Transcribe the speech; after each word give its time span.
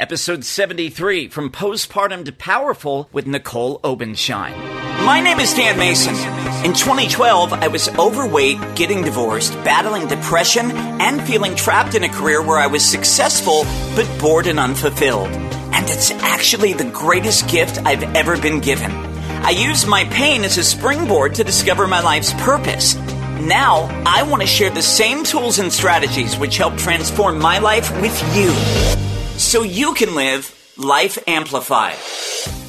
episode 0.00 0.42
73 0.46 1.28
from 1.28 1.50
Postpartum 1.50 2.24
to 2.24 2.32
Powerful 2.32 3.10
with 3.12 3.26
Nicole 3.26 3.80
Obenshine. 3.80 4.56
My 5.04 5.20
name 5.20 5.38
is 5.38 5.52
Dan 5.52 5.78
Mason. 5.78 6.14
In 6.64 6.72
2012, 6.72 7.52
I 7.52 7.68
was 7.68 7.90
overweight, 7.98 8.56
getting 8.74 9.04
divorced, 9.04 9.52
battling 9.62 10.08
depression, 10.08 10.70
and 10.70 11.20
feeling 11.22 11.54
trapped 11.54 11.94
in 11.94 12.04
a 12.04 12.08
career 12.08 12.40
where 12.42 12.56
I 12.56 12.66
was 12.66 12.82
successful 12.82 13.64
but 13.94 14.08
bored 14.18 14.46
and 14.46 14.58
unfulfilled. 14.58 15.28
And 15.28 15.84
it's 15.90 16.10
actually 16.12 16.72
the 16.72 16.90
greatest 16.90 17.46
gift 17.50 17.78
I've 17.84 18.16
ever 18.16 18.40
been 18.40 18.60
given. 18.60 18.90
I 18.90 19.50
used 19.50 19.86
my 19.86 20.04
pain 20.04 20.44
as 20.44 20.56
a 20.56 20.64
springboard 20.64 21.34
to 21.34 21.44
discover 21.44 21.86
my 21.86 22.00
life's 22.00 22.32
purpose. 22.42 22.94
Now, 22.94 23.84
I 24.06 24.22
want 24.22 24.40
to 24.40 24.48
share 24.48 24.70
the 24.70 24.82
same 24.82 25.24
tools 25.24 25.58
and 25.58 25.70
strategies 25.70 26.38
which 26.38 26.56
help 26.56 26.78
transform 26.78 27.38
my 27.38 27.58
life 27.58 27.90
with 28.00 28.18
you 28.34 29.09
so 29.40 29.62
you 29.62 29.94
can 29.94 30.14
live 30.14 30.54
life 30.80 31.18
amplified. 31.26 31.98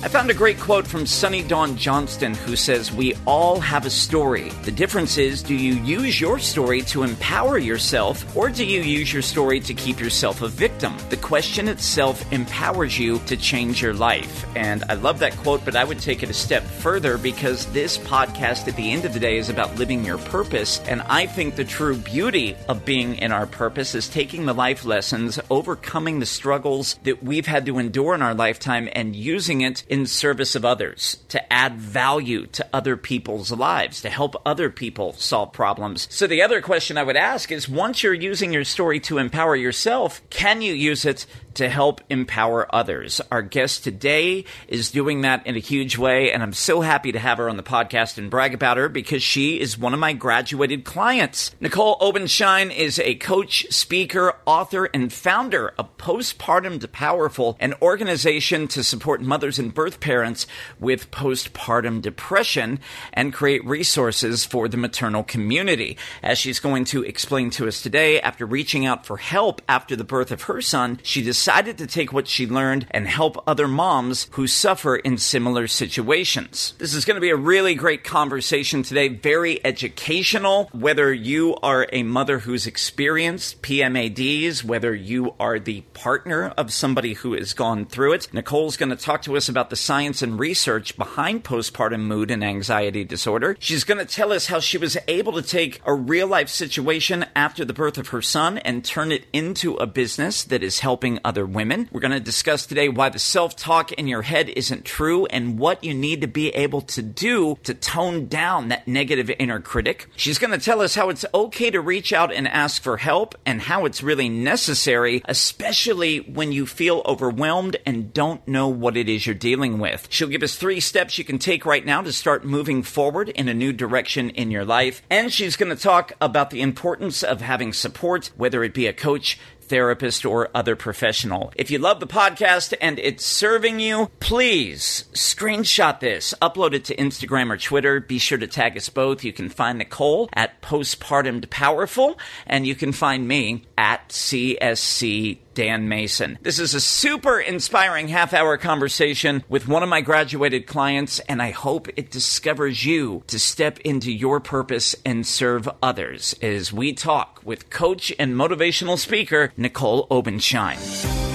I 0.03 0.07
found 0.07 0.31
a 0.31 0.33
great 0.33 0.59
quote 0.59 0.88
from 0.88 1.05
Sunny 1.05 1.43
Dawn 1.43 1.77
Johnston 1.77 2.33
who 2.33 2.55
says, 2.55 2.91
We 2.91 3.13
all 3.27 3.59
have 3.59 3.85
a 3.85 3.91
story. 3.91 4.49
The 4.63 4.71
difference 4.71 5.19
is, 5.19 5.43
do 5.43 5.53
you 5.53 5.75
use 5.75 6.19
your 6.19 6.39
story 6.39 6.81
to 6.83 7.03
empower 7.03 7.59
yourself 7.59 8.35
or 8.35 8.49
do 8.49 8.66
you 8.66 8.81
use 8.81 9.13
your 9.13 9.21
story 9.21 9.59
to 9.59 9.75
keep 9.75 9.99
yourself 9.99 10.41
a 10.41 10.47
victim? 10.47 10.97
The 11.09 11.17
question 11.17 11.67
itself 11.67 12.29
empowers 12.33 12.97
you 12.97 13.19
to 13.27 13.38
change 13.38 13.79
your 13.79 13.93
life. 13.93 14.43
And 14.55 14.83
I 14.89 14.95
love 14.95 15.19
that 15.19 15.38
quote, 15.38 15.63
but 15.63 15.75
I 15.75 15.83
would 15.83 15.99
take 15.99 16.23
it 16.23 16.31
a 16.31 16.33
step 16.33 16.63
further 16.63 17.19
because 17.19 17.67
this 17.67 17.99
podcast 17.99 18.67
at 18.67 18.75
the 18.75 18.91
end 18.91 19.05
of 19.05 19.13
the 19.13 19.19
day 19.19 19.38
is 19.38 19.49
about 19.49 19.75
living 19.75 20.03
your 20.03 20.17
purpose. 20.17 20.80
And 20.88 21.03
I 21.03 21.27
think 21.27 21.55
the 21.55 21.63
true 21.63 21.95
beauty 21.95 22.57
of 22.67 22.85
being 22.85 23.17
in 23.17 23.31
our 23.31 23.45
purpose 23.45 23.93
is 23.93 24.09
taking 24.09 24.47
the 24.47 24.53
life 24.53 24.83
lessons, 24.83 25.39
overcoming 25.52 26.19
the 26.19 26.25
struggles 26.25 26.95
that 27.03 27.21
we've 27.21 27.45
had 27.45 27.67
to 27.67 27.77
endure 27.77 28.00
in 28.15 28.21
our 28.21 28.33
lifetime, 28.33 28.89
and 28.93 29.15
using 29.15 29.61
it 29.61 29.83
in 29.87 30.05
service 30.05 30.55
of 30.55 30.65
others, 30.65 31.17
to 31.30 31.53
add 31.53 31.75
value 31.75 32.47
to 32.47 32.67
other 32.73 32.97
people's 32.97 33.52
lives, 33.52 34.02
to 34.02 34.09
help 34.09 34.35
other 34.45 34.69
people 34.69 35.13
solve 35.13 35.53
problems. 35.53 36.08
So 36.09 36.27
the 36.27 36.41
other 36.41 36.61
question 36.61 36.97
I 36.97 37.03
would 37.03 37.16
ask 37.16 37.52
is 37.52 37.69
once 37.69 38.03
you're 38.03 38.13
using 38.13 38.52
your 38.52 38.63
story 38.63 38.99
to 39.02 39.17
empower 39.17 39.55
yourself, 39.55 40.21
can 40.30 40.61
you 40.61 40.73
use 40.73 41.05
it 41.05 41.25
to 41.55 41.69
help 41.69 42.02
empower 42.09 42.73
others. 42.73 43.21
Our 43.31 43.41
guest 43.41 43.83
today 43.83 44.45
is 44.67 44.91
doing 44.91 45.21
that 45.21 45.45
in 45.45 45.55
a 45.55 45.59
huge 45.59 45.97
way, 45.97 46.31
and 46.31 46.41
I'm 46.41 46.53
so 46.53 46.81
happy 46.81 47.11
to 47.11 47.19
have 47.19 47.38
her 47.38 47.49
on 47.49 47.58
the 47.58 47.63
podcast 47.63 48.17
and 48.17 48.30
brag 48.30 48.53
about 48.53 48.77
her 48.77 48.89
because 48.89 49.21
she 49.21 49.59
is 49.59 49.77
one 49.77 49.93
of 49.93 49.99
my 49.99 50.13
graduated 50.13 50.85
clients. 50.85 51.52
Nicole 51.59 51.97
Obenshine 51.99 52.75
is 52.75 52.99
a 52.99 53.16
coach, 53.16 53.66
speaker, 53.69 54.35
author, 54.45 54.85
and 54.85 55.11
founder 55.11 55.73
of 55.77 55.97
Postpartum 55.97 56.80
to 56.80 56.88
Powerful, 56.88 57.58
an 57.59 57.73
organization 57.81 58.67
to 58.69 58.83
support 58.83 59.21
mothers 59.21 59.59
and 59.59 59.73
birth 59.73 59.99
parents 59.99 60.47
with 60.80 61.11
postpartum 61.11 62.02
depression 62.02 62.80
and 63.13 63.33
create 63.33 63.65
resources 63.65 64.45
for 64.45 64.67
the 64.67 64.77
maternal 64.77 65.23
community. 65.23 65.97
As 66.23 66.38
she's 66.38 66.59
going 66.59 66.86
to 66.86 67.03
explain 67.03 67.49
to 67.52 67.67
us 67.67 67.81
today, 67.81 68.21
after 68.21 68.45
reaching 68.45 68.86
out 68.86 69.05
for 69.05 69.17
help 69.17 69.61
after 69.67 69.95
the 69.95 70.03
birth 70.03 70.31
of 70.31 70.43
her 70.43 70.61
son, 70.61 70.99
she 71.03 71.21
decided 71.21 71.41
to 71.45 71.88
take 71.88 72.14
what 72.14 72.28
she 72.28 72.47
learned 72.47 72.88
and 72.92 73.08
help 73.08 73.44
other 73.47 73.67
moms 73.67 74.28
who 74.31 74.47
suffer 74.47 74.95
in 74.95 75.17
similar 75.17 75.67
situations. 75.67 76.73
This 76.78 76.94
is 76.94 77.06
going 77.06 77.16
to 77.16 77.22
be 77.22 77.30
a 77.30 77.36
really 77.36 77.75
great 77.75 78.03
conversation 78.03 78.83
today, 78.83 79.08
very 79.08 79.64
educational. 79.66 80.70
Whether 80.72 81.14
you 81.14 81.56
are 81.58 81.88
a 81.92 82.03
mother 82.03 82.39
who's 82.39 82.67
experienced 82.67 83.61
PMADs, 83.61 84.64
whether 84.64 84.94
you 84.94 85.33
are 85.39 85.59
the 85.59 85.81
partner 85.94 86.50
of 86.58 86.72
somebody 86.72 87.14
who 87.14 87.33
has 87.33 87.53
gone 87.53 87.86
through 87.86 88.14
it, 88.14 88.33
Nicole's 88.33 88.78
going 88.78 88.89
to 88.89 88.95
talk 88.95 89.23
to 89.23 89.36
us 89.36 89.50
about 89.50 89.70
the 89.70 89.76
science 89.76 90.22
and 90.22 90.39
research 90.39 90.95
behind 90.98 91.44
postpartum 91.44 92.02
mood 92.02 92.30
and 92.30 92.44
anxiety 92.44 93.03
disorder. 93.03 93.55
She's 93.59 93.83
going 93.83 93.98
to 93.98 94.05
tell 94.05 94.31
us 94.31 94.48
how 94.48 94.59
she 94.59 94.78
was 94.78 94.98
able 95.08 95.33
to 95.33 95.42
take 95.42 95.82
a 95.86 95.94
real 95.94 96.27
life 96.27 96.49
situation 96.49 97.26
after 97.36 97.65
the 97.65 97.73
birth 97.73 97.98
of 97.98 98.10
her 98.10 98.21
son 98.21 98.60
and 98.60 98.86
turn 98.86 99.11
it 99.11 99.26
into 99.33 99.76
a 99.76 99.88
business 99.88 100.44
that 100.44 100.64
is 100.64 100.80
helping 100.80 101.20
other 101.31 101.45
women. 101.45 101.87
We're 101.93 102.02
going 102.02 102.11
to 102.11 102.19
discuss 102.19 102.65
today 102.65 102.89
why 102.89 103.08
the 103.08 103.17
self 103.17 103.55
talk 103.55 103.93
in 103.93 104.05
your 104.05 104.21
head 104.21 104.49
isn't 104.49 104.83
true 104.83 105.27
and 105.27 105.58
what 105.58 105.81
you 105.81 105.93
need 105.93 106.19
to 106.19 106.27
be 106.27 106.49
able 106.49 106.81
to 106.81 107.02
do 107.02 107.58
to 107.64 107.73
tone 107.73 108.27
down 108.27 108.67
that 108.67 108.86
negative 108.86 109.31
inner 109.39 109.61
critic. 109.61 110.09
She's 110.17 110.37
going 110.37 110.52
to 110.52 110.58
tell 110.58 110.81
us 110.81 110.93
how 110.93 111.08
it's 111.08 111.23
okay 111.33 111.71
to 111.71 111.80
reach 111.80 112.11
out 112.11 112.33
and 112.33 112.49
ask 112.49 112.83
for 112.83 112.97
help 112.97 113.36
and 113.45 113.61
how 113.61 113.86
it's 113.86 114.03
really 114.03 114.27
necessary, 114.27 115.21
especially 115.23 116.17
when 116.17 116.52
you 116.52 116.65
feel 116.65 117.02
overwhelmed 117.05 117.77
and 117.86 118.14
don't 118.14 118.45
know 118.45 118.67
what 118.67 118.97
it 118.97 119.08
is 119.08 119.25
you're 119.25 119.33
dealing 119.33 119.80
with. 119.80 120.08
She'll 120.09 120.27
give 120.27 120.43
us 120.43 120.58
three 120.58 120.81
steps 120.81 121.17
you 121.17 121.23
can 121.23 121.39
take 121.39 121.65
right 121.65 121.86
now 121.86 122.02
to 122.02 122.11
start 122.11 122.43
moving 122.43 122.83
forward 122.83 123.30
in 123.30 123.47
a 123.47 123.53
new 123.53 123.71
direction 123.71 124.31
in 124.31 124.52
your 124.52 124.65
life. 124.65 125.02
And 125.09 125.31
she's 125.31 125.55
going 125.55 125.73
to 125.73 125.81
talk 125.81 126.11
about 126.20 126.49
the 126.49 126.61
importance 126.61 127.23
of 127.23 127.39
having 127.39 127.71
support, 127.71 128.31
whether 128.36 128.65
it 128.65 128.74
be 128.74 128.88
a 128.88 128.91
coach, 128.91 129.39
therapist, 129.71 130.25
or 130.25 130.50
other 130.54 130.75
professional. 130.75 131.54
If 131.56 131.71
you 131.71 131.80
love 131.80 132.01
the 132.01 132.06
podcast 132.06 132.74
and 132.81 133.00
it's 133.00 133.25
serving 133.25 133.80
you, 133.80 134.12
please 134.19 135.06
screenshot 135.13 136.01
this, 136.01 136.33
upload 136.42 136.74
it 136.74 136.83
to 136.86 136.95
Instagram 136.98 137.50
or 137.50 137.57
Twitter. 137.57 138.01
Be 138.01 138.19
sure 138.19 138.38
to 138.38 138.48
tag 138.48 138.75
us 138.75 138.89
both. 138.89 139.24
You 139.24 139.31
can 139.31 139.48
find 139.48 139.77
Nicole 139.77 140.30
at 140.33 140.62
Postpartum 140.62 141.50
Powerful, 141.50 142.19
and 142.45 142.68
you 142.68 142.75
can 142.75 142.92
find 142.92 143.25
me 143.25 143.63
at 143.77 144.09
CSC 144.09 145.38
Dan 145.54 145.89
Mason. 145.89 146.38
This 146.42 146.60
is 146.60 146.74
a 146.74 146.81
super 146.81 147.39
inspiring 147.39 148.07
half 148.07 148.34
hour 148.34 148.57
conversation 148.57 149.44
with 149.50 149.68
one 149.68 149.84
of 149.84 149.89
my 149.89 150.01
graduated 150.01 150.68
clients, 150.68 151.19
and 151.22 151.42
I 151.42 151.51
hope 151.51 151.88
it 151.95 152.12
discovers 152.12 152.86
you 152.86 153.24
to 153.28 153.39
step 153.39 153.80
into 153.80 154.12
your 154.12 154.39
purpose 154.39 154.95
and 155.06 155.25
serve 155.25 155.69
others 155.81 156.36
as 156.42 156.74
we 156.74 156.94
talk 156.94 157.42
with 157.44 157.69
coach 157.69 158.13
and 158.19 158.36
motivational 158.36 158.98
speaker 158.98 159.51
Nicole 159.57 160.07
Obenshine. 160.10 161.31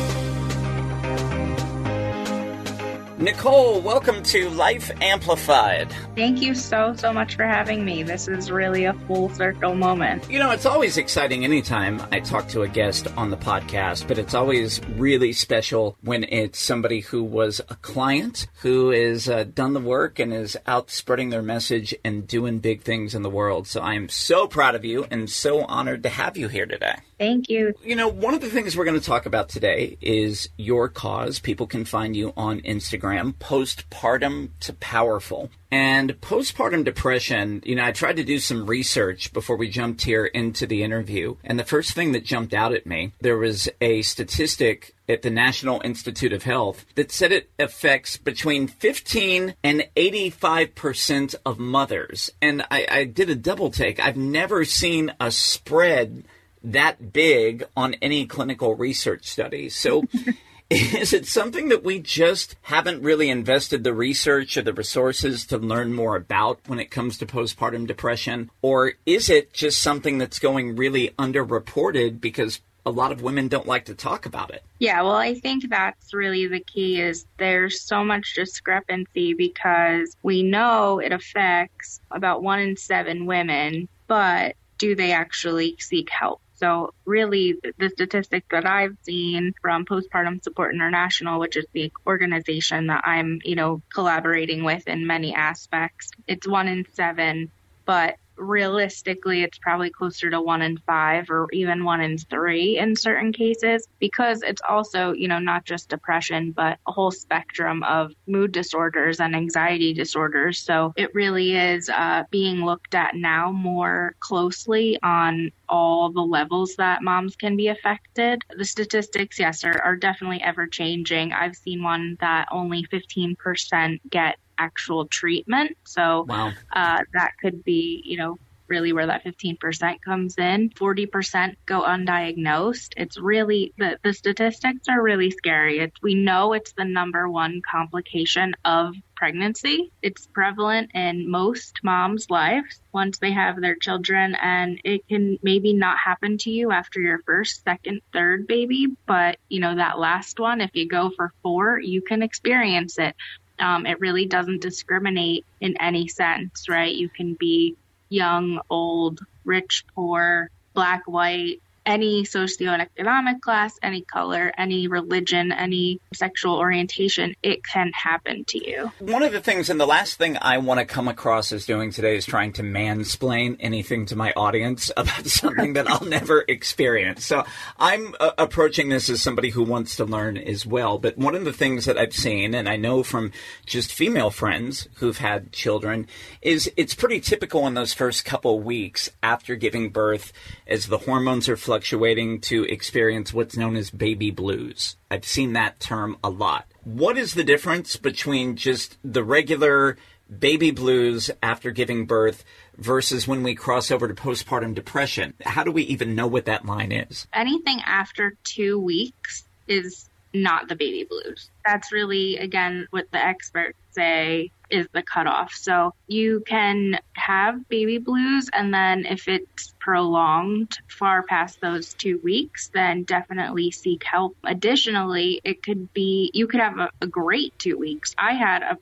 Nicole, 3.18 3.80
welcome 3.80 4.22
to 4.24 4.50
Life 4.50 4.90
Amplified. 5.00 5.90
Thank 6.14 6.42
you 6.42 6.54
so, 6.54 6.94
so 6.94 7.14
much 7.14 7.34
for 7.34 7.44
having 7.44 7.82
me. 7.82 8.02
This 8.02 8.28
is 8.28 8.50
really 8.50 8.84
a 8.84 8.92
full 8.92 9.30
circle 9.30 9.74
moment. 9.74 10.30
You 10.30 10.38
know, 10.38 10.50
it's 10.50 10.66
always 10.66 10.98
exciting 10.98 11.42
anytime 11.42 12.02
I 12.12 12.20
talk 12.20 12.46
to 12.48 12.60
a 12.60 12.68
guest 12.68 13.06
on 13.16 13.30
the 13.30 13.38
podcast, 13.38 14.06
but 14.06 14.18
it's 14.18 14.34
always 14.34 14.82
really 14.96 15.32
special 15.32 15.96
when 16.02 16.24
it's 16.24 16.60
somebody 16.60 17.00
who 17.00 17.24
was 17.24 17.62
a 17.70 17.76
client 17.76 18.48
who 18.60 18.90
has 18.90 19.30
uh, 19.30 19.44
done 19.44 19.72
the 19.72 19.80
work 19.80 20.18
and 20.18 20.34
is 20.34 20.58
out 20.66 20.90
spreading 20.90 21.30
their 21.30 21.40
message 21.40 21.94
and 22.04 22.28
doing 22.28 22.58
big 22.58 22.82
things 22.82 23.14
in 23.14 23.22
the 23.22 23.30
world. 23.30 23.66
So 23.66 23.80
I 23.80 23.94
am 23.94 24.10
so 24.10 24.46
proud 24.46 24.74
of 24.74 24.84
you 24.84 25.06
and 25.10 25.30
so 25.30 25.64
honored 25.64 26.02
to 26.02 26.10
have 26.10 26.36
you 26.36 26.48
here 26.48 26.66
today. 26.66 26.96
Thank 27.18 27.48
you. 27.48 27.72
You 27.82 27.96
know, 27.96 28.08
one 28.08 28.34
of 28.34 28.42
the 28.42 28.50
things 28.50 28.76
we're 28.76 28.84
going 28.84 29.00
to 29.00 29.06
talk 29.06 29.24
about 29.24 29.48
today 29.48 29.96
is 30.02 30.50
your 30.58 30.90
cause. 30.90 31.38
People 31.38 31.66
can 31.66 31.86
find 31.86 32.14
you 32.14 32.34
on 32.36 32.60
Instagram, 32.60 33.05
postpartum 33.38 34.50
to 34.60 34.72
powerful. 34.72 35.50
And 35.70 36.20
postpartum 36.20 36.84
depression, 36.84 37.62
you 37.64 37.74
know, 37.74 37.84
I 37.84 37.92
tried 37.92 38.16
to 38.16 38.24
do 38.24 38.38
some 38.38 38.66
research 38.66 39.32
before 39.32 39.56
we 39.56 39.68
jumped 39.68 40.02
here 40.02 40.26
into 40.26 40.66
the 40.66 40.82
interview. 40.82 41.36
And 41.44 41.58
the 41.58 41.64
first 41.64 41.92
thing 41.92 42.12
that 42.12 42.24
jumped 42.24 42.54
out 42.54 42.72
at 42.72 42.86
me, 42.86 43.12
there 43.20 43.36
was 43.36 43.68
a 43.80 44.02
statistic 44.02 44.94
at 45.08 45.22
the 45.22 45.30
National 45.30 45.80
Institute 45.84 46.32
of 46.32 46.44
Health 46.44 46.84
that 46.94 47.12
said 47.12 47.32
it 47.32 47.50
affects 47.58 48.16
between 48.16 48.68
15 48.68 49.54
and 49.62 49.88
85% 49.96 51.34
of 51.44 51.58
mothers. 51.58 52.30
And 52.40 52.62
I, 52.70 52.86
I 52.90 53.04
did 53.04 53.30
a 53.30 53.34
double 53.34 53.70
take. 53.70 54.00
I've 54.00 54.16
never 54.16 54.64
seen 54.64 55.12
a 55.20 55.30
spread 55.30 56.24
that 56.64 57.12
big 57.12 57.64
on 57.76 57.94
any 58.02 58.26
clinical 58.26 58.74
research 58.74 59.26
study. 59.26 59.68
So 59.68 60.04
is 60.70 61.12
it 61.12 61.26
something 61.26 61.68
that 61.68 61.84
we 61.84 62.00
just 62.00 62.56
haven't 62.62 63.02
really 63.02 63.30
invested 63.30 63.84
the 63.84 63.94
research 63.94 64.56
or 64.56 64.62
the 64.62 64.72
resources 64.72 65.46
to 65.46 65.58
learn 65.58 65.92
more 65.92 66.16
about 66.16 66.58
when 66.66 66.80
it 66.80 66.90
comes 66.90 67.18
to 67.18 67.26
postpartum 67.26 67.86
depression? 67.86 68.50
Or 68.62 68.94
is 69.04 69.30
it 69.30 69.52
just 69.52 69.80
something 69.80 70.18
that's 70.18 70.40
going 70.40 70.74
really 70.74 71.10
underreported 71.18 72.20
because 72.20 72.60
a 72.84 72.90
lot 72.90 73.12
of 73.12 73.22
women 73.22 73.48
don't 73.48 73.66
like 73.66 73.84
to 73.84 73.94
talk 73.94 74.26
about 74.26 74.50
it? 74.50 74.64
Yeah, 74.80 75.02
well, 75.02 75.16
I 75.16 75.34
think 75.34 75.68
that's 75.68 76.12
really 76.12 76.46
the 76.48 76.60
key 76.60 77.00
is 77.00 77.26
there's 77.36 77.82
so 77.82 78.04
much 78.04 78.34
discrepancy 78.34 79.34
because 79.34 80.16
we 80.22 80.42
know 80.42 80.98
it 81.00 81.12
affects 81.12 82.00
about 82.10 82.42
one 82.42 82.60
in 82.60 82.76
seven 82.76 83.26
women, 83.26 83.88
but 84.06 84.56
do 84.78 84.94
they 84.94 85.12
actually 85.12 85.76
seek 85.78 86.10
help? 86.10 86.40
So 86.56 86.94
really 87.04 87.56
the 87.78 87.90
statistic 87.90 88.44
that 88.50 88.66
I've 88.66 88.96
seen 89.02 89.54
from 89.60 89.84
Postpartum 89.84 90.42
Support 90.42 90.74
International, 90.74 91.38
which 91.38 91.56
is 91.56 91.66
the 91.72 91.92
organization 92.06 92.86
that 92.88 93.02
I'm, 93.06 93.40
you 93.44 93.54
know, 93.54 93.82
collaborating 93.92 94.64
with 94.64 94.86
in 94.88 95.06
many 95.06 95.34
aspects, 95.34 96.10
it's 96.26 96.48
one 96.48 96.68
in 96.68 96.86
seven, 96.92 97.50
but 97.84 98.16
realistically, 98.36 99.42
it's 99.42 99.58
probably 99.58 99.90
closer 99.90 100.30
to 100.30 100.40
one 100.40 100.62
in 100.62 100.78
five 100.78 101.30
or 101.30 101.48
even 101.52 101.84
one 101.84 102.00
in 102.00 102.18
three 102.18 102.78
in 102.78 102.96
certain 102.96 103.32
cases 103.32 103.86
because 103.98 104.42
it's 104.42 104.62
also, 104.68 105.12
you 105.12 105.28
know, 105.28 105.38
not 105.38 105.64
just 105.64 105.88
depression, 105.88 106.52
but 106.52 106.78
a 106.86 106.92
whole 106.92 107.10
spectrum 107.10 107.82
of 107.82 108.12
mood 108.26 108.52
disorders 108.52 109.20
and 109.20 109.34
anxiety 109.34 109.92
disorders. 109.92 110.60
So 110.60 110.92
it 110.96 111.14
really 111.14 111.56
is 111.56 111.88
uh, 111.88 112.24
being 112.30 112.64
looked 112.64 112.94
at 112.94 113.14
now 113.14 113.52
more 113.52 114.14
closely 114.20 114.98
on 115.02 115.50
all 115.68 116.12
the 116.12 116.20
levels 116.20 116.76
that 116.76 117.02
moms 117.02 117.36
can 117.36 117.56
be 117.56 117.68
affected. 117.68 118.42
The 118.56 118.64
statistics, 118.64 119.38
yes, 119.38 119.64
are, 119.64 119.80
are 119.82 119.96
definitely 119.96 120.42
ever 120.42 120.66
changing. 120.66 121.32
I've 121.32 121.56
seen 121.56 121.82
one 121.82 122.16
that 122.20 122.48
only 122.50 122.84
15% 122.92 124.00
get 124.10 124.36
actual 124.58 125.06
treatment. 125.06 125.76
So 125.84 126.24
wow. 126.28 126.52
uh, 126.72 126.98
that 127.12 127.32
could 127.40 127.64
be, 127.64 128.02
you 128.04 128.16
know, 128.16 128.38
really 128.68 128.92
where 128.92 129.06
that 129.06 129.24
15% 129.24 130.00
comes 130.02 130.38
in. 130.38 130.70
40% 130.70 131.56
go 131.66 131.82
undiagnosed. 131.82 132.94
It's 132.96 133.18
really 133.18 133.72
the, 133.78 133.98
the 134.02 134.12
statistics 134.12 134.88
are 134.88 135.00
really 135.00 135.30
scary. 135.30 135.78
It's, 135.80 136.00
we 136.02 136.14
know 136.14 136.52
it's 136.52 136.72
the 136.72 136.84
number 136.84 137.28
one 137.28 137.62
complication 137.68 138.54
of 138.64 138.94
pregnancy. 139.16 139.90
It's 140.02 140.26
prevalent 140.26 140.90
in 140.94 141.30
most 141.30 141.80
moms' 141.82 142.28
lives 142.28 142.80
once 142.92 143.18
they 143.18 143.32
have 143.32 143.60
their 143.60 143.76
children, 143.76 144.34
and 144.34 144.78
it 144.84 145.06
can 145.08 145.38
maybe 145.42 145.72
not 145.72 145.98
happen 145.98 146.38
to 146.38 146.50
you 146.50 146.70
after 146.70 147.00
your 147.00 147.20
first, 147.24 147.62
second, 147.64 148.02
third 148.12 148.46
baby, 148.46 148.88
but 149.06 149.38
you 149.48 149.60
know, 149.60 149.76
that 149.76 149.98
last 149.98 150.38
one, 150.38 150.60
if 150.60 150.70
you 150.74 150.86
go 150.86 151.10
for 151.16 151.32
four, 151.42 151.80
you 151.80 152.02
can 152.02 152.22
experience 152.22 152.98
it. 152.98 153.14
Um, 153.58 153.86
it 153.86 154.00
really 154.00 154.26
doesn't 154.26 154.60
discriminate 154.60 155.44
in 155.60 155.80
any 155.80 156.08
sense, 156.08 156.68
right? 156.68 156.94
You 156.94 157.08
can 157.08 157.34
be 157.34 157.76
young, 158.08 158.60
old, 158.70 159.20
rich, 159.44 159.84
poor, 159.94 160.50
black, 160.74 161.02
white, 161.06 161.60
any 161.86 162.24
socioeconomic 162.24 163.40
class, 163.40 163.78
any 163.82 164.02
color, 164.02 164.52
any 164.58 164.88
religion, 164.88 165.52
any 165.52 166.00
sexual 166.12 166.56
orientation, 166.56 167.34
it 167.42 167.64
can 167.64 167.92
happen 167.92 168.44
to 168.46 168.68
you. 168.68 168.92
One 168.98 169.22
of 169.22 169.32
the 169.32 169.40
things, 169.40 169.70
and 169.70 169.80
the 169.80 169.86
last 169.86 170.18
thing 170.18 170.36
I 170.40 170.58
want 170.58 170.80
to 170.80 170.86
come 170.86 171.08
across 171.08 171.52
as 171.52 171.64
doing 171.64 171.92
today 171.92 172.16
is 172.16 172.26
trying 172.26 172.52
to 172.54 172.62
mansplain 172.62 173.56
anything 173.60 174.06
to 174.06 174.16
my 174.16 174.32
audience 174.32 174.90
about 174.96 175.26
something 175.26 175.74
that 175.74 175.88
I'll 175.88 176.06
never 176.06 176.44
experience. 176.48 177.24
So 177.24 177.44
I'm 177.78 178.14
uh, 178.18 178.32
approaching 178.36 178.88
this 178.88 179.08
as 179.08 179.22
somebody 179.22 179.50
who 179.50 179.62
wants 179.62 179.96
to 179.96 180.04
learn 180.04 180.36
as 180.36 180.66
well. 180.66 180.98
But 180.98 181.16
one 181.16 181.34
of 181.34 181.44
the 181.44 181.52
things 181.52 181.84
that 181.84 181.96
I've 181.96 182.14
seen, 182.14 182.54
and 182.54 182.68
I 182.68 182.76
know 182.76 183.02
from 183.02 183.30
just 183.64 183.92
female 183.92 184.30
friends 184.30 184.88
who've 184.96 185.18
had 185.18 185.52
children, 185.52 186.08
is 186.42 186.70
it's 186.76 186.94
pretty 186.94 187.20
typical 187.20 187.66
in 187.66 187.74
those 187.74 187.92
first 187.92 188.24
couple 188.24 188.58
weeks 188.58 189.08
after 189.22 189.54
giving 189.54 189.90
birth 189.90 190.32
as 190.66 190.86
the 190.86 190.98
hormones 190.98 191.48
are 191.48 191.56
fluctuating 191.76 192.40
to 192.40 192.64
experience 192.64 193.34
what's 193.34 193.54
known 193.54 193.76
as 193.76 193.90
baby 193.90 194.30
blues. 194.30 194.96
I've 195.10 195.26
seen 195.26 195.52
that 195.52 195.78
term 195.78 196.16
a 196.24 196.30
lot. 196.30 196.64
What 196.84 197.18
is 197.18 197.34
the 197.34 197.44
difference 197.44 197.96
between 197.96 198.56
just 198.56 198.96
the 199.04 199.22
regular 199.22 199.98
baby 200.38 200.70
blues 200.70 201.30
after 201.42 201.70
giving 201.72 202.06
birth 202.06 202.46
versus 202.78 203.28
when 203.28 203.42
we 203.42 203.54
cross 203.54 203.90
over 203.90 204.08
to 204.08 204.14
postpartum 204.14 204.74
depression? 204.74 205.34
How 205.44 205.64
do 205.64 205.70
we 205.70 205.82
even 205.82 206.14
know 206.14 206.26
what 206.26 206.46
that 206.46 206.64
line 206.64 206.92
is? 206.92 207.26
Anything 207.34 207.82
after 207.84 208.38
two 208.42 208.78
weeks 208.78 209.44
is 209.68 210.08
not 210.32 210.68
the 210.68 210.76
baby 210.76 211.04
blues. 211.04 211.50
That's 211.66 211.92
really, 211.92 212.38
again, 212.38 212.86
what 212.88 213.10
the 213.12 213.22
experts 213.22 213.76
say 213.90 214.50
is 214.70 214.86
the 214.92 215.02
cutoff. 215.02 215.52
So 215.52 215.94
you 216.06 216.42
can 216.46 216.98
have 217.14 217.68
baby 217.68 217.98
blues, 217.98 218.48
and 218.52 218.72
then 218.72 219.06
if 219.06 219.28
it's 219.28 219.74
prolonged 219.80 220.78
far 220.88 221.22
past 221.22 221.60
those 221.60 221.94
two 221.94 222.20
weeks, 222.22 222.70
then 222.72 223.04
definitely 223.04 223.70
seek 223.70 224.04
help. 224.04 224.36
Additionally, 224.44 225.40
it 225.44 225.62
could 225.62 225.92
be 225.92 226.30
you 226.34 226.46
could 226.46 226.60
have 226.60 226.78
a, 226.78 226.90
a 227.00 227.06
great 227.06 227.58
two 227.58 227.78
weeks. 227.78 228.14
I 228.18 228.34
had 228.34 228.62
a 228.62 228.78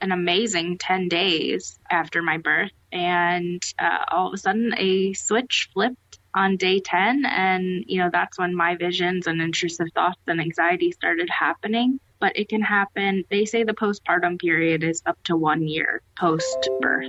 an 0.00 0.12
amazing 0.12 0.78
10 0.78 1.08
days 1.08 1.78
after 1.90 2.22
my 2.22 2.38
birth 2.38 2.70
and 2.92 3.62
uh, 3.78 4.04
all 4.08 4.28
of 4.28 4.34
a 4.34 4.38
sudden 4.38 4.72
a 4.78 5.12
switch 5.14 5.68
flipped 5.72 6.18
on 6.34 6.56
day 6.56 6.80
10 6.80 7.24
and 7.26 7.84
you 7.86 7.98
know 7.98 8.10
that's 8.12 8.38
when 8.38 8.54
my 8.54 8.76
visions 8.76 9.26
and 9.26 9.40
intrusive 9.40 9.88
thoughts 9.94 10.20
and 10.26 10.40
anxiety 10.40 10.92
started 10.92 11.28
happening 11.30 11.98
but 12.20 12.36
it 12.36 12.48
can 12.48 12.62
happen. 12.62 13.24
They 13.30 13.44
say 13.44 13.64
the 13.64 13.74
postpartum 13.74 14.40
period 14.40 14.82
is 14.84 15.02
up 15.06 15.18
to 15.24 15.36
one 15.36 15.66
year 15.66 16.00
post 16.18 16.70
birth 16.80 17.04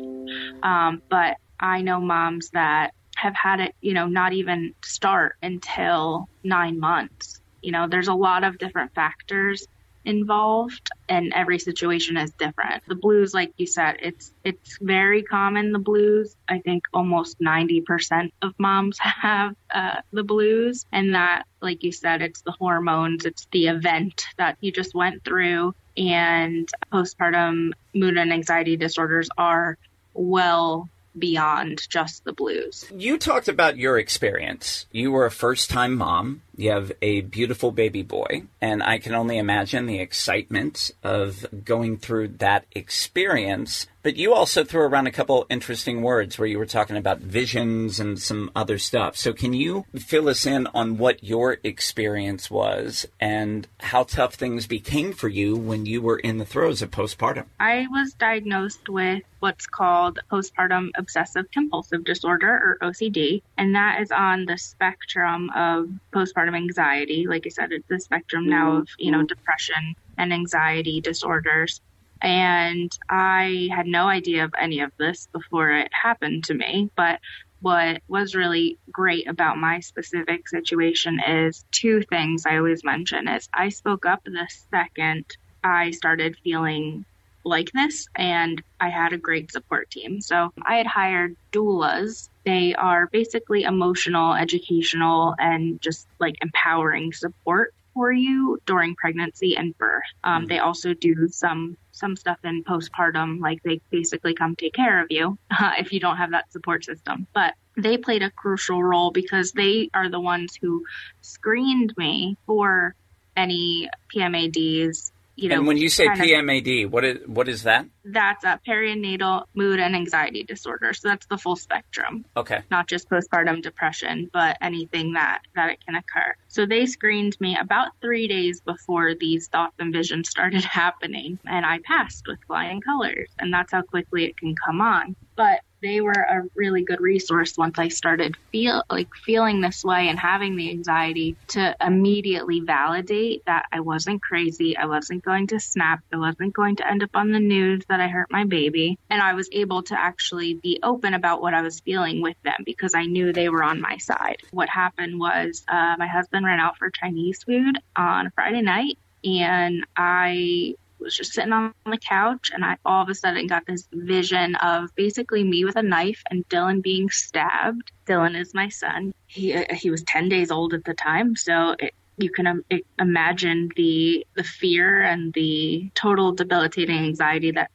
um, 0.64 1.02
but 1.10 1.38
i 1.60 1.82
know 1.82 2.00
moms 2.02 2.50
that 2.54 2.92
have 3.18 3.36
had 3.36 3.60
it 3.60 3.74
you 3.82 3.94
know 3.94 4.08
not 4.08 4.34
even 4.34 4.74
start 4.84 5.36
until 5.42 6.28
nine 6.44 6.80
months. 6.80 7.40
You 7.62 7.72
know 7.72 7.88
there's 7.88 8.08
a 8.10 8.14
lot 8.14 8.44
of 8.44 8.58
different 8.58 8.92
factors 8.94 9.66
involved 10.06 10.90
and 11.10 11.34
every 11.34 11.60
situation 11.60 12.18
is 12.18 12.32
different. 12.32 12.84
The 12.88 12.96
blues, 12.96 13.34
like 13.34 13.52
you 13.58 13.68
said, 13.68 13.98
it's 14.02 14.32
it's 14.44 14.78
very 14.80 15.24
common. 15.24 15.72
The 15.72 15.80
blues, 15.80 16.36
I 16.48 16.60
think, 16.60 16.84
almost 16.94 17.40
ninety 17.40 17.82
percent 17.82 18.34
of 18.42 18.54
moms 18.58 18.98
have 19.00 19.56
uh, 19.74 20.02
the 20.12 20.24
blues, 20.24 20.86
and 20.92 21.16
that, 21.16 21.44
like 21.62 21.84
you 21.84 21.92
said, 21.92 22.22
it's 22.22 22.42
the 22.42 22.52
hormones, 22.52 23.26
it's 23.26 23.48
the 23.52 23.68
event 23.68 24.26
that 24.38 24.58
you 24.62 24.72
just 24.72 24.94
went 24.94 25.24
through, 25.24 25.76
and 25.98 26.70
postpartum 26.92 27.72
mood 27.94 28.18
and 28.18 28.32
anxiety 28.32 28.78
disorders 28.78 29.30
are 29.38 29.78
well 30.14 30.90
beyond 31.18 31.82
just 31.90 32.24
the 32.24 32.34
blues. 32.34 32.86
You 32.94 33.18
talked 33.18 33.48
about 33.48 33.78
your 33.78 33.98
experience. 33.98 34.86
You 34.92 35.12
were 35.12 35.26
a 35.26 35.32
first 35.32 35.70
time 35.70 35.96
mom. 35.96 36.42
You 36.58 36.72
have 36.72 36.92
a 37.02 37.22
beautiful 37.22 37.72
baby 37.72 38.02
boy, 38.02 38.44
and 38.62 38.82
I 38.82 39.00
can 39.00 39.14
only 39.14 39.38
imagine 39.38 39.86
the 39.86 40.00
excitement 40.00 40.92
of 41.04 41.46
going 41.64 41.98
through 41.98 42.30
that 42.40 42.66
experience. 42.72 43.88
But 44.06 44.18
you 44.18 44.36
also 44.36 44.64
threw 44.64 44.82
around 44.84 45.08
a 45.08 45.12
couple 45.12 45.48
interesting 45.50 46.04
words 46.04 46.38
where 46.38 46.48
you 46.48 46.60
were 46.60 46.68
talking 46.68 46.96
about 46.96 47.22
visions 47.22 48.00
and 48.00 48.20
some 48.20 48.52
other 48.56 48.78
stuff. 48.78 49.18
So, 49.18 49.34
can 49.34 49.54
you 49.54 49.86
fill 49.96 50.30
us 50.30 50.46
in 50.46 50.68
on 50.76 51.00
what 51.00 51.24
your 51.24 51.58
experience 51.64 52.52
was 52.52 53.08
and 53.20 53.68
how 53.80 54.04
tough 54.04 54.36
things 54.36 54.68
became 54.68 55.12
for 55.12 55.28
you 55.28 55.56
when 55.56 55.88
you 55.88 56.04
were 56.04 56.20
in 56.20 56.38
the 56.38 56.46
throes 56.46 56.84
of 56.84 56.92
postpartum? 56.92 57.46
I 57.60 57.88
was 57.90 58.14
diagnosed 58.14 58.88
with 58.90 59.24
what's 59.40 59.66
called 59.66 60.20
postpartum 60.32 60.90
obsessive 60.96 61.50
compulsive 61.52 62.04
disorder 62.04 62.78
or 62.82 62.90
OCD, 62.90 63.42
and 63.58 63.74
that 63.74 64.02
is 64.02 64.12
on 64.12 64.46
the 64.46 64.58
spectrum 64.60 65.50
of 65.56 65.90
postpartum 66.14 66.45
postpartum 66.46 66.56
anxiety. 66.56 67.28
Like 67.28 67.46
I 67.46 67.50
said, 67.50 67.72
it's 67.72 67.88
the 67.88 68.00
spectrum 68.00 68.48
now 68.48 68.78
of, 68.78 68.90
you 68.98 69.12
know, 69.12 69.20
mm-hmm. 69.20 69.28
depression 69.28 69.96
and 70.18 70.34
anxiety 70.34 71.02
disorders. 71.02 71.82
And 72.22 72.98
I 73.10 73.70
had 73.76 73.88
no 73.88 74.08
idea 74.08 74.46
of 74.46 74.54
any 74.58 74.80
of 74.80 74.92
this 74.98 75.28
before 75.32 75.72
it 75.72 75.92
happened 75.92 76.46
to 76.46 76.54
me. 76.54 76.90
But 76.96 77.20
what 77.62 78.02
was 78.08 78.36
really 78.36 78.78
great 78.92 79.28
about 79.28 79.58
my 79.58 79.80
specific 79.80 80.48
situation 80.48 81.20
is 81.20 81.66
two 81.72 82.04
things 82.04 82.46
I 82.46 82.58
always 82.58 82.84
mention 82.84 83.28
is 83.28 83.50
I 83.54 83.70
spoke 83.70 84.06
up 84.06 84.24
the 84.24 84.48
second 84.72 85.26
I 85.64 85.92
started 85.92 86.38
feeling 86.44 87.06
like 87.44 87.72
this 87.72 88.08
and 88.16 88.62
I 88.80 88.90
had 88.90 89.14
a 89.14 89.18
great 89.18 89.52
support 89.52 89.90
team. 89.90 90.22
So 90.22 90.54
I 90.64 90.76
had 90.76 90.86
hired 90.86 91.36
doulas 91.52 92.30
they 92.46 92.76
are 92.76 93.08
basically 93.08 93.64
emotional, 93.64 94.34
educational, 94.34 95.36
and 95.40 95.82
just 95.82 96.08
like 96.20 96.36
empowering 96.42 97.12
support 97.12 97.74
for 97.96 98.12
you 98.12 98.60
during 98.66 98.94
pregnancy 98.96 99.58
and 99.58 99.76
birth. 99.78 100.04
Um, 100.24 100.42
mm-hmm. 100.42 100.48
They 100.50 100.60
also 100.60 100.94
do 100.94 101.28
some 101.30 101.78
some 101.92 102.16
stuff 102.18 102.38
in 102.44 102.64
postpartum, 102.64 103.40
like 103.40 103.64
they 103.64 103.80
basically 103.90 104.34
come 104.34 104.56
take 104.56 104.74
care 104.74 105.02
of 105.02 105.08
you 105.10 105.38
uh, 105.50 105.72
if 105.80 105.92
you 105.94 106.00
don't 106.00 106.18
have 106.18 106.32
that 106.32 106.52
support 106.52 106.84
system. 106.84 107.26
But 107.34 107.56
they 107.78 107.98
played 107.98 108.22
a 108.22 108.32
crucial 108.32 108.84
role 108.84 109.12
because 109.12 109.54
they 109.54 109.90
are 109.94 110.10
the 110.10 110.20
ones 110.20 110.58
who 110.62 110.86
screened 111.22 111.94
me 111.98 112.38
for 112.46 112.96
any 113.36 113.90
PMADs, 114.14 115.12
you 115.36 115.50
know. 115.50 115.56
And 115.56 115.68
when 115.68 115.78
you 115.78 115.90
say 115.90 116.08
PMAD, 116.08 116.86
of, 116.86 116.92
what 116.92 117.04
is 117.04 117.28
what 117.28 117.48
is 117.48 117.64
that? 117.64 117.86
That's 118.04 118.44
a 118.44 118.60
perinatal 118.68 119.46
mood 119.54 119.80
and 119.80 119.96
anxiety 119.96 120.44
disorder. 120.44 120.94
So 120.94 121.10
that's 121.10 121.26
the 121.28 121.38
full 121.38 121.56
spectrum. 121.56 122.26
Okay. 122.38 122.62
Not 122.72 122.88
just 122.88 123.10
postpartum 123.10 123.62
depression, 123.62 124.30
but 124.32 124.58
anything 124.62 125.14
that 125.14 125.42
that 125.56 125.70
it 125.70 125.86
can 125.86 125.96
occur. 125.96 126.36
So 126.48 126.66
they 126.66 126.86
screened 126.86 127.40
me 127.40 127.58
about 127.60 127.90
three 128.02 128.28
days 128.28 128.62
before 128.62 129.16
these 129.16 129.48
thoughts 129.48 129.76
and 129.80 129.94
visions 129.94 130.30
started 130.30 130.64
happening, 130.64 131.40
and 131.46 131.66
I 131.66 131.80
passed 131.80 132.26
with 132.28 132.40
flying 132.48 132.82
colors, 132.82 133.30
and 133.40 133.54
that's 133.54 133.72
how 133.72 133.82
quickly 133.82 134.26
it 134.26 134.38
can 134.38 134.56
come 134.56 134.82
on. 134.82 135.16
But 135.36 135.62
they 135.86 136.02
were 136.02 136.12
a 136.12 136.44
really 136.56 136.84
good 136.84 137.00
resource 137.00 137.58
once 137.58 137.78
I 137.78 137.90
started 137.90 138.36
feel 138.52 138.84
like 138.90 139.14
feeling 139.14 139.62
this 139.62 139.84
way 139.84 140.10
and 140.10 140.18
having 140.18 140.56
the 140.56 140.72
anxiety 140.72 141.36
to 141.50 141.76
immediately 141.80 142.62
validate 142.62 143.46
that 143.46 143.68
I 143.72 143.82
wasn't 143.82 144.22
crazy, 144.22 144.76
I 144.76 144.88
wasn't 144.88 145.24
going 145.24 145.48
to 145.48 145.60
snap, 145.60 146.00
I 146.12 146.18
wasn't 146.18 146.54
going 146.54 146.78
to 146.78 146.90
end 146.90 147.04
up 147.04 147.16
on 147.16 147.32
the 147.32 147.40
news 147.40 147.84
that 147.88 148.02
I 148.02 148.08
hurt 148.08 148.32
my 148.32 148.46
baby, 148.46 148.98
and 149.10 149.22
I 149.22 149.34
was 149.34 149.48
able 149.52 149.84
to 149.84 150.00
actually 150.00 150.56
be 150.56 150.80
open 150.82 151.14
about 151.14 151.42
what 151.42 151.54
I 151.54 151.62
was 151.62 151.80
feeling 151.80 152.22
with 152.22 152.38
them 152.44 152.64
because 152.66 152.96
I 152.96 153.04
knew 153.04 153.32
they 153.32 153.50
were 153.50 153.64
on 153.64 153.80
my 153.80 153.98
side. 153.98 154.38
What 154.52 154.70
happened 154.70 155.20
was 155.20 155.64
uh, 155.68 155.96
my 156.00 156.08
husband 156.08 156.46
ran 156.46 156.60
out 156.60 156.78
for 156.78 156.90
Chinese 156.90 157.44
food 157.44 157.78
on 157.96 158.32
Friday 158.32 158.62
night 158.62 158.98
and 159.24 159.86
I 159.98 160.76
was 161.00 161.16
just 161.16 161.34
sitting 161.34 161.54
on 161.54 161.74
the 161.86 161.98
couch 161.98 162.52
and 162.54 162.64
I 162.64 162.78
all 162.86 163.04
of 163.04 163.10
a 163.10 163.16
sudden 163.16 163.48
got 163.48 163.66
this 163.66 163.88
vision 163.92 164.56
of 164.56 164.94
basically 164.96 165.44
me 165.44 165.66
with 165.66 165.76
a 165.76 165.84
knife 165.84 166.22
and 166.30 166.48
Dylan 166.50 166.82
being 166.82 167.10
stabbed. 167.10 167.92
Dylan 168.06 168.40
is 168.40 168.54
my 168.54 168.70
son. 168.70 169.14
He 169.28 169.54
uh, 169.54 169.74
he 169.74 169.90
was 169.90 170.04
10 170.04 170.30
days 170.30 170.52
old 170.52 170.74
at 170.74 170.84
the 170.84 170.94
time, 170.94 171.36
so 171.36 171.76
it, 171.80 171.94
you 172.18 172.30
can 172.30 172.48
um, 172.48 172.64
imagine 173.00 173.70
the 173.76 174.26
the 174.36 174.44
fear 174.44 175.02
and 175.02 175.34
the 175.34 175.90
total 175.96 176.34
debilitating 176.34 176.98
anxiety 176.98 177.52
that 177.52 177.72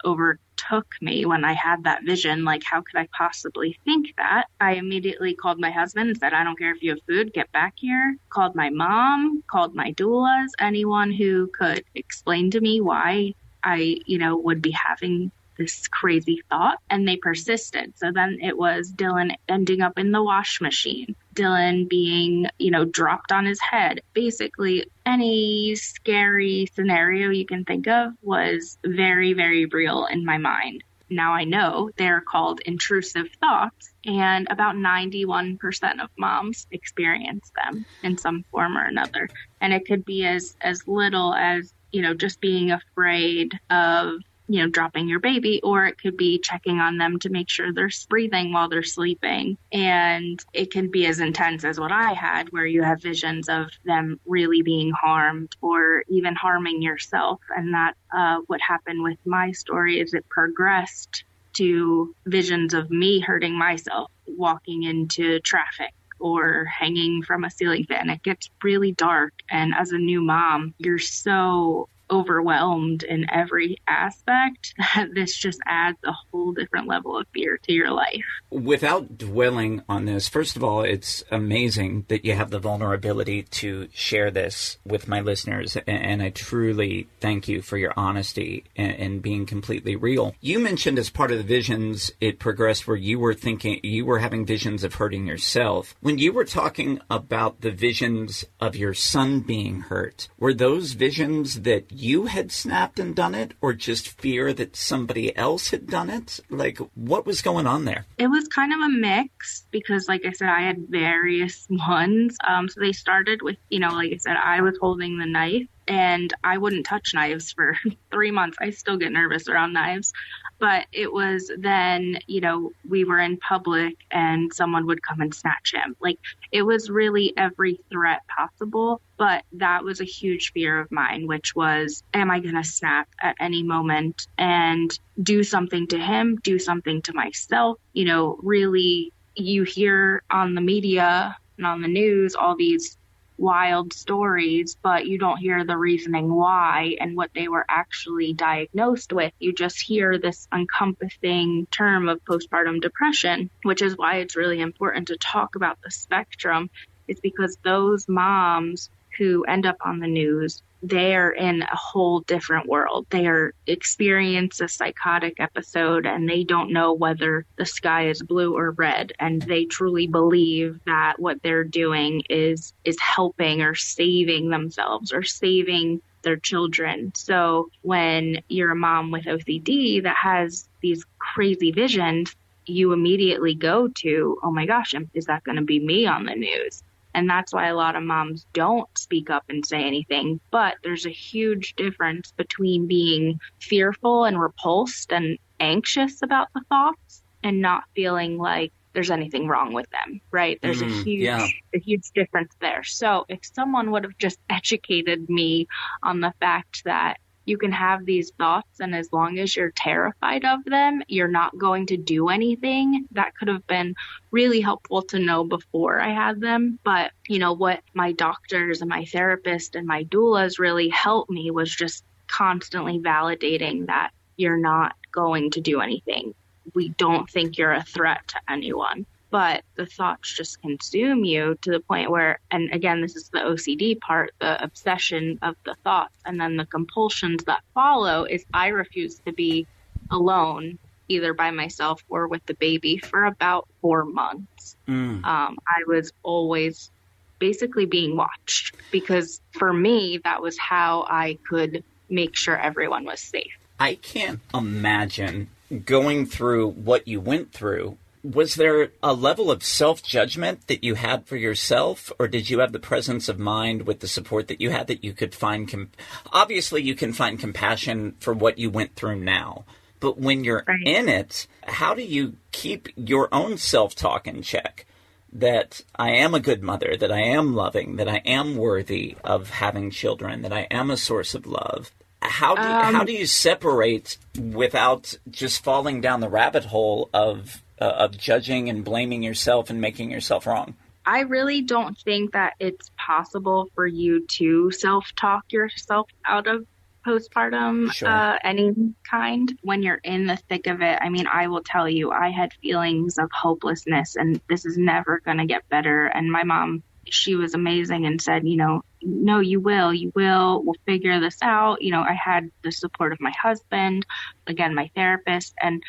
overtook 0.60 0.94
me 1.00 1.24
when 1.24 1.44
I 1.44 1.52
had 1.52 1.84
that 1.84 2.04
vision. 2.04 2.44
Like, 2.44 2.62
how 2.64 2.80
could 2.80 2.98
I 2.98 3.08
possibly 3.16 3.78
think 3.84 4.14
that? 4.16 4.46
I 4.60 4.74
immediately 4.74 5.34
called 5.34 5.60
my 5.60 5.70
husband 5.70 6.10
and 6.10 6.18
said, 6.18 6.32
"I 6.32 6.44
don't 6.44 6.58
care 6.58 6.74
if 6.74 6.82
you 6.82 6.90
have 6.90 7.02
food, 7.06 7.32
get 7.32 7.50
back 7.52 7.74
here." 7.76 8.16
Called 8.28 8.54
my 8.54 8.70
mom, 8.70 9.42
called 9.50 9.74
my 9.74 9.92
doulas, 9.92 10.48
anyone 10.58 11.12
who 11.12 11.48
could 11.48 11.84
explain 11.94 12.50
to 12.52 12.60
me 12.60 12.80
why 12.80 13.34
I, 13.62 13.98
you 14.06 14.18
know, 14.18 14.36
would 14.36 14.62
be 14.62 14.70
having 14.70 15.30
this 15.58 15.88
crazy 15.88 16.42
thought 16.48 16.78
and 16.88 17.06
they 17.06 17.16
persisted. 17.16 17.92
So 17.98 18.12
then 18.12 18.38
it 18.40 18.56
was 18.56 18.90
Dylan 18.92 19.36
ending 19.46 19.82
up 19.82 19.98
in 19.98 20.10
the 20.10 20.22
wash 20.22 20.60
machine, 20.60 21.14
Dylan 21.34 21.88
being, 21.88 22.46
you 22.58 22.70
know, 22.70 22.84
dropped 22.84 23.32
on 23.32 23.46
his 23.46 23.60
head. 23.60 24.00
Basically, 24.12 24.86
any 25.06 25.74
scary 25.76 26.68
scenario 26.74 27.30
you 27.30 27.46
can 27.46 27.64
think 27.64 27.86
of 27.86 28.12
was 28.22 28.78
very, 28.84 29.32
very 29.32 29.66
real 29.66 30.06
in 30.06 30.24
my 30.24 30.38
mind. 30.38 30.82
Now 31.08 31.32
I 31.32 31.44
know 31.44 31.90
they're 31.96 32.20
called 32.20 32.60
intrusive 32.66 33.28
thoughts, 33.40 33.92
and 34.04 34.46
about 34.48 34.76
91% 34.76 36.02
of 36.02 36.10
moms 36.16 36.66
experience 36.70 37.50
them 37.56 37.84
in 38.04 38.16
some 38.16 38.44
form 38.50 38.76
or 38.76 38.84
another. 38.84 39.28
And 39.60 39.72
it 39.72 39.86
could 39.86 40.04
be 40.04 40.24
as, 40.24 40.56
as 40.60 40.86
little 40.86 41.34
as 41.34 41.74
you 41.92 42.02
know, 42.02 42.14
just 42.14 42.40
being 42.40 42.70
afraid 42.70 43.58
of 43.70 44.20
you 44.50 44.60
know, 44.60 44.68
dropping 44.68 45.08
your 45.08 45.20
baby, 45.20 45.60
or 45.62 45.86
it 45.86 45.96
could 45.96 46.16
be 46.16 46.40
checking 46.40 46.80
on 46.80 46.98
them 46.98 47.20
to 47.20 47.28
make 47.28 47.48
sure 47.48 47.72
they're 47.72 47.88
breathing 48.08 48.52
while 48.52 48.68
they're 48.68 48.82
sleeping. 48.82 49.56
And 49.70 50.44
it 50.52 50.72
can 50.72 50.90
be 50.90 51.06
as 51.06 51.20
intense 51.20 51.64
as 51.64 51.78
what 51.78 51.92
I 51.92 52.14
had, 52.14 52.50
where 52.50 52.66
you 52.66 52.82
have 52.82 53.00
visions 53.00 53.48
of 53.48 53.68
them 53.84 54.18
really 54.26 54.62
being 54.62 54.90
harmed 54.90 55.54
or 55.60 56.02
even 56.08 56.34
harming 56.34 56.82
yourself. 56.82 57.40
And 57.56 57.74
that 57.74 57.94
uh, 58.12 58.38
what 58.48 58.60
happened 58.60 59.04
with 59.04 59.18
my 59.24 59.52
story 59.52 60.00
is 60.00 60.14
it 60.14 60.28
progressed 60.28 61.22
to 61.52 62.12
visions 62.26 62.74
of 62.74 62.90
me 62.90 63.20
hurting 63.20 63.56
myself 63.56 64.10
walking 64.26 64.82
into 64.82 65.38
traffic 65.40 65.92
or 66.18 66.64
hanging 66.64 67.22
from 67.22 67.44
a 67.44 67.50
ceiling 67.50 67.84
fan. 67.84 68.10
It 68.10 68.24
gets 68.24 68.50
really 68.64 68.90
dark. 68.90 69.32
And 69.48 69.72
as 69.78 69.92
a 69.92 69.98
new 69.98 70.20
mom, 70.22 70.74
you're 70.78 70.98
so 70.98 71.88
overwhelmed 72.10 73.02
in 73.02 73.26
every 73.30 73.76
aspect, 73.86 74.74
that 74.94 75.14
this 75.14 75.36
just 75.36 75.60
adds 75.66 75.98
a 76.04 76.12
whole 76.12 76.52
different 76.52 76.88
level 76.88 77.16
of 77.16 77.26
fear 77.32 77.58
to 77.64 77.72
your 77.72 77.90
life. 77.90 78.24
Without 78.50 79.16
dwelling 79.18 79.82
on 79.88 80.04
this, 80.04 80.28
first 80.28 80.56
of 80.56 80.64
all, 80.64 80.82
it's 80.82 81.22
amazing 81.30 82.04
that 82.08 82.24
you 82.24 82.34
have 82.34 82.50
the 82.50 82.58
vulnerability 82.58 83.42
to 83.44 83.88
share 83.92 84.30
this 84.30 84.78
with 84.84 85.08
my 85.08 85.20
listeners, 85.20 85.76
and 85.86 86.22
I 86.22 86.30
truly 86.30 87.08
thank 87.20 87.48
you 87.48 87.62
for 87.62 87.78
your 87.78 87.92
honesty 87.96 88.64
and 88.76 89.22
being 89.22 89.46
completely 89.46 89.96
real. 89.96 90.34
You 90.40 90.58
mentioned 90.58 90.98
as 90.98 91.10
part 91.10 91.30
of 91.30 91.38
the 91.38 91.44
visions, 91.44 92.10
it 92.20 92.38
progressed 92.38 92.86
where 92.86 92.96
you 92.96 93.18
were 93.18 93.34
thinking, 93.34 93.80
you 93.82 94.04
were 94.04 94.18
having 94.18 94.44
visions 94.44 94.84
of 94.84 94.94
hurting 94.94 95.26
yourself. 95.26 95.94
When 96.00 96.18
you 96.18 96.32
were 96.32 96.44
talking 96.44 97.00
about 97.10 97.60
the 97.60 97.70
visions 97.70 98.44
of 98.60 98.76
your 98.76 98.94
son 98.94 99.40
being 99.40 99.82
hurt, 99.82 100.28
were 100.38 100.54
those 100.54 100.92
visions 100.92 101.62
that 101.62 101.90
you 102.00 102.26
had 102.26 102.50
snapped 102.50 102.98
and 102.98 103.14
done 103.14 103.34
it, 103.34 103.52
or 103.60 103.72
just 103.72 104.08
fear 104.08 104.52
that 104.52 104.76
somebody 104.76 105.36
else 105.36 105.70
had 105.70 105.86
done 105.86 106.10
it? 106.10 106.40
Like, 106.48 106.78
what 106.94 107.26
was 107.26 107.42
going 107.42 107.66
on 107.66 107.84
there? 107.84 108.06
It 108.18 108.28
was 108.28 108.48
kind 108.48 108.72
of 108.72 108.80
a 108.80 108.88
mix 108.88 109.66
because, 109.70 110.08
like 110.08 110.24
I 110.24 110.32
said, 110.32 110.48
I 110.48 110.62
had 110.62 110.88
various 110.88 111.66
ones. 111.70 112.36
Um, 112.46 112.68
so 112.68 112.80
they 112.80 112.92
started 112.92 113.42
with, 113.42 113.56
you 113.68 113.78
know, 113.78 113.90
like 113.90 114.12
I 114.12 114.16
said, 114.16 114.36
I 114.36 114.60
was 114.62 114.78
holding 114.80 115.18
the 115.18 115.26
knife 115.26 115.66
and 115.90 116.32
I 116.44 116.58
wouldn't 116.58 116.86
touch 116.86 117.14
knives 117.14 117.52
for 117.52 117.76
three 118.12 118.30
months. 118.30 118.58
I 118.60 118.70
still 118.70 118.96
get 118.96 119.12
nervous 119.12 119.48
around 119.48 119.72
knives. 119.72 120.12
But 120.60 120.86
it 120.92 121.10
was 121.10 121.50
then, 121.56 122.18
you 122.26 122.42
know, 122.42 122.70
we 122.86 123.04
were 123.04 123.18
in 123.18 123.38
public 123.38 123.96
and 124.10 124.52
someone 124.52 124.86
would 124.86 125.02
come 125.02 125.20
and 125.20 125.34
snatch 125.34 125.72
him. 125.74 125.96
Like 126.00 126.18
it 126.52 126.62
was 126.62 126.90
really 126.90 127.32
every 127.36 127.80
threat 127.90 128.20
possible. 128.28 129.00
But 129.20 129.44
that 129.52 129.84
was 129.84 130.00
a 130.00 130.04
huge 130.04 130.52
fear 130.52 130.80
of 130.80 130.90
mine, 130.90 131.26
which 131.26 131.54
was, 131.54 132.02
am 132.14 132.30
I 132.30 132.40
going 132.40 132.54
to 132.54 132.64
snap 132.64 133.06
at 133.20 133.36
any 133.38 133.62
moment 133.62 134.26
and 134.38 134.90
do 135.22 135.44
something 135.44 135.88
to 135.88 135.98
him, 135.98 136.38
do 136.42 136.58
something 136.58 137.02
to 137.02 137.12
myself? 137.12 137.76
You 137.92 138.06
know, 138.06 138.38
really, 138.42 139.12
you 139.34 139.64
hear 139.64 140.22
on 140.30 140.54
the 140.54 140.62
media 140.62 141.36
and 141.58 141.66
on 141.66 141.82
the 141.82 141.88
news 141.88 142.34
all 142.34 142.56
these 142.56 142.96
wild 143.36 143.92
stories, 143.92 144.78
but 144.82 145.04
you 145.04 145.18
don't 145.18 145.36
hear 145.36 145.66
the 145.66 145.76
reasoning 145.76 146.32
why 146.32 146.96
and 146.98 147.14
what 147.14 147.30
they 147.34 147.48
were 147.48 147.66
actually 147.68 148.32
diagnosed 148.32 149.12
with. 149.12 149.34
You 149.38 149.52
just 149.52 149.82
hear 149.82 150.18
this 150.18 150.48
encompassing 150.50 151.66
term 151.70 152.08
of 152.08 152.24
postpartum 152.24 152.80
depression, 152.80 153.50
which 153.64 153.82
is 153.82 153.98
why 153.98 154.20
it's 154.20 154.34
really 154.34 154.62
important 154.62 155.08
to 155.08 155.18
talk 155.18 155.56
about 155.56 155.76
the 155.84 155.90
spectrum. 155.90 156.70
It's 157.06 157.20
because 157.20 157.58
those 157.62 158.08
moms 158.08 158.88
who 159.18 159.44
end 159.44 159.66
up 159.66 159.76
on 159.84 160.00
the 160.00 160.06
news 160.06 160.62
they're 160.82 161.30
in 161.30 161.62
a 161.62 161.76
whole 161.76 162.20
different 162.20 162.66
world. 162.66 163.06
They 163.10 163.26
are 163.26 163.54
experience 163.66 164.60
a 164.60 164.68
psychotic 164.68 165.38
episode 165.38 166.06
and 166.06 166.28
they 166.28 166.44
don't 166.44 166.72
know 166.72 166.92
whether 166.92 167.44
the 167.56 167.66
sky 167.66 168.08
is 168.08 168.22
blue 168.22 168.56
or 168.56 168.70
red 168.70 169.12
and 169.18 169.42
they 169.42 169.66
truly 169.66 170.06
believe 170.06 170.80
that 170.86 171.18
what 171.18 171.42
they're 171.42 171.64
doing 171.64 172.22
is 172.30 172.72
is 172.84 172.98
helping 173.00 173.62
or 173.62 173.74
saving 173.74 174.48
themselves 174.50 175.12
or 175.12 175.22
saving 175.22 176.00
their 176.22 176.36
children. 176.36 177.12
So 177.14 177.70
when 177.82 178.42
you're 178.48 178.72
a 178.72 178.76
mom 178.76 179.10
with 179.10 179.24
OCD 179.24 180.02
that 180.02 180.16
has 180.16 180.68
these 180.80 181.04
crazy 181.18 181.72
visions, 181.72 182.34
you 182.66 182.92
immediately 182.92 183.54
go 183.54 183.88
to, 183.88 184.38
oh 184.42 184.50
my 184.50 184.66
gosh, 184.66 184.94
is 185.14 185.26
that 185.26 185.44
going 185.44 185.56
to 185.56 185.62
be 185.62 185.80
me 185.80 186.06
on 186.06 186.24
the 186.24 186.34
news? 186.34 186.82
And 187.14 187.28
that's 187.28 187.52
why 187.52 187.68
a 187.68 187.74
lot 187.74 187.96
of 187.96 188.02
moms 188.02 188.46
don't 188.52 188.88
speak 188.96 189.30
up 189.30 189.44
and 189.48 189.64
say 189.64 189.84
anything. 189.84 190.40
But 190.50 190.76
there's 190.82 191.06
a 191.06 191.10
huge 191.10 191.74
difference 191.74 192.32
between 192.32 192.86
being 192.86 193.40
fearful 193.60 194.24
and 194.24 194.40
repulsed 194.40 195.12
and 195.12 195.38
anxious 195.58 196.22
about 196.22 196.48
the 196.54 196.62
thoughts 196.68 197.22
and 197.42 197.60
not 197.60 197.84
feeling 197.94 198.38
like 198.38 198.72
there's 198.92 199.10
anything 199.10 199.46
wrong 199.46 199.72
with 199.72 199.88
them, 199.90 200.20
right? 200.30 200.58
There's 200.62 200.82
mm, 200.82 200.88
a 200.88 201.04
huge, 201.04 201.22
yeah. 201.22 201.46
a 201.74 201.78
huge 201.78 202.10
difference 202.14 202.52
there. 202.60 202.82
So 202.82 203.24
if 203.28 203.40
someone 203.54 203.90
would 203.92 204.04
have 204.04 204.18
just 204.18 204.38
educated 204.50 205.28
me 205.28 205.68
on 206.02 206.20
the 206.20 206.32
fact 206.40 206.84
that 206.84 207.18
you 207.50 207.58
can 207.58 207.72
have 207.72 208.06
these 208.06 208.30
thoughts 208.38 208.80
and 208.80 208.94
as 208.94 209.12
long 209.12 209.38
as 209.38 209.54
you're 209.54 209.72
terrified 209.72 210.44
of 210.44 210.64
them 210.64 211.02
you're 211.08 211.28
not 211.28 211.58
going 211.58 211.86
to 211.86 211.96
do 211.96 212.28
anything. 212.28 213.06
That 213.10 213.34
could 213.36 213.48
have 213.48 213.66
been 213.66 213.96
really 214.30 214.60
helpful 214.60 215.02
to 215.02 215.18
know 215.18 215.42
before 215.44 216.00
i 216.00 216.12
had 216.12 216.40
them. 216.40 216.78
But 216.84 217.10
you 217.28 217.38
know 217.38 217.52
what 217.52 217.80
my 217.92 218.12
doctors 218.12 218.80
and 218.80 218.88
my 218.88 219.04
therapist 219.04 219.74
and 219.74 219.86
my 219.86 220.04
doulas 220.04 220.58
really 220.58 220.88
helped 220.88 221.30
me 221.30 221.50
was 221.50 221.74
just 221.74 222.04
constantly 222.28 223.00
validating 223.00 223.86
that 223.86 224.12
you're 224.36 224.56
not 224.56 224.94
going 225.12 225.50
to 225.50 225.60
do 225.60 225.80
anything. 225.80 226.34
We 226.74 226.90
don't 226.90 227.28
think 227.28 227.58
you're 227.58 227.72
a 227.72 227.82
threat 227.82 228.28
to 228.28 228.36
anyone 228.48 229.06
but 229.30 229.62
the 229.76 229.86
thoughts 229.86 230.34
just 230.34 230.60
consume 230.60 231.24
you 231.24 231.56
to 231.62 231.70
the 231.70 231.80
point 231.80 232.10
where, 232.10 232.40
and 232.50 232.72
again, 232.72 233.00
this 233.00 233.16
is 233.16 233.28
the 233.28 233.38
OCD 233.38 233.98
part, 234.00 234.32
the 234.40 234.62
obsession 234.62 235.38
of 235.42 235.56
the 235.64 235.76
thoughts, 235.84 236.14
and 236.26 236.40
then 236.40 236.56
the 236.56 236.66
compulsions 236.66 237.44
that 237.44 237.62
follow 237.72 238.24
is 238.24 238.44
I 238.52 238.68
refuse 238.68 239.20
to 239.26 239.32
be 239.32 239.66
alone 240.10 240.78
either 241.08 241.34
by 241.34 241.50
myself 241.50 242.04
or 242.08 242.28
with 242.28 242.44
the 242.46 242.54
baby 242.54 242.98
for 242.98 243.24
about 243.24 243.68
four 243.80 244.04
months. 244.04 244.76
Mm. 244.88 245.24
Um, 245.24 245.58
I 245.66 245.82
was 245.86 246.12
always 246.22 246.90
basically 247.38 247.86
being 247.86 248.16
watched 248.16 248.76
because 248.92 249.40
for 249.52 249.72
me, 249.72 250.20
that 250.24 250.40
was 250.40 250.56
how 250.58 251.04
I 251.08 251.38
could 251.48 251.82
make 252.08 252.36
sure 252.36 252.56
everyone 252.56 253.04
was 253.04 253.20
safe. 253.20 253.58
I 253.78 253.94
can't 253.94 254.40
imagine 254.54 255.48
going 255.84 256.26
through 256.26 256.68
what 256.68 257.08
you 257.08 257.20
went 257.20 257.52
through, 257.52 257.96
was 258.22 258.54
there 258.54 258.92
a 259.02 259.14
level 259.14 259.50
of 259.50 259.62
self 259.62 260.02
judgment 260.02 260.66
that 260.66 260.84
you 260.84 260.94
had 260.94 261.26
for 261.26 261.36
yourself, 261.36 262.12
or 262.18 262.28
did 262.28 262.50
you 262.50 262.60
have 262.60 262.72
the 262.72 262.78
presence 262.78 263.28
of 263.28 263.38
mind 263.38 263.86
with 263.86 264.00
the 264.00 264.08
support 264.08 264.48
that 264.48 264.60
you 264.60 264.70
had 264.70 264.86
that 264.88 265.04
you 265.04 265.12
could 265.12 265.34
find? 265.34 265.68
Com- 265.68 265.90
Obviously, 266.32 266.82
you 266.82 266.94
can 266.94 267.12
find 267.12 267.38
compassion 267.38 268.14
for 268.20 268.34
what 268.34 268.58
you 268.58 268.70
went 268.70 268.94
through 268.94 269.20
now, 269.20 269.64
but 270.00 270.18
when 270.18 270.44
you're 270.44 270.64
right. 270.66 270.86
in 270.86 271.08
it, 271.08 271.46
how 271.66 271.94
do 271.94 272.02
you 272.02 272.36
keep 272.52 272.88
your 272.96 273.28
own 273.32 273.56
self 273.58 273.94
talk 273.94 274.26
in 274.26 274.42
check? 274.42 274.86
That 275.32 275.82
I 275.94 276.10
am 276.10 276.34
a 276.34 276.40
good 276.40 276.60
mother, 276.60 276.96
that 276.98 277.12
I 277.12 277.20
am 277.20 277.54
loving, 277.54 277.96
that 277.96 278.08
I 278.08 278.16
am 278.26 278.56
worthy 278.56 279.16
of 279.22 279.50
having 279.50 279.92
children, 279.92 280.42
that 280.42 280.52
I 280.52 280.66
am 280.72 280.90
a 280.90 280.96
source 280.96 281.36
of 281.36 281.46
love. 281.46 281.92
How 282.20 282.56
do 282.56 282.62
um, 282.62 282.94
how 282.94 283.04
do 283.04 283.12
you 283.12 283.26
separate 283.26 284.18
without 284.38 285.14
just 285.30 285.62
falling 285.62 286.00
down 286.00 286.20
the 286.20 286.28
rabbit 286.28 286.64
hole 286.64 287.08
of 287.14 287.62
uh, 287.80 287.84
of 287.84 288.16
judging 288.16 288.68
and 288.68 288.84
blaming 288.84 289.22
yourself 289.22 289.70
and 289.70 289.80
making 289.80 290.10
yourself 290.10 290.46
wrong? 290.46 290.74
I 291.04 291.20
really 291.20 291.62
don't 291.62 291.98
think 291.98 292.32
that 292.32 292.54
it's 292.60 292.90
possible 292.96 293.70
for 293.74 293.86
you 293.86 294.26
to 294.38 294.70
self 294.70 295.12
talk 295.16 295.52
yourself 295.52 296.08
out 296.26 296.46
of 296.46 296.66
postpartum 297.06 297.90
sure. 297.92 298.08
uh, 298.08 298.38
any 298.44 298.74
kind 299.08 299.58
when 299.62 299.82
you're 299.82 300.00
in 300.02 300.26
the 300.26 300.36
thick 300.36 300.66
of 300.66 300.82
it. 300.82 300.98
I 301.00 301.08
mean, 301.08 301.26
I 301.26 301.48
will 301.48 301.62
tell 301.62 301.88
you, 301.88 302.10
I 302.10 302.30
had 302.30 302.52
feelings 302.62 303.18
of 303.18 303.30
hopelessness 303.32 304.16
and 304.16 304.40
this 304.48 304.66
is 304.66 304.76
never 304.76 305.20
going 305.20 305.38
to 305.38 305.46
get 305.46 305.68
better. 305.68 306.06
And 306.06 306.30
my 306.30 306.44
mom, 306.44 306.82
she 307.08 307.34
was 307.34 307.54
amazing 307.54 308.06
and 308.06 308.20
said, 308.20 308.46
you 308.46 308.56
know, 308.56 308.82
no, 309.02 309.40
you 309.40 309.60
will, 309.60 309.94
you 309.94 310.12
will, 310.14 310.62
we'll 310.62 310.76
figure 310.86 311.18
this 311.20 311.38
out. 311.42 311.82
You 311.82 311.92
know, 311.92 312.02
I 312.02 312.12
had 312.12 312.50
the 312.62 312.70
support 312.70 313.12
of 313.12 313.20
my 313.20 313.32
husband, 313.32 314.04
again, 314.46 314.74
my 314.74 314.90
therapist, 314.94 315.54
and 315.60 315.82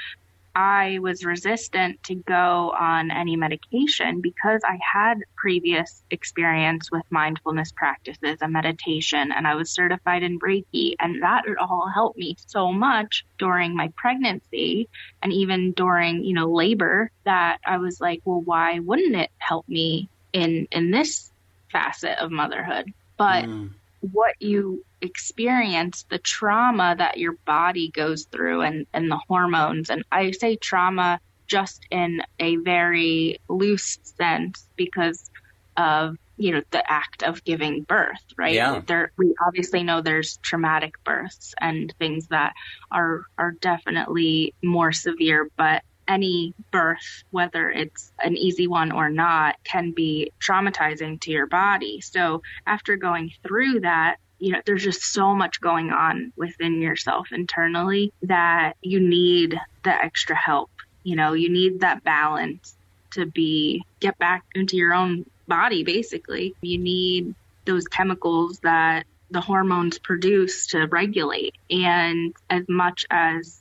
I 0.55 0.99
was 0.99 1.23
resistant 1.23 2.03
to 2.03 2.15
go 2.15 2.73
on 2.77 3.09
any 3.09 3.35
medication 3.35 4.19
because 4.19 4.61
I 4.65 4.77
had 4.81 5.19
previous 5.35 6.03
experience 6.11 6.91
with 6.91 7.03
mindfulness 7.09 7.71
practices 7.71 8.39
and 8.41 8.51
meditation, 8.51 9.31
and 9.31 9.47
I 9.47 9.55
was 9.55 9.71
certified 9.71 10.23
in 10.23 10.39
Reiki, 10.39 10.95
and 10.99 11.23
that 11.23 11.43
all 11.59 11.89
helped 11.93 12.17
me 12.17 12.35
so 12.47 12.71
much 12.71 13.25
during 13.39 13.75
my 13.75 13.91
pregnancy 13.95 14.89
and 15.23 15.31
even 15.31 15.71
during, 15.71 16.23
you 16.23 16.33
know, 16.33 16.51
labor 16.51 17.11
that 17.23 17.59
I 17.65 17.77
was 17.77 18.01
like, 18.01 18.21
well, 18.25 18.41
why 18.41 18.79
wouldn't 18.79 19.15
it 19.15 19.31
help 19.37 19.67
me 19.69 20.09
in 20.33 20.67
in 20.71 20.91
this 20.91 21.31
facet 21.71 22.17
of 22.19 22.29
motherhood? 22.29 22.91
But 23.17 23.45
mm. 23.45 23.71
what 24.01 24.35
you 24.41 24.83
experience 25.01 26.05
the 26.09 26.19
trauma 26.19 26.95
that 26.97 27.17
your 27.17 27.33
body 27.45 27.89
goes 27.89 28.25
through 28.25 28.61
and, 28.61 28.85
and 28.93 29.09
the 29.09 29.19
hormones. 29.27 29.89
And 29.89 30.03
I 30.11 30.31
say 30.31 30.55
trauma 30.55 31.19
just 31.47 31.85
in 31.91 32.21
a 32.39 32.55
very 32.57 33.39
loose 33.49 33.99
sense 34.03 34.67
because 34.77 35.29
of 35.75 36.17
you 36.37 36.51
know 36.53 36.61
the 36.71 36.91
act 36.91 37.23
of 37.23 37.43
giving 37.43 37.83
birth 37.83 38.23
right 38.37 38.55
yeah. 38.55 38.81
there 38.87 39.11
we 39.17 39.35
obviously 39.45 39.83
know 39.83 40.01
there's 40.01 40.37
traumatic 40.37 40.93
births 41.03 41.53
and 41.59 41.93
things 41.99 42.27
that 42.27 42.53
are 42.89 43.25
are 43.37 43.51
definitely 43.51 44.53
more 44.63 44.91
severe 44.91 45.49
but 45.57 45.83
any 46.07 46.53
birth 46.71 47.23
whether 47.31 47.69
it's 47.69 48.11
an 48.23 48.35
easy 48.35 48.67
one 48.67 48.91
or 48.91 49.09
not 49.09 49.55
can 49.63 49.91
be 49.91 50.31
traumatizing 50.39 51.19
to 51.19 51.31
your 51.31 51.47
body 51.47 52.01
so 52.01 52.41
after 52.65 52.95
going 52.95 53.31
through 53.43 53.81
that 53.81 54.17
you 54.41 54.51
know, 54.51 54.61
there's 54.65 54.83
just 54.83 55.03
so 55.03 55.35
much 55.35 55.61
going 55.61 55.91
on 55.91 56.33
within 56.35 56.81
yourself 56.81 57.27
internally 57.31 58.11
that 58.23 58.73
you 58.81 58.99
need 58.99 59.55
the 59.83 59.91
extra 59.91 60.35
help. 60.35 60.71
You 61.03 61.15
know, 61.15 61.33
you 61.33 61.47
need 61.47 61.81
that 61.81 62.03
balance 62.03 62.75
to 63.11 63.27
be 63.27 63.85
get 63.99 64.17
back 64.17 64.43
into 64.55 64.77
your 64.77 64.95
own 64.95 65.27
body 65.47 65.83
basically. 65.83 66.55
You 66.61 66.79
need 66.79 67.35
those 67.65 67.87
chemicals 67.87 68.57
that 68.59 69.05
the 69.29 69.41
hormones 69.41 69.99
produce 69.99 70.67
to 70.67 70.87
regulate. 70.87 71.53
And 71.69 72.33
as 72.49 72.67
much 72.67 73.05
as 73.11 73.59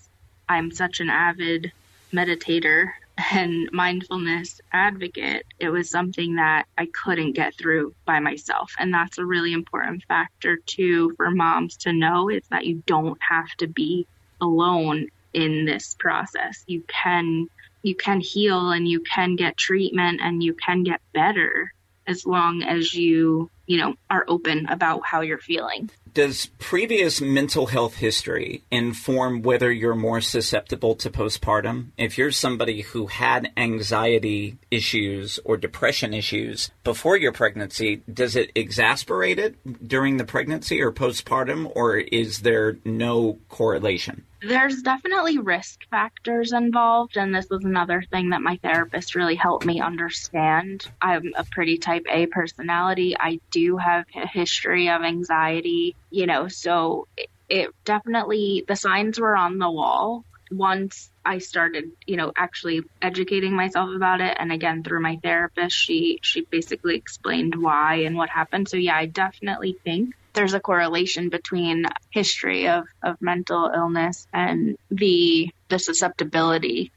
I'm 0.49 0.71
such 0.71 1.01
an 1.01 1.11
avid 1.11 1.73
meditator 2.11 2.93
and 3.33 3.69
mindfulness 3.73 4.61
advocate, 4.73 5.47
it 5.59 5.69
was 5.69 5.91
something 5.91 6.37
that 6.37 6.67
I 6.77 6.87
couldn't 6.87 7.33
get 7.33 7.55
through 7.57 7.95
by 8.05 8.21
myself. 8.21 8.73
And 8.79 8.93
that's 8.93 9.19
a 9.19 9.25
really 9.25 9.53
important 9.53 10.05
factor 10.05 10.57
too 10.57 11.15
for 11.17 11.31
moms 11.31 11.77
to 11.79 11.93
know 11.93 12.29
is 12.29 12.43
that 12.51 12.67
you 12.67 12.83
don't 12.87 13.19
have 13.23 13.51
to 13.59 13.67
be 13.67 14.07
alone 14.41 15.09
in 15.33 15.65
this 15.65 15.95
process. 15.99 16.65
You 16.67 16.83
can 16.89 17.49
you 17.83 17.95
can 17.95 18.21
heal 18.21 18.71
and 18.71 18.87
you 18.87 19.01
can 19.01 19.37
get 19.37 19.57
treatment 19.57 20.21
and 20.23 20.43
you 20.43 20.55
can 20.55 20.83
get 20.83 21.01
better 21.15 21.73
as 22.07 22.27
long 22.27 22.63
as 22.63 22.93
you, 22.93 23.51
you 23.71 23.79
know, 23.79 23.95
are 24.11 24.25
open 24.27 24.67
about 24.67 25.07
how 25.07 25.21
you're 25.21 25.39
feeling 25.39 25.89
does 26.15 26.47
previous 26.59 27.21
mental 27.21 27.67
health 27.67 27.97
history 27.97 28.63
inform 28.71 29.43
whether 29.43 29.71
you're 29.71 29.95
more 29.95 30.21
susceptible 30.21 30.95
to 30.97 31.11
postpartum? 31.11 31.89
If 31.97 32.19
you're 32.19 32.33
somebody 32.33 32.83
who 32.83 33.07
had 33.07 33.53
anxiety 33.57 34.59
issues 34.71 35.39
or 35.45 35.57
depression 35.57 36.13
issues 36.15 36.71
before 36.85 37.17
your 37.17 37.33
pregnancy, 37.33 38.03
does 38.13 38.37
it 38.37 38.51
exasperate 38.55 39.39
it 39.39 39.57
during 39.87 40.17
the 40.17 40.25
pregnancy 40.25 40.81
or 40.83 40.93
postpartum, 40.93 41.71
or 41.75 41.97
is 41.97 42.41
there 42.41 42.79
no 42.85 43.39
correlation? 43.49 44.25
There's 44.43 44.81
definitely 44.81 45.37
risk 45.39 45.81
factors 45.91 46.53
involved, 46.53 47.19
and 47.19 47.35
this 47.35 47.51
was 47.51 47.65
another 47.65 48.03
thing 48.11 48.31
that 48.31 48.41
my 48.41 48.57
therapist 48.63 49.15
really 49.15 49.35
helped 49.35 49.67
me 49.67 49.81
understand. 49.81 50.87
I'm 51.03 51.33
a 51.37 51.45
pretty 51.45 51.77
type 51.77 52.07
A 52.11 52.25
personality. 52.27 53.15
I 53.21 53.39
do 53.61 53.77
have 53.77 54.05
a 54.15 54.27
history 54.27 54.89
of 54.89 55.03
anxiety, 55.03 55.95
you 56.11 56.27
know, 56.27 56.49
so 56.49 57.07
it, 57.17 57.31
it 57.49 57.69
definitely, 57.85 58.65
the 58.67 58.77
signs 58.77 59.19
were 59.19 59.37
on 59.37 59.59
the 59.59 59.71
wall 59.71 60.25
once 60.51 61.11
I 61.25 61.39
started, 61.39 61.93
you 62.07 62.17
know, 62.17 62.33
actually 62.37 62.83
educating 63.01 63.55
myself 63.55 63.91
about 63.95 64.21
it, 64.21 64.37
and 64.39 64.51
again 64.53 64.83
through 64.83 65.01
my 65.01 65.19
therapist, 65.23 65.77
she 65.77 66.19
she 66.23 66.43
basically 66.43 66.97
explained 66.97 67.55
why 67.55 68.03
and 68.07 68.17
what 68.17 68.31
happened. 68.31 68.69
So 68.69 68.77
yeah, 68.77 68.97
I 68.97 69.07
definitely 69.07 69.77
think 69.85 70.15
there's 70.33 70.55
a 70.55 70.61
correlation 70.61 71.29
between 71.29 71.87
history 72.11 72.69
of, 72.69 72.85
of 73.03 73.21
mental 73.21 73.71
illness 73.75 74.27
and 74.33 74.77
the 74.91 75.51
the 75.69 75.79
susceptibility 75.79 76.93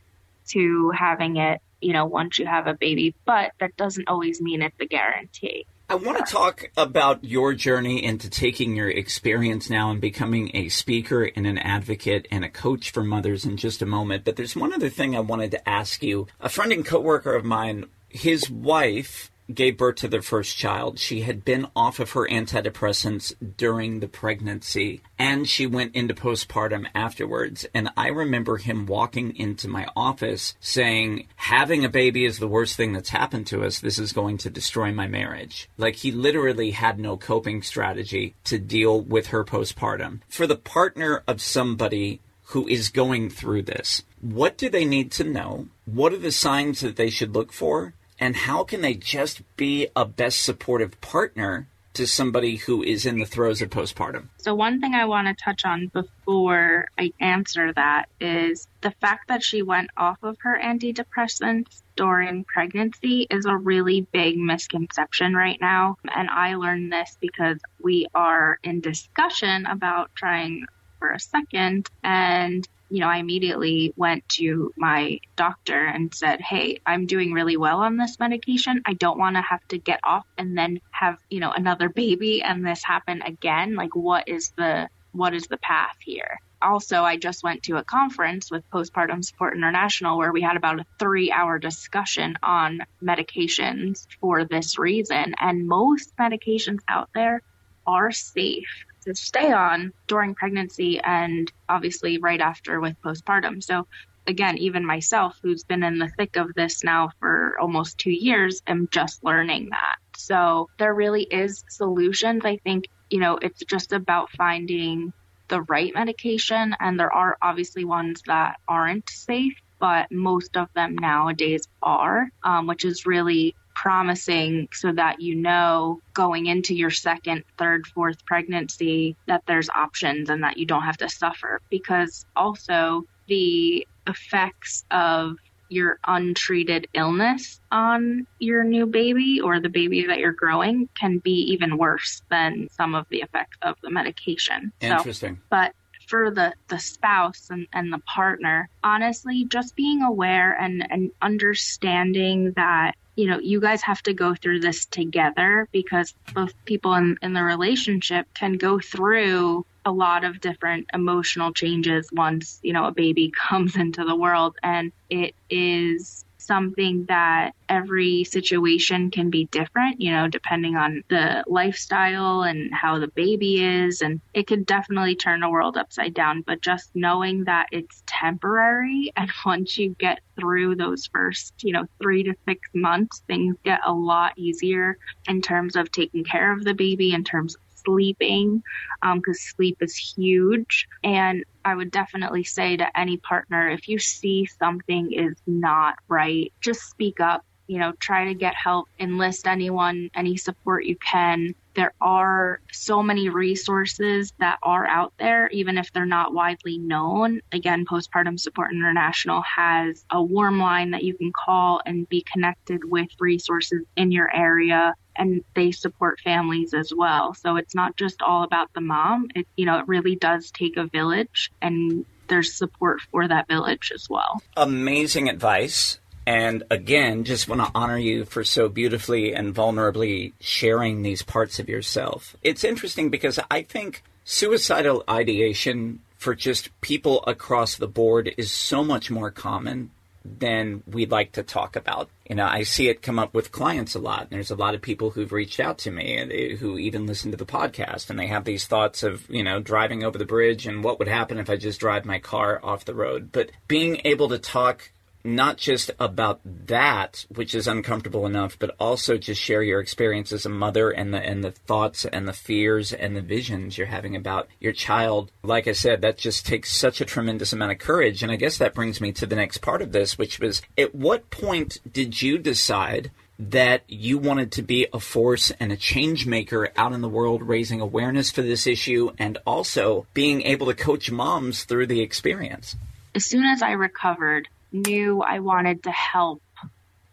to 0.50 0.92
having 0.92 1.38
it, 1.38 1.62
you 1.82 1.94
know, 1.94 2.06
once 2.06 2.40
you 2.40 2.46
have 2.46 2.68
a 2.68 2.74
baby, 2.74 3.14
but 3.26 3.52
that 3.60 3.78
doesn't 3.78 4.08
always 4.08 4.42
mean 4.42 4.62
it's 4.62 4.80
a 4.80 4.86
guarantee. 4.86 5.66
I 5.94 5.96
want 5.98 6.26
to 6.26 6.34
talk 6.34 6.72
about 6.76 7.24
your 7.24 7.54
journey 7.54 8.04
into 8.04 8.28
taking 8.28 8.76
your 8.76 8.90
experience 8.90 9.70
now 9.70 9.92
and 9.92 10.02
becoming 10.02 10.50
a 10.56 10.70
speaker 10.70 11.26
and 11.26 11.46
an 11.46 11.60
advocate 11.60 12.28
and 12.32 12.44
a 12.44 12.50
coach 12.50 12.90
for 12.90 13.04
mothers 13.04 13.46
in 13.46 13.58
just 13.58 13.84
a 13.84 13.86
moment. 13.86 14.26
But 14.26 14.36
there's 14.36 14.56
one 14.56 14.74
other 14.74 14.90
thing 14.90 15.16
I 15.16 15.20
wanted 15.20 15.52
to 15.52 15.70
ask 15.70 16.02
you. 16.02 16.26
A 16.42 16.50
friend 16.50 16.74
and 16.74 16.84
coworker 16.84 17.36
of 17.36 17.46
mine, 17.46 17.86
his 18.10 18.50
wife 18.50 19.30
gave 19.52 19.78
birth 19.78 19.96
to 19.98 20.08
their 20.08 20.22
first 20.22 20.58
child. 20.58 21.00
She 21.00 21.22
had 21.22 21.44
been 21.44 21.68
off 21.76 22.00
of 22.00 22.12
her 22.12 22.28
antidepressants 22.28 23.34
during 23.58 24.00
the 24.00 24.08
pregnancy 24.08 25.02
and 25.18 25.48
she 25.48 25.66
went 25.66 25.96
into 25.96 26.14
postpartum 26.14 26.88
afterwards. 26.94 27.66
And 27.74 27.90
I 27.96 28.08
remember 28.08 28.58
him 28.58 28.86
walking 28.86 29.36
into 29.36 29.68
my 29.68 29.88
office 29.96 30.56
saying, 30.60 31.28
Having 31.36 31.86
a 31.86 31.90
baby 31.90 32.26
is 32.26 32.40
the 32.40 32.48
worst 32.48 32.76
thing 32.76 32.94
that's 32.94 33.10
happened 33.10 33.48
to 33.48 33.64
us. 33.64 33.80
This 33.80 34.00
is 34.00 34.14
going 34.14 34.38
to 34.40 34.50
destroy 34.50 34.92
my 34.92 35.08
marriage. 35.08 35.70
Like 35.78 35.96
he 35.96 36.12
literally 36.12 36.72
had 36.72 37.00
no 37.00 37.18
coping 37.18 37.62
strategy 37.62 38.36
to 38.46 38.60
deal 38.60 39.02
with 39.02 39.28
her 39.28 39.44
postpartum. 39.44 40.22
For 40.28 40.48
the 40.48 40.56
partner 40.56 41.24
of 41.28 41.42
somebody 41.42 42.20
who 42.48 42.68
is 42.68 42.90
going 42.90 43.30
through 43.30 43.64
this, 43.64 44.04
what 44.22 44.58
do 44.58 44.70
they 44.70 44.86
need 44.86 45.12
to 45.12 45.24
know? 45.24 45.68
What 45.86 46.14
are 46.14 46.18
the 46.18 46.32
signs 46.32 46.82
that 46.82 46.96
they 46.96 47.10
should 47.10 47.34
look 47.34 47.52
for? 47.52 47.94
And 48.24 48.38
how 48.38 48.64
can 48.64 48.80
they 48.80 48.94
just 48.94 49.42
be 49.58 49.90
a 49.98 50.06
best 50.06 50.44
supportive 50.44 51.02
partner 51.02 51.68
to 51.94 52.08
somebody 52.08 52.56
who 52.56 52.82
is 52.82 53.06
in 53.06 53.20
the 53.20 53.26
throes 53.26 53.62
of 53.62 53.70
postpartum? 53.70 54.30
So, 54.38 54.56
one 54.56 54.80
thing 54.80 54.94
I 54.94 55.04
want 55.04 55.28
to 55.28 55.44
touch 55.44 55.66
on 55.66 55.88
before 55.88 56.88
I 56.98 57.12
answer 57.20 57.74
that 57.74 58.06
is 58.22 58.66
the 58.80 58.92
fact 59.02 59.28
that 59.28 59.44
she 59.44 59.62
went 59.62 59.90
off 59.98 60.20
of 60.24 60.38
her 60.40 60.58
antidepressants 60.58 61.82
during 61.98 62.46
pregnancy 62.46 63.28
is 63.30 63.46
a 63.46 63.58
really 63.58 64.08
big 64.14 64.38
misconception 64.38 65.34
right 65.34 65.60
now. 65.60 65.98
And 66.16 66.30
I 66.30 66.56
learned 66.56 66.94
this 66.94 67.18
because 67.20 67.58
we 67.82 68.08
are 68.16 68.58
in 68.64 68.80
discussion 68.80 69.66
about 69.66 70.16
trying 70.16 70.66
for 70.98 71.12
a 71.12 71.20
second 71.20 71.90
and 72.06 72.66
you 72.94 73.00
know, 73.00 73.08
I 73.08 73.18
immediately 73.18 73.92
went 73.98 74.30
to 74.38 74.72
my 74.78 75.20
doctor 75.36 75.84
and 75.84 76.14
said, 76.14 76.42
Hey, 76.42 76.80
I'm 76.86 77.08
doing 77.08 77.34
really 77.34 77.58
well 77.58 77.80
on 77.80 77.98
this 77.98 78.20
medication. 78.20 78.84
I 78.86 78.94
don't 78.94 79.18
want 79.18 79.36
to 79.36 79.42
have 79.42 79.68
to 79.70 79.80
get 79.80 80.00
off 80.04 80.28
and 80.38 80.56
then 80.56 80.80
have, 80.92 81.18
you 81.28 81.40
know, 81.40 81.52
another 81.52 81.90
baby 81.90 82.44
and 82.44 82.64
this 82.64 82.84
happen 82.84 83.24
again. 83.24 83.74
Like, 83.74 83.96
what 83.96 84.28
is 84.28 84.54
the, 84.58 84.90
what 85.12 85.34
is 85.34 85.48
the 85.48 85.58
path 85.58 85.96
here? 86.06 86.38
also, 86.62 87.02
I 87.02 87.18
just 87.18 87.44
went 87.44 87.64
to 87.64 87.76
a 87.76 87.84
conference 87.84 88.50
with 88.50 88.64
Postpartum 88.70 89.26
Support 89.26 89.58
International 89.58 90.18
where 90.18 90.32
we 90.32 90.42
had 90.42 90.56
about 90.56 90.80
a 90.80 90.86
three 90.98 91.30
hour 91.30 91.60
discussion 91.60 92.38
on 92.42 92.80
medications 93.04 94.08
for 94.22 94.46
this 94.46 94.80
reason. 94.80 95.36
And 95.40 95.68
most 95.68 96.16
medications 96.16 96.80
out 96.88 97.10
there 97.14 97.42
are 97.86 98.12
safe 98.12 98.86
to 99.04 99.16
stay 99.16 99.52
on 99.52 99.94
during 100.08 100.36
pregnancy 100.36 101.00
and 101.00 101.52
obviously 101.70 102.18
right 102.18 102.42
after 102.42 102.80
with 102.80 103.02
postpartum. 103.02 103.64
So 103.64 103.88
again, 104.28 104.58
even 104.58 104.86
myself, 104.86 105.38
who's 105.42 105.64
been 105.64 105.84
in 105.84 106.00
the 106.00 106.10
thick 106.10 106.36
of 106.36 106.54
this 106.56 106.84
now 106.84 107.12
for 107.20 107.58
almost 107.60 107.98
two 107.98 108.12
years, 108.12 108.62
am 108.68 108.88
just 108.92 109.24
learning 109.24 109.70
that. 109.72 109.98
So 110.16 110.70
there 110.78 110.94
really 110.94 111.24
is 111.24 111.64
solutions. 111.70 112.44
I 112.46 112.58
think, 112.58 112.86
you 113.10 113.20
know, 113.20 113.38
it's 113.42 113.64
just 113.66 113.92
about 113.92 114.32
finding 114.32 115.14
the 115.50 115.62
right 115.64 115.94
medication, 115.94 116.76
and 116.80 117.00
there 117.00 117.12
are 117.12 117.38
obviously 117.42 117.84
ones 117.84 118.24
that 118.28 118.60
aren't 118.68 119.10
safe, 119.10 119.54
but 119.80 120.12
most 120.12 120.56
of 120.56 120.70
them 120.74 120.96
nowadays 120.96 121.68
are, 121.82 122.30
um, 122.44 122.66
which 122.68 122.86
is 122.86 123.06
really 123.06 123.54
promising 123.76 124.68
so 124.72 124.92
that 124.92 125.22
you 125.22 125.36
know 125.36 126.00
going 126.14 126.46
into 126.46 126.76
your 126.76 126.92
second, 126.92 127.44
third, 127.58 127.86
fourth 127.88 128.26
pregnancy 128.26 129.16
that 129.28 129.44
there's 129.48 129.70
options 129.70 130.30
and 130.30 130.44
that 130.44 130.58
you 130.58 130.66
don't 130.66 130.84
have 130.84 130.98
to 130.98 131.10
suffer. 131.10 131.62
Because 131.70 132.26
also 132.36 133.06
the 133.28 133.88
effects 134.08 134.86
of 134.92 135.38
your 135.70 135.98
untreated 136.06 136.88
illness 136.94 137.60
on 137.72 138.28
your 138.40 138.64
new 138.64 138.86
baby 138.86 139.42
or 139.42 139.60
the 139.60 139.70
baby 139.70 140.06
that 140.06 140.20
you're 140.20 140.32
growing 140.32 140.88
can 141.00 141.18
be 141.18 141.32
even 141.32 141.78
worse 141.78 142.22
than 142.30 142.68
some 142.72 142.94
of 142.94 143.08
the 143.10 143.22
effects 143.22 143.58
of 143.62 143.76
the 143.82 143.90
medication. 143.90 144.72
Interesting. 144.82 145.36
So, 145.36 145.42
but 145.50 145.74
for 146.08 146.32
the, 146.32 146.54
the 146.68 146.80
spouse 146.80 147.48
and, 147.50 147.68
and 147.74 147.92
the 147.92 148.00
partner, 148.00 148.70
honestly, 148.84 149.46
just 149.46 149.76
being 149.76 150.04
aware 150.04 150.54
and, 150.54 150.86
and 150.92 151.12
understanding 151.22 152.54
that 152.56 152.94
you 153.16 153.28
know, 153.28 153.40
you 153.40 153.60
guys 153.60 153.82
have 153.84 154.02
to 154.04 154.14
go 154.14 154.34
through 154.36 154.60
this 154.60 154.86
together 154.86 155.68
because 155.72 156.14
both 156.34 156.54
people 156.66 156.94
in, 156.96 157.18
in 157.22 157.34
the 157.34 157.44
relationship 157.44 158.28
can 158.34 158.54
go 158.54 158.80
through 158.80 159.66
a 159.86 159.92
lot 159.92 160.24
of 160.24 160.40
different 160.40 160.88
emotional 160.94 161.52
changes 161.54 162.10
once, 162.12 162.60
you 162.64 162.74
know, 162.74 162.86
a 162.86 162.92
baby 162.92 163.32
comes 163.50 163.76
into 163.76 164.04
the 164.04 164.16
world. 164.16 164.56
And 164.64 164.92
it 165.10 165.36
is 165.50 166.26
something 166.46 167.06
that 167.06 167.52
every 167.70 168.24
situation 168.24 169.12
can 169.12 169.30
be 169.30 169.46
different, 169.46 170.00
you 170.02 170.12
know, 170.12 170.28
depending 170.28 170.76
on 170.76 171.04
the 171.10 171.44
lifestyle 171.48 172.44
and 172.44 172.74
how 172.74 173.00
the 173.00 173.08
baby 173.08 173.64
is. 173.64 174.02
And 174.02 174.22
it 174.34 174.48
could 174.48 174.66
definitely 174.66 175.16
turn 175.16 175.40
the 175.40 175.50
world 175.50 175.78
upside 175.78 176.14
down. 176.14 176.42
But 176.42 176.62
just 176.62 176.92
knowing 176.94 177.46
that 177.46 177.68
it's 177.72 178.04
temporary 178.06 179.12
and 179.18 179.32
once 179.46 179.78
you 179.78 179.96
get 180.00 180.20
through 180.40 180.76
those 180.76 181.08
first, 181.08 181.64
you 181.64 181.74
know, 181.74 181.86
three 182.02 182.24
to 182.24 182.34
six 182.48 182.70
months, 182.74 183.24
things 183.28 183.56
get 183.64 183.80
a 183.86 183.94
lot 183.94 184.34
easier 184.38 184.98
in 185.28 185.42
terms 185.42 185.76
of 185.76 185.92
taking 185.92 186.24
care 186.24 186.52
of 186.52 186.64
the 186.64 186.74
baby, 186.74 187.14
in 187.14 187.24
terms 187.24 187.56
of 187.56 187.62
sleeping 187.86 188.64
because 189.02 189.38
um, 189.38 189.54
sleep 189.56 189.78
is 189.82 189.96
huge. 189.96 190.88
And 191.04 191.44
I 191.66 191.76
would 191.76 191.92
definitely 191.92 192.44
say 192.44 192.78
to 192.78 193.00
any 193.00 193.18
partner 193.18 193.70
if 193.70 193.88
you 193.88 194.00
see 194.00 194.46
something 194.46 195.12
is 195.12 195.36
not 195.48 195.96
right, 196.08 196.52
just 196.62 196.90
speak 196.90 197.20
up. 197.20 197.46
You 197.68 197.80
know, 197.80 197.94
try 198.00 198.26
to 198.26 198.34
get 198.34 198.56
help, 198.56 198.90
enlist 199.00 199.48
anyone, 199.48 200.10
any 200.14 200.38
support 200.38 200.86
you 200.86 200.96
can. 200.96 201.56
There 201.76 201.94
are 202.00 202.60
so 202.72 203.02
many 203.02 203.30
resources 203.30 204.32
that 204.40 204.60
are 204.62 204.86
out 204.86 205.14
there, 205.18 205.48
even 205.48 205.78
if 205.78 205.92
they're 205.92 206.06
not 206.06 206.34
widely 206.34 206.78
known. 206.78 207.42
Again, 207.52 207.86
Postpartum 207.86 208.40
Support 208.40 208.72
International 208.72 209.42
has 209.42 210.06
a 210.12 210.22
warm 210.22 210.60
line 210.60 210.92
that 210.92 211.04
you 211.04 211.16
can 211.16 211.32
call 211.32 211.82
and 211.86 212.08
be 212.08 212.24
connected 212.32 212.84
with 212.84 213.10
resources 213.20 213.84
in 213.96 214.12
your 214.12 214.34
area 214.36 214.94
and 215.16 215.44
they 215.56 215.72
support 215.72 216.20
families 216.22 216.74
as 216.74 216.92
well. 216.96 217.34
So 217.34 217.56
it's 217.56 217.76
not 217.76 217.96
just 217.96 218.22
all 218.22 218.44
about 218.44 218.74
the 218.74 218.82
mom. 218.82 219.30
It, 219.36 219.48
you 219.56 219.66
know, 219.66 219.80
it 219.80 219.88
really 219.88 220.16
does 220.16 220.52
take 220.52 220.78
a 220.78 220.88
village 220.88 221.52
and 221.62 222.06
there's 222.28 222.54
support 222.54 223.02
for 223.12 223.28
that 223.28 223.48
village 223.48 223.92
as 223.94 224.10
well. 224.10 224.42
Amazing 224.56 225.30
advice. 225.30 226.00
And 226.26 226.64
again, 226.70 227.24
just 227.24 227.48
want 227.48 227.62
to 227.62 227.72
honor 227.76 227.98
you 227.98 228.26
for 228.26 228.44
so 228.44 228.70
beautifully 228.70 229.34
and 229.34 229.54
vulnerably 229.54 230.34
sharing 230.40 231.02
these 231.02 231.22
parts 231.22 231.60
of 231.60 231.70
yourself. 231.70 232.36
It's 232.42 232.64
interesting 232.64 233.10
because 233.10 233.40
I 233.52 233.64
think 233.64 234.04
suicidal 234.24 235.04
ideation 235.10 236.00
for 236.18 236.34
just 236.34 236.70
people 236.80 237.24
across 237.28 237.76
the 237.76 237.88
board 237.88 238.34
is 238.38 238.52
so 238.52 238.84
much 238.84 239.12
more 239.12 239.30
common 239.30 239.92
than 240.26 240.82
we'd 240.88 241.12
like 241.12 241.34
to 241.34 241.44
talk 241.44 241.76
about. 241.76 242.10
You 242.30 242.36
know, 242.36 242.46
I 242.46 242.64
see 242.64 242.88
it 242.88 243.02
come 243.02 243.20
up 243.20 243.34
with 243.34 243.52
clients 243.52 243.94
a 243.94 244.00
lot. 244.00 244.30
There's 244.30 244.52
a 244.52 244.56
lot 244.56 244.74
of 244.74 244.82
people 244.82 245.10
who've 245.10 245.34
reached 245.34 245.60
out 245.60 245.78
to 245.80 245.92
me 245.92 246.16
and 246.16 246.32
who 246.60 246.78
even 246.78 247.06
listen 247.06 247.32
to 247.32 247.38
the 247.38 247.46
podcast 247.46 248.10
and 248.10 248.18
they 248.18 248.28
have 248.28 248.46
these 248.46 248.66
thoughts 248.66 249.04
of, 249.04 249.30
you 249.30 249.44
know, 249.44 249.60
driving 249.60 250.04
over 250.04 250.18
the 250.18 250.24
bridge 250.24 250.66
and 250.66 250.82
what 250.82 250.98
would 251.00 251.10
happen 251.10 251.40
if 251.40 251.50
I 251.50 251.58
just 251.58 251.82
drive 251.82 252.06
my 252.06 252.20
car 252.20 252.62
off 252.64 252.86
the 252.86 252.96
road. 252.96 253.34
But 253.34 253.52
being 253.68 254.00
able 254.06 254.30
to 254.30 254.40
talk 254.40 254.92
not 255.24 255.58
just 255.58 255.92
about 256.00 256.42
that, 256.44 257.26
which 257.30 257.56
is 257.56 257.68
uncomfortable 257.68 258.26
enough, 258.26 258.58
but 258.60 258.76
also 258.80 259.18
just 259.18 259.42
share 259.42 259.64
your 259.64 259.80
experience 259.80 260.32
as 260.32 260.46
a 260.46 260.50
mother 260.50 260.90
and 260.90 261.14
the 261.14 261.20
and 261.20 261.44
the 261.44 261.52
thoughts 261.52 262.06
and 262.06 262.28
the 262.28 262.34
fears 262.34 262.92
and 262.92 263.16
the 263.16 263.22
visions 263.22 263.78
you're 263.78 263.88
having 263.88 264.16
about 264.16 264.48
your 264.60 264.74
child. 264.74 265.32
Like 265.44 265.68
I 265.68 265.72
said, 265.72 266.02
that 266.02 266.18
just 266.18 266.46
takes 266.46 266.74
such 266.74 267.02
a 267.02 267.06
tremendous 267.06 267.54
amount 267.54 267.72
of 267.72 267.80
courage. 267.80 268.24
And 268.24 268.32
I 268.32 268.36
guess 268.36 268.58
that 268.58 268.74
brings 268.74 269.00
me 269.00 269.12
to 269.14 269.26
the 269.26 269.36
next 269.36 269.60
part 269.60 269.82
of 269.82 269.92
this, 269.92 270.18
which 270.18 270.40
was 270.40 270.62
at 270.78 270.94
what 270.94 271.30
point 271.30 271.80
did 271.92 272.22
you 272.22 272.38
decide 272.38 273.12
that 273.40 273.84
you 273.88 274.18
wanted 274.18 274.52
to 274.54 274.62
be 274.62 274.88
a 274.94 275.00
force 275.00 275.52
and 275.60 275.72
a 275.72 275.78
change 275.78 276.26
maker 276.26 276.70
out 276.76 276.94
in 276.94 277.02
the 277.02 277.10
world, 277.10 277.42
raising 277.42 277.82
awareness 277.82 278.30
for 278.30 278.42
this 278.42 278.68
issue 278.68 279.12
and 279.18 279.38
also 279.46 280.06
being 280.14 280.44
able 280.44 280.68
to 280.68 280.74
coach 280.74 281.10
moms 281.12 281.64
through 281.64 281.88
the 281.88 282.02
experience? 282.02 282.76
As 283.16 283.26
soon 283.26 283.46
as 283.46 283.62
I 283.62 283.72
recovered, 283.72 284.48
knew 284.74 285.22
I 285.22 285.40
wanted 285.40 285.84
to 285.84 285.92
help 285.92 286.42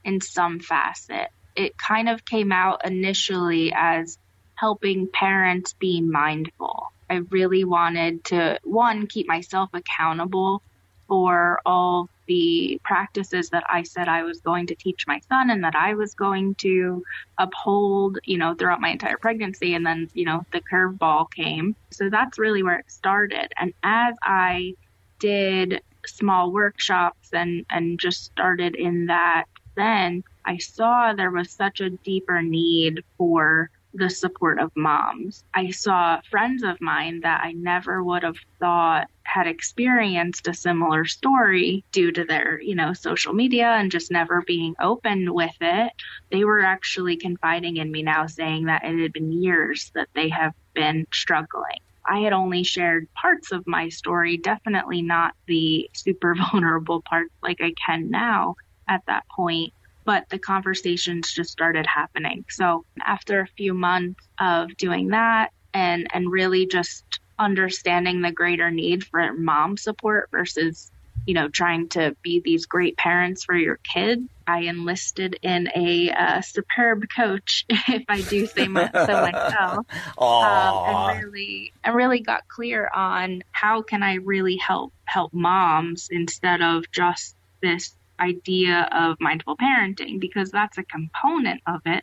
in 0.05 0.21
some 0.21 0.61
facet. 0.61 1.29
It 1.55 1.77
kind 1.77 2.09
of 2.09 2.25
came 2.25 2.53
out 2.53 2.85
initially 2.85 3.73
as 3.75 4.19
helping 4.55 5.09
parents 5.09 5.75
be 5.75 6.01
mindful. 6.01 6.93
I 7.09 7.17
really 7.31 7.65
wanted 7.65 8.25
to, 8.27 8.59
one, 8.63 9.07
keep 9.07 9.27
myself 9.27 9.71
accountable 9.75 10.63
for 11.09 11.61
all 11.67 12.09
the 12.27 12.81
practices 12.85 13.51
that 13.51 13.65
I 13.69 13.83
said 13.83 14.07
I 14.07 14.23
was 14.23 14.41
going 14.41 14.69
to 14.69 14.77
teach 14.77 15.09
my 15.09 15.19
son 15.29 15.51
and 15.51 15.65
that 15.65 15.75
I 15.75 15.95
was 15.95 16.15
going 16.15 16.55
to 16.57 17.03
uphold, 17.37 18.21
you 18.23 18.39
know, 18.39 18.55
throughout 18.55 18.81
my 18.81 18.91
entire 18.91 19.17
pregnancy. 19.17 19.75
And 19.75 19.85
then, 19.85 20.09
you 20.15 20.25
know, 20.25 20.47
the 20.53 20.61
curveball 20.61 21.33
came. 21.33 21.75
So 21.91 22.09
that's 22.09 22.39
really 22.39 22.63
where 22.63 22.79
it 22.79 22.91
started. 22.91 23.53
And 23.59 23.75
as 23.83 24.15
I 24.23 24.75
did 25.19 25.83
small 26.19 26.53
workshops 26.53 27.31
and, 27.33 27.65
and 27.71 27.99
just 27.99 28.25
started 28.25 28.75
in 28.75 29.07
that 29.07 29.45
then, 29.77 30.25
I 30.45 30.59
saw 30.59 31.13
there 31.13 31.31
was 31.31 31.51
such 31.51 31.81
a 31.81 31.91
deeper 31.91 32.43
need 32.43 33.05
for 33.17 33.71
the 33.95 34.11
support 34.11 34.61
of 34.61 34.71
moms. 34.77 35.45
I 35.55 35.71
saw 35.71 36.21
friends 36.31 36.63
of 36.63 36.81
mine 36.81 37.21
that 37.21 37.41
I 37.43 37.53
never 37.53 38.05
would 38.05 38.23
have 38.23 38.37
thought 38.59 39.09
had 39.23 39.47
experienced 39.47 40.47
a 40.47 40.55
similar 40.55 41.05
story 41.05 41.85
due 41.93 42.13
to 42.13 42.25
their, 42.25 42.61
you 42.61 42.75
know, 42.75 42.93
social 42.93 43.33
media 43.33 43.67
and 43.67 43.91
just 43.91 44.11
never 44.11 44.43
being 44.43 44.75
open 44.81 45.33
with 45.33 45.57
it. 45.61 45.93
They 46.31 46.45
were 46.45 46.61
actually 46.61 47.17
confiding 47.17 47.79
in 47.79 47.91
me 47.91 48.03
now 48.03 48.27
saying 48.27 48.67
that 48.67 48.85
it 48.85 49.01
had 49.01 49.13
been 49.13 49.33
years 49.33 49.91
that 49.95 50.09
they 50.15 50.29
have 50.29 50.55
been 50.75 51.07
struggling. 51.13 51.81
I 52.07 52.21
had 52.21 52.33
only 52.33 52.63
shared 52.63 53.09
parts 53.15 53.53
of 53.53 53.67
my 53.67 53.89
story, 53.89 54.37
definitely 54.37 55.03
not 55.03 55.35
the 55.47 55.89
super 55.95 56.35
vulnerable 56.53 57.03
parts 57.03 57.33
like 57.43 57.61
I 57.61 57.75
can 57.85 58.11
now 58.11 58.57
at 58.89 59.03
that 59.07 59.25
point. 59.35 59.73
But 60.05 60.29
the 60.31 60.39
conversations 60.39 61.33
just 61.33 61.51
started 61.51 61.87
happening. 61.87 62.45
So 62.49 62.85
after 63.05 63.41
a 63.41 63.47
few 63.47 63.75
months 63.75 64.21
of 64.41 64.77
doing 64.77 65.09
that 65.09 65.51
and, 65.75 66.09
and 66.13 66.31
really 66.31 66.67
just 66.67 67.05
understanding 67.39 68.23
the 68.23 68.33
greater 68.33 68.71
need 68.71 69.05
for 69.05 69.33
mom 69.35 69.77
support 69.77 70.29
versus 70.31 70.91
you 71.27 71.35
know, 71.35 71.49
trying 71.49 71.89
to 71.89 72.17
be 72.23 72.41
these 72.41 72.67
great 72.67 72.97
parents 72.97 73.45
for 73.45 73.55
your 73.55 73.77
kid. 73.77 74.29
I 74.51 74.63
enlisted 74.63 75.39
in 75.43 75.69
a 75.77 76.11
uh, 76.11 76.41
superb 76.41 77.05
coach, 77.15 77.65
if 77.71 78.05
I 78.09 78.21
do 78.23 78.47
say 78.47 78.67
my, 78.67 78.91
so 78.93 79.07
myself, 79.07 79.87
um, 80.19 81.13
and 81.15 81.25
really, 81.25 81.73
I 81.85 81.91
really 81.91 82.19
got 82.21 82.49
clear 82.49 82.91
on 82.93 83.45
how 83.53 83.83
can 83.83 84.03
I 84.03 84.15
really 84.15 84.57
help 84.57 84.93
help 85.05 85.33
moms 85.33 86.09
instead 86.11 86.63
of 86.63 86.85
just 86.91 87.37
this 87.63 87.95
idea 88.19 88.89
of 88.91 89.21
mindful 89.21 89.57
parenting, 89.57 90.19
because 90.19 90.51
that's 90.51 90.79
a 90.79 90.83
component 90.83 91.63
of 91.69 91.83
it, 91.87 92.03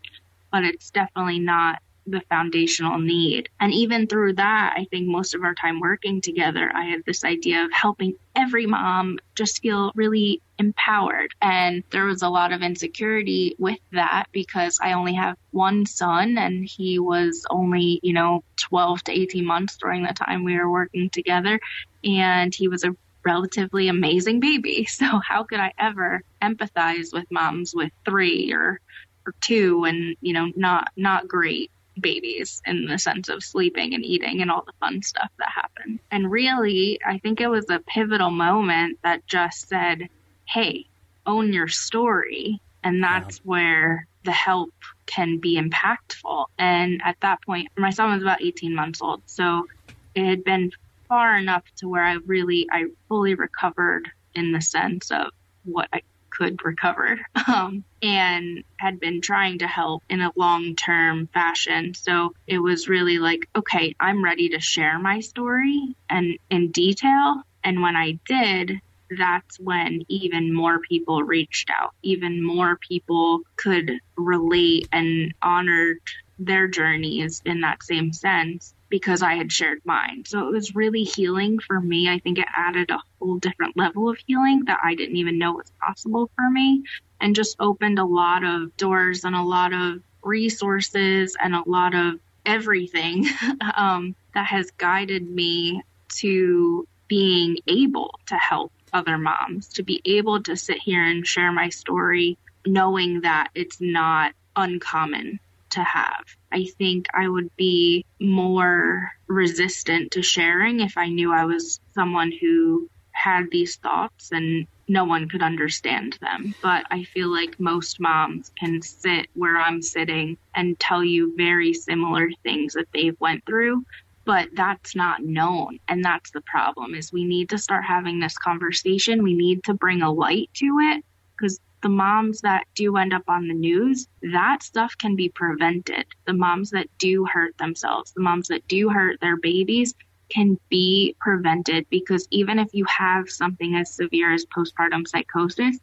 but 0.50 0.64
it's 0.64 0.90
definitely 0.90 1.40
not 1.40 1.82
the 2.08 2.22
foundational 2.30 3.00
need. 3.00 3.50
And 3.60 3.74
even 3.74 4.08
through 4.08 4.34
that, 4.34 4.74
I 4.78 4.86
think 4.86 5.08
most 5.08 5.36
of 5.36 5.44
our 5.44 5.54
time 5.54 5.80
working 5.80 6.22
together, 6.22 6.72
I 6.74 6.86
had 6.86 7.04
this 7.06 7.24
idea 7.24 7.66
of 7.66 7.72
helping 7.72 8.16
every 8.36 8.66
mom 8.66 9.20
just 9.36 9.62
feel 9.62 9.92
really 9.94 10.42
empowered. 10.58 11.34
And 11.42 11.84
there 11.92 12.06
was 12.06 12.22
a 12.22 12.30
lot 12.30 12.54
of 12.54 12.62
insecurity 12.62 13.56
with 13.60 13.80
that 13.92 14.26
because 14.32 14.80
I 14.82 14.94
only 14.94 15.14
have 15.14 15.38
one 15.52 15.86
son 15.86 16.38
and 16.38 16.66
he 16.66 17.00
was 17.00 17.46
only, 17.50 18.00
you 18.02 18.14
know, 18.14 18.44
12 18.58 19.04
to 19.06 19.12
18 19.12 19.46
months 19.46 19.78
during 19.78 20.04
the 20.04 20.14
time 20.14 20.44
we 20.44 20.58
were 20.58 20.72
working 20.72 21.10
together. 21.10 21.60
And 22.04 22.54
he 22.56 22.68
was 22.68 22.84
a 22.84 22.96
relatively 23.26 23.90
amazing 23.90 24.40
baby. 24.40 24.88
So 24.98 25.20
how 25.20 25.44
could 25.44 25.60
I 25.60 25.74
ever 25.78 26.24
empathize 26.42 27.14
with 27.14 27.30
moms 27.30 27.76
with 27.76 27.92
three 28.06 28.54
or 28.54 28.80
or 29.28 29.34
two 29.42 29.84
and 29.84 30.16
you 30.22 30.34
know 30.34 30.50
not 30.56 30.92
not 30.96 31.28
great 31.28 31.70
babies 32.02 32.62
in 32.66 32.86
the 32.86 32.98
sense 32.98 33.30
of 33.30 33.44
sleeping 33.44 33.94
and 33.94 34.06
eating 34.06 34.42
and 34.42 34.52
all 34.52 34.64
the 34.66 34.74
fun 34.80 35.02
stuff 35.02 35.30
that 35.40 35.50
happened. 35.50 36.00
And 36.12 36.32
really, 36.32 37.00
I 37.06 37.18
think 37.20 37.42
it 37.42 37.48
was 37.48 37.70
a 37.70 37.80
pivotal 37.80 38.32
moment 38.32 39.00
that 39.04 39.26
just 39.28 39.68
said, 39.68 40.10
"Hey, 40.46 40.86
own 41.26 41.54
your 41.54 41.68
story." 41.68 42.62
And 42.84 43.04
that's 43.04 43.40
where 43.40 44.08
the 44.24 44.32
help 44.32 44.74
can 45.06 45.40
be 45.40 45.60
impactful. 45.60 46.46
And 46.58 47.02
at 47.04 47.18
that 47.22 47.42
point, 47.42 47.70
my 47.78 47.90
son 47.90 48.14
was 48.14 48.22
about 48.22 48.42
18 48.42 48.76
months 48.76 49.02
old. 49.02 49.24
So 49.26 49.68
it 50.16 50.26
had 50.26 50.44
been 50.44 50.72
far 51.10 51.38
enough 51.38 51.64
to 51.78 51.88
where 51.88 52.04
I 52.04 52.16
really, 52.26 52.68
I 52.72 52.86
fully 53.08 53.36
recovered 53.36 54.10
in 54.36 54.52
the 54.52 54.62
sense 54.62 55.12
of 55.12 55.32
what 55.64 55.90
I 55.94 56.02
could 56.38 56.64
recover 56.64 57.20
um, 57.48 57.84
and 58.02 58.64
had 58.78 59.00
been 59.00 59.22
trying 59.22 59.60
to 59.60 59.68
help 59.68 60.04
in 60.10 60.22
a 60.22 60.32
long 60.36 60.76
term 60.76 61.28
fashion. 61.34 61.94
So 61.94 62.34
it 62.46 62.60
was 62.60 62.88
really 62.88 63.18
like, 63.18 63.50
okay, 63.56 63.96
I'm 64.00 64.24
ready 64.24 64.50
to 64.50 64.60
share 64.60 65.00
my 65.00 65.20
story 65.20 65.96
and 66.10 66.38
in 66.50 66.72
detail. 66.72 67.42
And 67.64 67.82
when 67.82 67.96
I 67.96 68.20
did, 68.26 68.80
that's 69.10 69.60
when 69.60 70.04
even 70.10 70.54
more 70.54 70.80
people 70.80 71.24
reached 71.24 71.70
out, 71.70 71.94
even 72.04 72.44
more 72.44 72.78
people 72.78 73.42
could 73.56 74.00
relate 74.16 74.88
and 74.92 75.34
honored 75.42 76.00
their 76.40 76.68
journeys 76.68 77.42
in 77.46 77.62
that 77.62 77.82
same 77.82 78.14
sense 78.14 78.76
because 78.90 79.22
I 79.22 79.36
had 79.36 79.52
shared 79.52 79.82
mine. 79.86 80.24
So 80.26 80.48
it 80.48 80.52
was 80.52 80.76
really 80.76 81.04
healing 81.04 81.60
for 81.60 81.80
me. 81.80 82.10
I 82.10 82.20
think 82.20 82.40
it 82.40 82.48
added 82.56 82.90
a 82.90 83.00
whole 83.20 83.38
different 83.38 83.78
level 83.78 84.10
of 84.10 84.18
healing 84.26 84.66
that 84.66 84.80
I 84.84 84.96
didn't 84.96 85.18
even 85.18 85.38
know 85.38 85.54
was 85.54 85.72
possible 85.82 86.30
for 86.36 86.50
me 86.50 86.84
and 87.20 87.36
just 87.36 87.56
opened 87.60 88.00
a 88.00 88.06
lot 88.06 88.44
of 88.44 88.76
doors 88.78 89.24
and 89.24 89.36
a 89.36 89.42
lot 89.42 89.74
of 89.74 90.02
resources 90.24 91.36
and 91.42 91.56
a 91.56 91.68
lot 91.68 91.96
of 91.96 92.20
everything 92.46 93.28
um, 93.76 94.16
that 94.34 94.48
has 94.48 94.72
guided 94.72 95.30
me 95.30 95.82
to 96.18 96.88
being 97.08 97.58
able 97.68 98.20
to 98.28 98.36
help 98.36 98.72
other 98.94 99.18
moms, 99.18 99.68
to 99.70 99.84
be 99.84 100.02
able 100.06 100.42
to 100.44 100.56
sit 100.56 100.78
here 100.80 101.04
and 101.04 101.28
share 101.28 101.52
my 101.52 101.70
story, 101.70 102.38
knowing 102.66 103.22
that 103.22 103.50
it's 103.54 103.80
not 103.80 104.34
uncommon 104.56 105.40
to 105.72 105.84
have. 105.84 106.24
I 106.52 106.66
think 106.78 107.08
I 107.14 107.28
would 107.28 107.56
be 107.56 108.06
more 108.20 109.12
resistant 109.28 110.12
to 110.12 110.22
sharing 110.22 110.80
if 110.80 110.98
I 110.98 111.10
knew 111.10 111.32
I 111.32 111.46
was 111.46 111.80
someone 111.94 112.32
who 112.32 112.90
had 113.12 113.50
these 113.52 113.78
thoughts 113.78 114.32
and 114.32 114.68
no 114.88 115.04
one 115.04 115.28
could 115.28 115.42
understand 115.42 116.18
them. 116.22 116.56
But 116.62 116.86
I 116.92 117.04
feel 117.04 117.30
like 117.30 117.60
most 117.60 118.00
moms 118.00 118.52
can 118.58 118.82
sit 118.82 119.28
where 119.34 119.58
I'm 119.58 119.82
sitting 119.82 120.38
and 120.56 120.80
tell 120.80 121.04
you 121.04 121.34
very 121.36 121.74
similar 121.74 122.30
things 122.44 122.74
that 122.74 122.88
they've 122.94 123.20
went 123.20 123.46
through 123.46 123.84
but 124.28 124.50
that's 124.56 124.94
not 124.94 125.24
known 125.24 125.80
and 125.88 126.04
that's 126.04 126.32
the 126.32 126.42
problem 126.42 126.94
is 126.94 127.14
we 127.14 127.24
need 127.24 127.50
to 127.50 127.58
start 127.58 127.86
having 127.86 128.20
this 128.20 128.38
conversation 128.38 129.24
we 129.24 129.34
need 129.34 129.64
to 129.64 129.74
bring 129.74 130.02
a 130.02 130.12
light 130.12 130.50
to 130.54 130.78
it 130.82 131.04
because 131.32 131.60
the 131.82 131.90
moms 131.90 132.42
that 132.42 132.66
do 132.76 132.98
end 132.98 133.14
up 133.14 133.24
on 133.28 133.48
the 133.48 133.54
news, 133.54 134.08
that 134.22 134.64
stuff 134.64 134.98
can 134.98 135.16
be 135.16 135.30
prevented. 135.30 136.06
The 136.26 136.34
moms 136.34 136.72
that 136.72 136.88
do 136.98 137.26
hurt 137.26 137.58
themselves, 137.58 138.12
the 138.12 138.22
moms 138.22 138.48
that 138.48 138.68
do 138.68 138.90
hurt 138.90 139.20
their 139.20 139.38
babies 139.38 139.94
can 140.30 140.60
be 140.70 141.16
prevented 141.20 141.86
because 141.90 142.28
even 142.32 142.60
if 142.60 142.74
you 142.74 142.86
have 142.86 143.30
something 143.30 143.76
as 143.76 143.94
severe 143.94 144.34
as 144.34 144.46
postpartum 144.46 145.08
psychosis, 145.08 145.78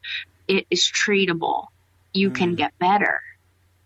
it 0.48 0.66
is 0.70 0.84
treatable. 0.84 1.68
You 2.12 2.30
mm. 2.30 2.34
can 2.34 2.54
get 2.54 2.78
better. 2.78 3.20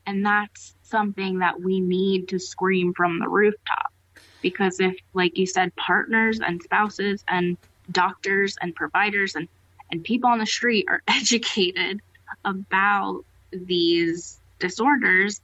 And 0.07 0.25
that's 0.25 0.75
something 0.83 1.41
that 1.41 1.61
we 1.61 1.81
need 1.81 2.29
to 2.29 2.39
scream 2.39 2.95
from 2.95 3.19
the 3.19 3.29
rooftop. 3.29 3.93
Because 4.41 4.81
if, 4.81 4.97
like 5.13 5.37
you 5.37 5.47
said, 5.47 5.75
partners 5.77 6.41
and 6.41 6.63
spouses 6.63 7.25
and 7.29 7.57
doctors 7.91 8.57
and 8.61 8.75
providers 8.75 9.35
and 9.35 9.49
and 9.91 10.05
people 10.05 10.31
on 10.31 10.39
the 10.39 10.47
street 10.47 10.87
are 10.89 11.03
educated 11.09 12.01
about 12.45 13.25
these 13.53 14.39
disorders, 14.59 15.41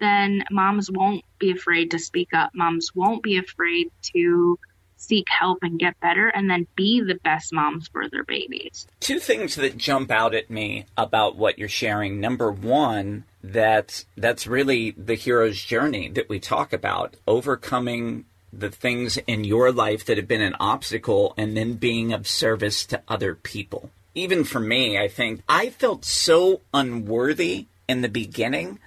then 0.00 0.44
moms 0.50 0.90
won't 0.90 1.24
be 1.38 1.50
afraid 1.50 1.90
to 1.92 1.98
speak 1.98 2.34
up. 2.34 2.50
Moms 2.54 2.94
won't 2.94 3.22
be 3.22 3.38
afraid 3.38 3.90
to 4.14 4.58
seek 4.96 5.26
help 5.28 5.58
and 5.62 5.78
get 5.78 5.98
better 6.00 6.28
and 6.28 6.48
then 6.48 6.66
be 6.76 7.00
the 7.00 7.16
best 7.16 7.52
moms 7.52 7.88
for 7.88 8.08
their 8.08 8.24
babies. 8.24 8.86
Two 9.00 9.18
things 9.18 9.54
that 9.56 9.76
jump 9.76 10.10
out 10.10 10.34
at 10.34 10.50
me 10.50 10.86
about 10.96 11.36
what 11.36 11.58
you're 11.58 11.68
sharing. 11.68 12.20
Number 12.20 12.50
one, 12.50 13.24
that 13.42 14.04
that's 14.16 14.46
really 14.46 14.92
the 14.92 15.14
hero's 15.14 15.62
journey 15.62 16.08
that 16.10 16.28
we 16.28 16.38
talk 16.40 16.72
about, 16.72 17.16
overcoming 17.26 18.24
the 18.60 18.70
things 18.70 19.16
in 19.26 19.44
your 19.44 19.72
life 19.72 20.04
that 20.06 20.16
have 20.16 20.28
been 20.28 20.42
an 20.42 20.56
obstacle 20.60 21.34
and 21.36 21.56
then 21.56 21.74
being 21.74 22.12
of 22.12 22.26
service 22.26 22.86
to 22.86 23.02
other 23.08 23.34
people. 23.34 23.90
Even 24.14 24.44
for 24.44 24.60
me, 24.60 24.98
I 24.98 25.08
think 25.08 25.42
I 25.48 25.70
felt 25.70 26.04
so 26.04 26.60
unworthy 26.72 27.66
in 27.88 28.02
the 28.02 28.08
beginning 28.08 28.78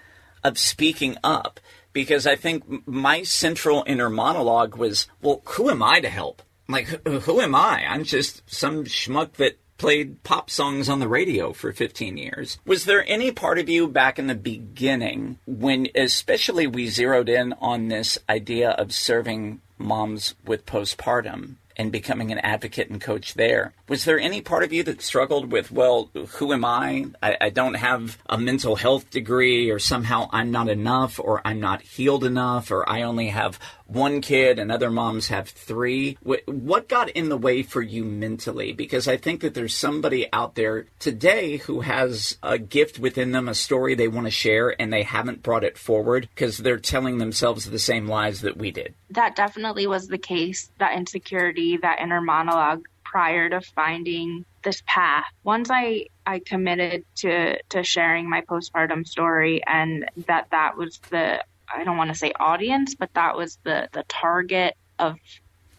of 0.44 0.58
speaking 0.58 1.18
up 1.24 1.60
because 1.94 2.28
I 2.28 2.36
think 2.36 2.88
my 2.88 3.24
central 3.24 3.84
inner 3.88 4.10
monologue 4.10 4.76
was, 4.76 5.08
well, 5.22 5.42
who 5.46 5.70
am 5.70 5.82
I 5.82 6.00
to 6.00 6.10
help? 6.10 6.42
Like, 6.70 6.88
who, 7.08 7.42
am 7.42 7.56
I? 7.56 7.86
I'm 7.88 8.04
just 8.04 8.44
some 8.46 8.84
schmuck 8.86 9.34
that 9.34 9.58
played 9.78 10.24
pop 10.24 10.50
songs 10.50 10.90
on 10.90 11.00
the 11.00 11.08
radio 11.08 11.54
for 11.54 11.72
15 11.72 12.18
years. 12.18 12.58
Was 12.66 12.86
there 12.86 13.06
any 13.08 13.32
part 13.32 13.60
of 13.60 13.70
you 13.70 13.88
back 13.88 14.20
in 14.20 14.28
the 14.28 14.36
beginning 14.36 15.38
when, 15.46 15.88
especially, 15.96 16.68
we 16.68 16.88
zeroed 16.88 17.30
in 17.30 17.54
on 17.54 17.88
this 17.88 18.18
idea 18.30 18.72
of 18.72 18.92
serving 18.92 19.62
moms 19.78 20.36
with 20.46 20.66
postpartum? 20.66 21.56
and 21.78 21.92
becoming 21.92 22.32
an 22.32 22.40
advocate 22.40 22.90
and 22.90 23.00
coach 23.00 23.36
there. 23.36 23.74
Was 23.88 24.04
there 24.04 24.20
any 24.20 24.42
part 24.42 24.64
of 24.64 24.74
you 24.74 24.84
that 24.84 25.02
struggled 25.02 25.52
with, 25.52 25.72
well, 25.72 26.10
who 26.38 26.52
am 26.52 26.66
I? 26.66 27.06
I, 27.22 27.38
I 27.40 27.50
don't 27.50 27.76
have 27.76 28.18
a 28.26 28.38
mental 28.38 28.76
health 28.76 29.10
degree, 29.12 29.70
or 29.70 29.78
somehow 29.78 30.28
I'm 30.32 30.52
not 30.52 30.70
enough, 30.70 31.20
or 31.20 31.42
I'm 31.46 31.60
not 31.60 31.84
healed 31.84 32.24
enough, 32.24 32.72
or 32.72 32.90
I 32.90 33.04
only 33.04 33.28
have 33.28 33.60
one 33.88 34.22
kid 34.22 34.60
and 34.60 34.72
other 34.72 34.92
moms 34.92 35.28
have 35.30 35.50
three. 35.50 36.18
What 36.22 36.88
got 36.88 37.10
in 37.10 37.30
the 37.30 37.38
way 37.38 37.64
for 37.64 37.82
you 37.82 38.04
mentally? 38.04 38.74
Because 38.74 39.08
I 39.08 39.18
think 39.18 39.42
that 39.42 39.54
there's 39.54 39.76
somebody 39.76 40.32
out 40.32 40.56
there 40.56 40.86
today 41.00 41.58
who 41.58 41.82
has 41.82 42.38
a 42.44 42.58
gift 42.58 43.00
within 43.00 43.32
them, 43.32 43.48
a 43.48 43.56
story 43.56 43.96
they 43.96 44.08
want 44.08 44.28
to 44.28 44.32
share, 44.32 44.80
and 44.80 44.92
they 44.92 45.04
haven't 45.04 45.44
brought 45.44 45.64
it 45.64 45.78
forward 45.78 46.30
because 46.34 46.58
they're 46.58 46.78
telling 46.78 47.18
themselves 47.18 47.66
the 47.66 47.80
same 47.80 48.08
lies 48.08 48.42
that 48.42 48.58
we 48.58 48.72
did. 48.72 48.94
That 49.12 49.36
definitely 49.36 49.88
was 49.88 50.08
the 50.08 50.18
case, 50.18 50.70
that 50.80 50.98
insecurity, 50.98 51.78
that 51.78 52.00
inner 52.00 52.22
monologue 52.22 52.88
prior 53.04 53.50
to 53.50 53.62
finding 53.62 54.46
this 54.64 54.84
path. 54.86 55.26
Once 55.44 55.70
I 55.72 56.08
I 56.26 56.40
committed 56.40 57.06
to 57.18 57.58
to 57.70 57.84
sharing 57.84 58.30
my 58.30 58.42
postpartum 58.42 59.08
story 59.08 59.62
and 59.66 60.10
that 60.28 60.48
that 60.52 60.76
was 60.76 61.00
the 61.10 61.42
I 61.74 61.84
don't 61.84 61.98
want 61.98 62.10
to 62.12 62.16
say 62.16 62.32
audience, 62.40 62.96
but 62.96 63.14
that 63.14 63.38
was 63.38 63.58
the 63.64 63.90
the 63.92 64.04
target 64.08 64.76
of 65.00 65.16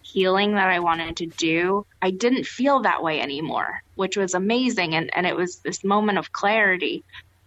healing 0.03 0.55
that 0.55 0.69
I 0.69 0.81
wanted 0.81 1.17
to 1.19 1.27
do. 1.27 1.87
I 2.01 2.11
didn't 2.11 2.47
feel 2.47 2.81
that 2.81 3.03
way 3.03 3.21
anymore, 3.21 3.81
which 3.95 4.17
was 4.17 4.35
amazing 4.35 4.95
and 4.95 5.11
and 5.15 5.27
it 5.27 5.37
was 5.37 5.61
this 5.61 5.85
moment 5.85 6.19
of 6.19 6.33
clarity. 6.33 7.05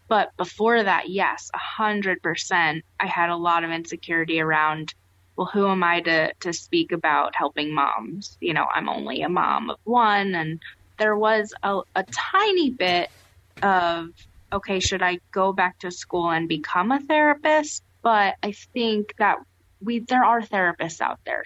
But 0.08 0.30
before 0.38 0.84
that, 0.84 1.10
yes, 1.10 1.50
a 1.54 1.58
hundred 1.58 2.22
percent, 2.22 2.84
I 3.00 3.08
had 3.08 3.30
a 3.30 3.38
lot 3.38 3.64
of 3.64 3.72
insecurity 3.72 4.42
around. 4.42 4.94
Well, 5.38 5.50
who 5.52 5.68
am 5.68 5.84
I 5.84 6.02
to 6.02 6.34
to 6.42 6.54
speak 6.54 6.92
about 6.92 7.36
helping 7.36 7.74
moms? 7.74 8.38
You 8.42 8.54
know, 8.54 8.68
I'm 8.74 8.90
only 8.90 9.22
a 9.22 9.30
mom 9.30 9.70
of 9.70 9.78
one, 9.84 10.36
and 10.36 10.62
there 11.00 11.16
was 11.16 11.54
a, 11.64 11.82
a 11.96 12.04
tiny 12.12 12.72
bit 12.72 13.10
of 13.62 14.10
okay, 14.54 14.80
should 14.80 15.02
I 15.02 15.20
go 15.32 15.54
back 15.54 15.80
to 15.80 15.92
school 15.92 16.30
and 16.30 16.48
become 16.48 16.92
a 16.92 17.00
therapist? 17.00 17.84
But 18.02 18.36
I 18.42 18.52
think 18.52 19.16
that 19.18 19.38
we 19.82 20.00
there 20.00 20.24
are 20.24 20.42
therapists 20.42 21.02
out 21.02 21.20
there. 21.26 21.44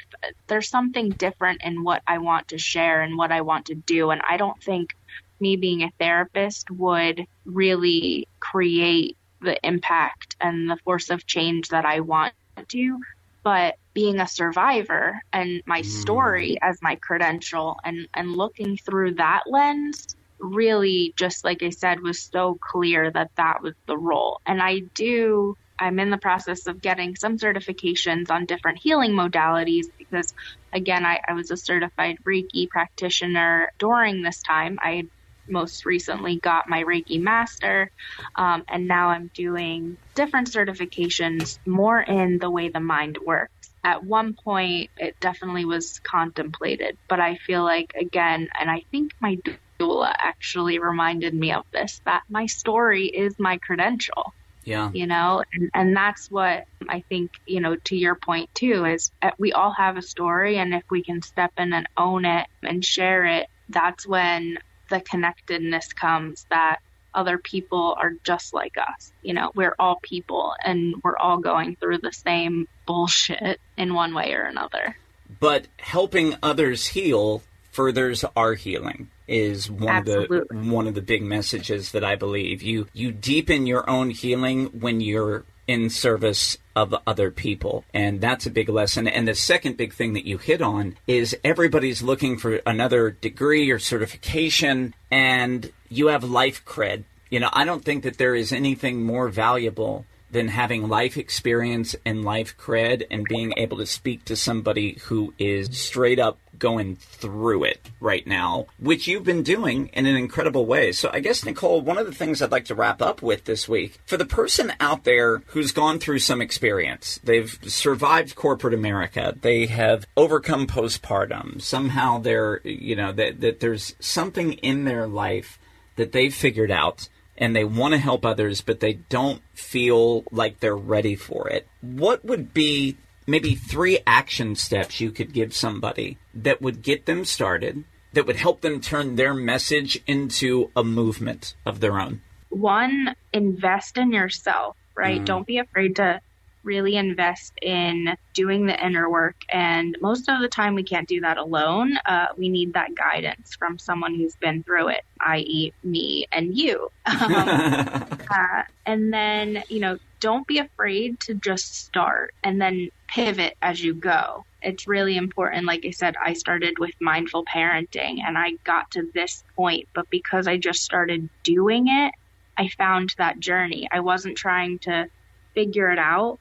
There's 0.47 0.69
something 0.69 1.09
different 1.09 1.61
in 1.63 1.83
what 1.83 2.01
I 2.05 2.17
want 2.17 2.49
to 2.49 2.57
share 2.57 3.01
and 3.01 3.17
what 3.17 3.31
I 3.31 3.41
want 3.41 3.67
to 3.67 3.75
do, 3.75 4.09
and 4.11 4.21
I 4.27 4.37
don't 4.37 4.61
think 4.61 4.95
me 5.39 5.55
being 5.55 5.83
a 5.83 5.91
therapist 5.99 6.71
would 6.71 7.25
really 7.45 8.27
create 8.39 9.17
the 9.41 9.57
impact 9.65 10.35
and 10.39 10.69
the 10.69 10.77
force 10.77 11.09
of 11.09 11.25
change 11.25 11.69
that 11.69 11.85
I 11.85 11.99
want 11.99 12.33
to, 12.69 12.99
but 13.43 13.75
being 13.93 14.19
a 14.19 14.27
survivor 14.27 15.21
and 15.31 15.61
my 15.65 15.81
mm. 15.81 15.85
story 15.85 16.57
as 16.61 16.81
my 16.81 16.95
credential 16.95 17.77
and, 17.83 18.07
and 18.13 18.35
looking 18.35 18.77
through 18.77 19.15
that 19.15 19.43
lens 19.47 20.15
really 20.39 21.13
just 21.15 21.45
like 21.45 21.63
I 21.63 21.69
said 21.69 22.01
was 22.01 22.19
so 22.19 22.57
clear 22.59 23.09
that 23.09 23.31
that 23.37 23.61
was 23.61 23.73
the 23.87 23.97
role. 23.97 24.41
And 24.45 24.61
I 24.61 24.79
do 24.79 25.55
I'm 25.79 25.99
in 25.99 26.09
the 26.09 26.17
process 26.17 26.67
of 26.67 26.81
getting 26.81 27.15
some 27.15 27.37
certifications 27.37 28.29
on 28.31 28.45
different 28.45 28.79
healing 28.81 29.11
modalities 29.11 29.85
because, 29.97 30.33
again, 30.73 31.05
I, 31.05 31.19
I 31.27 31.33
was 31.33 31.51
a 31.51 31.57
certified 31.57 32.17
Reiki 32.27 32.69
practitioner 32.69 33.69
during 33.79 34.21
this 34.21 34.41
time. 34.41 34.77
I 34.81 35.03
most 35.47 35.85
recently 35.85 36.39
got 36.39 36.69
my 36.69 36.83
Reiki 36.83 37.21
master, 37.21 37.91
um, 38.35 38.63
and 38.67 38.87
now 38.87 39.09
I'm 39.09 39.29
doing 39.33 39.97
different 40.15 40.51
certifications 40.51 41.59
more 41.67 41.99
in 41.99 42.39
the 42.39 42.49
way 42.49 42.69
the 42.69 42.79
mind 42.79 43.19
works. 43.23 43.51
At 43.83 44.03
one 44.03 44.35
point, 44.43 44.89
it 44.97 45.15
definitely 45.21 45.65
was 45.65 45.99
contemplated, 45.99 46.97
but 47.07 47.19
I 47.19 47.35
feel 47.37 47.63
like, 47.63 47.93
again, 47.99 48.47
and 48.59 48.71
I 48.71 48.81
think 48.91 49.11
my 49.21 49.37
doula 49.79 50.13
actually 50.17 50.79
reminded 50.79 51.33
me 51.33 51.51
of 51.51 51.63
this 51.71 52.01
that 52.05 52.23
my 52.29 52.47
story 52.47 53.05
is 53.05 53.35
my 53.37 53.59
credential. 53.59 54.33
Yeah. 54.65 54.91
You 54.93 55.07
know, 55.07 55.43
and, 55.53 55.69
and 55.73 55.95
that's 55.95 56.29
what 56.29 56.65
I 56.89 57.01
think, 57.07 57.31
you 57.45 57.61
know, 57.61 57.75
to 57.85 57.95
your 57.95 58.15
point 58.15 58.53
too, 58.53 58.85
is 58.85 59.11
uh, 59.21 59.31
we 59.37 59.53
all 59.53 59.71
have 59.71 59.95
a 59.95 60.01
story. 60.01 60.57
And 60.57 60.73
if 60.73 60.83
we 60.89 61.03
can 61.03 61.21
step 61.21 61.53
in 61.57 61.71
and 61.71 61.87
own 61.95 62.25
it 62.25 62.47
and 62.63 62.83
share 62.83 63.25
it, 63.25 63.47
that's 63.69 64.05
when 64.05 64.57
the 64.89 64.99
connectedness 64.99 65.93
comes 65.93 66.45
that 66.49 66.79
other 67.13 67.37
people 67.37 67.95
are 67.97 68.13
just 68.23 68.53
like 68.53 68.75
us. 68.77 69.13
You 69.21 69.33
know, 69.33 69.51
we're 69.55 69.75
all 69.79 69.99
people 70.01 70.53
and 70.63 70.95
we're 71.03 71.17
all 71.17 71.37
going 71.37 71.77
through 71.77 71.99
the 71.99 72.11
same 72.11 72.67
bullshit 72.85 73.61
in 73.77 73.93
one 73.93 74.13
way 74.13 74.33
or 74.33 74.43
another. 74.43 74.97
But 75.39 75.67
helping 75.79 76.35
others 76.43 76.87
heal 76.87 77.41
furthers 77.71 78.25
our 78.35 78.53
healing 78.53 79.09
is 79.27 79.69
one 79.69 79.89
Absolutely. 79.89 80.39
of 80.39 80.47
the 80.49 80.71
one 80.71 80.87
of 80.87 80.95
the 80.95 81.01
big 81.01 81.21
messages 81.21 81.91
that 81.91 82.03
I 82.03 82.15
believe. 82.15 82.61
You 82.61 82.87
you 82.93 83.11
deepen 83.11 83.65
your 83.67 83.89
own 83.89 84.09
healing 84.09 84.65
when 84.79 85.01
you're 85.01 85.45
in 85.67 85.89
service 85.89 86.57
of 86.75 86.93
other 87.07 87.31
people. 87.31 87.83
And 87.93 88.21
that's 88.21 88.45
a 88.45 88.51
big 88.51 88.69
lesson. 88.69 89.07
And 89.07 89.27
the 89.27 89.35
second 89.35 89.77
big 89.77 89.93
thing 89.93 90.13
that 90.13 90.25
you 90.25 90.37
hit 90.37 90.61
on 90.61 90.95
is 91.07 91.35
everybody's 91.43 92.03
looking 92.03 92.37
for 92.37 92.61
another 92.65 93.11
degree 93.11 93.71
or 93.71 93.79
certification 93.79 94.93
and 95.09 95.71
you 95.89 96.07
have 96.07 96.23
life 96.23 96.63
cred. 96.65 97.05
You 97.29 97.39
know, 97.39 97.49
I 97.51 97.65
don't 97.65 97.83
think 97.83 98.03
that 98.03 98.17
there 98.17 98.35
is 98.35 98.51
anything 98.51 99.03
more 99.03 99.29
valuable 99.29 100.05
than 100.31 100.47
having 100.49 100.87
life 100.89 101.17
experience 101.17 101.95
and 102.05 102.25
life 102.25 102.57
cred 102.57 103.05
and 103.09 103.23
being 103.23 103.53
able 103.57 103.77
to 103.77 103.85
speak 103.85 104.25
to 104.25 104.35
somebody 104.35 104.99
who 105.05 105.33
is 105.39 105.77
straight 105.77 106.19
up 106.19 106.37
going 106.59 106.95
through 106.95 107.65
it 107.65 107.89
right 107.99 108.25
now, 108.25 108.67
which 108.79 109.07
you've 109.07 109.23
been 109.23 109.43
doing 109.43 109.87
in 109.93 110.05
an 110.05 110.15
incredible 110.15 110.65
way. 110.65 110.91
So 110.91 111.09
I 111.11 111.19
guess, 111.19 111.45
Nicole, 111.45 111.81
one 111.81 111.97
of 111.97 112.05
the 112.05 112.13
things 112.13 112.41
I'd 112.41 112.51
like 112.51 112.65
to 112.65 112.75
wrap 112.75 113.01
up 113.01 113.21
with 113.21 113.45
this 113.45 113.67
week 113.67 113.99
for 114.05 114.17
the 114.17 114.25
person 114.25 114.73
out 114.79 115.03
there 115.03 115.43
who's 115.47 115.71
gone 115.71 115.99
through 115.99 116.19
some 116.19 116.41
experience, 116.41 117.19
they've 117.23 117.57
survived 117.63 118.35
corporate 118.35 118.73
America, 118.73 119.35
they 119.41 119.65
have 119.67 120.05
overcome 120.17 120.67
postpartum, 120.67 121.61
somehow 121.61 122.19
they're, 122.19 122.61
you 122.63 122.95
know, 122.95 123.11
that, 123.11 123.41
that 123.41 123.59
there's 123.59 123.95
something 123.99 124.53
in 124.53 124.85
their 124.85 125.07
life 125.07 125.59
that 125.95 126.11
they've 126.11 126.33
figured 126.33 126.71
out 126.71 127.09
and 127.37 127.55
they 127.55 127.65
want 127.65 127.93
to 127.93 127.97
help 127.97 128.25
others, 128.25 128.61
but 128.61 128.79
they 128.79 128.93
don't 128.93 129.41
feel 129.53 130.23
like 130.31 130.59
they're 130.59 130.75
ready 130.75 131.15
for 131.15 131.49
it. 131.49 131.67
What 131.81 132.23
would 132.23 132.53
be 132.53 132.97
maybe 133.27 133.55
three 133.55 133.99
action 134.05 134.55
steps 134.55 134.99
you 134.99 135.11
could 135.11 135.33
give 135.33 135.53
somebody 135.53 136.17
that 136.33 136.61
would 136.61 136.81
get 136.81 137.05
them 137.05 137.25
started, 137.25 137.83
that 138.13 138.25
would 138.25 138.37
help 138.37 138.61
them 138.61 138.79
turn 138.79 139.15
their 139.15 139.33
message 139.33 140.01
into 140.07 140.71
a 140.75 140.83
movement 140.83 141.55
of 141.65 141.79
their 141.79 141.99
own? 141.99 142.21
One, 142.49 143.15
invest 143.33 143.97
in 143.97 144.11
yourself, 144.11 144.77
right? 144.95 145.21
Mm. 145.21 145.25
Don't 145.25 145.47
be 145.47 145.57
afraid 145.57 145.97
to 145.97 146.21
really 146.65 146.95
invest 146.95 147.53
in 147.61 148.15
doing 148.33 148.65
the 148.65 148.85
inner 148.85 149.09
work. 149.09 149.35
And 149.49 149.95
most 150.01 150.27
of 150.27 150.41
the 150.41 150.47
time, 150.49 150.75
we 150.75 150.83
can't 150.83 151.07
do 151.07 151.21
that 151.21 151.37
alone. 151.37 151.97
Uh, 152.05 152.27
we 152.37 152.49
need 152.49 152.73
that 152.73 152.95
guidance 152.95 153.55
from 153.55 153.79
someone 153.79 154.15
who's 154.15 154.35
been 154.35 154.63
through 154.63 154.89
it, 154.89 155.03
i.e., 155.21 155.71
me 155.83 156.25
and 156.31 156.57
you. 156.57 156.89
Um, 157.25 157.31
uh, 158.29 158.63
and 158.85 159.13
then, 159.13 159.63
you 159.69 159.79
know, 159.79 159.97
don't 160.19 160.45
be 160.47 160.57
afraid 160.59 161.19
to 161.21 161.33
just 161.35 161.75
start 161.75 162.33
and 162.43 162.59
then 162.59 162.89
pivot 163.07 163.55
as 163.61 163.83
you 163.83 163.93
go. 163.93 164.43
It's 164.61 164.87
really 164.87 165.17
important. 165.17 165.65
Like 165.65 165.85
I 165.85 165.91
said, 165.91 166.15
I 166.21 166.33
started 166.33 166.79
with 166.79 166.91
mindful 166.99 167.45
parenting 167.45 168.19
and 168.25 168.37
I 168.37 168.53
got 168.63 168.91
to 168.91 169.09
this 169.13 169.43
point, 169.55 169.87
but 169.93 170.09
because 170.09 170.47
I 170.47 170.57
just 170.57 170.81
started 170.81 171.29
doing 171.43 171.87
it, 171.87 172.13
I 172.57 172.69
found 172.69 173.13
that 173.17 173.39
journey. 173.39 173.87
I 173.91 173.99
wasn't 173.99 174.37
trying 174.37 174.79
to 174.79 175.07
figure 175.53 175.91
it 175.91 175.99
out 175.99 176.39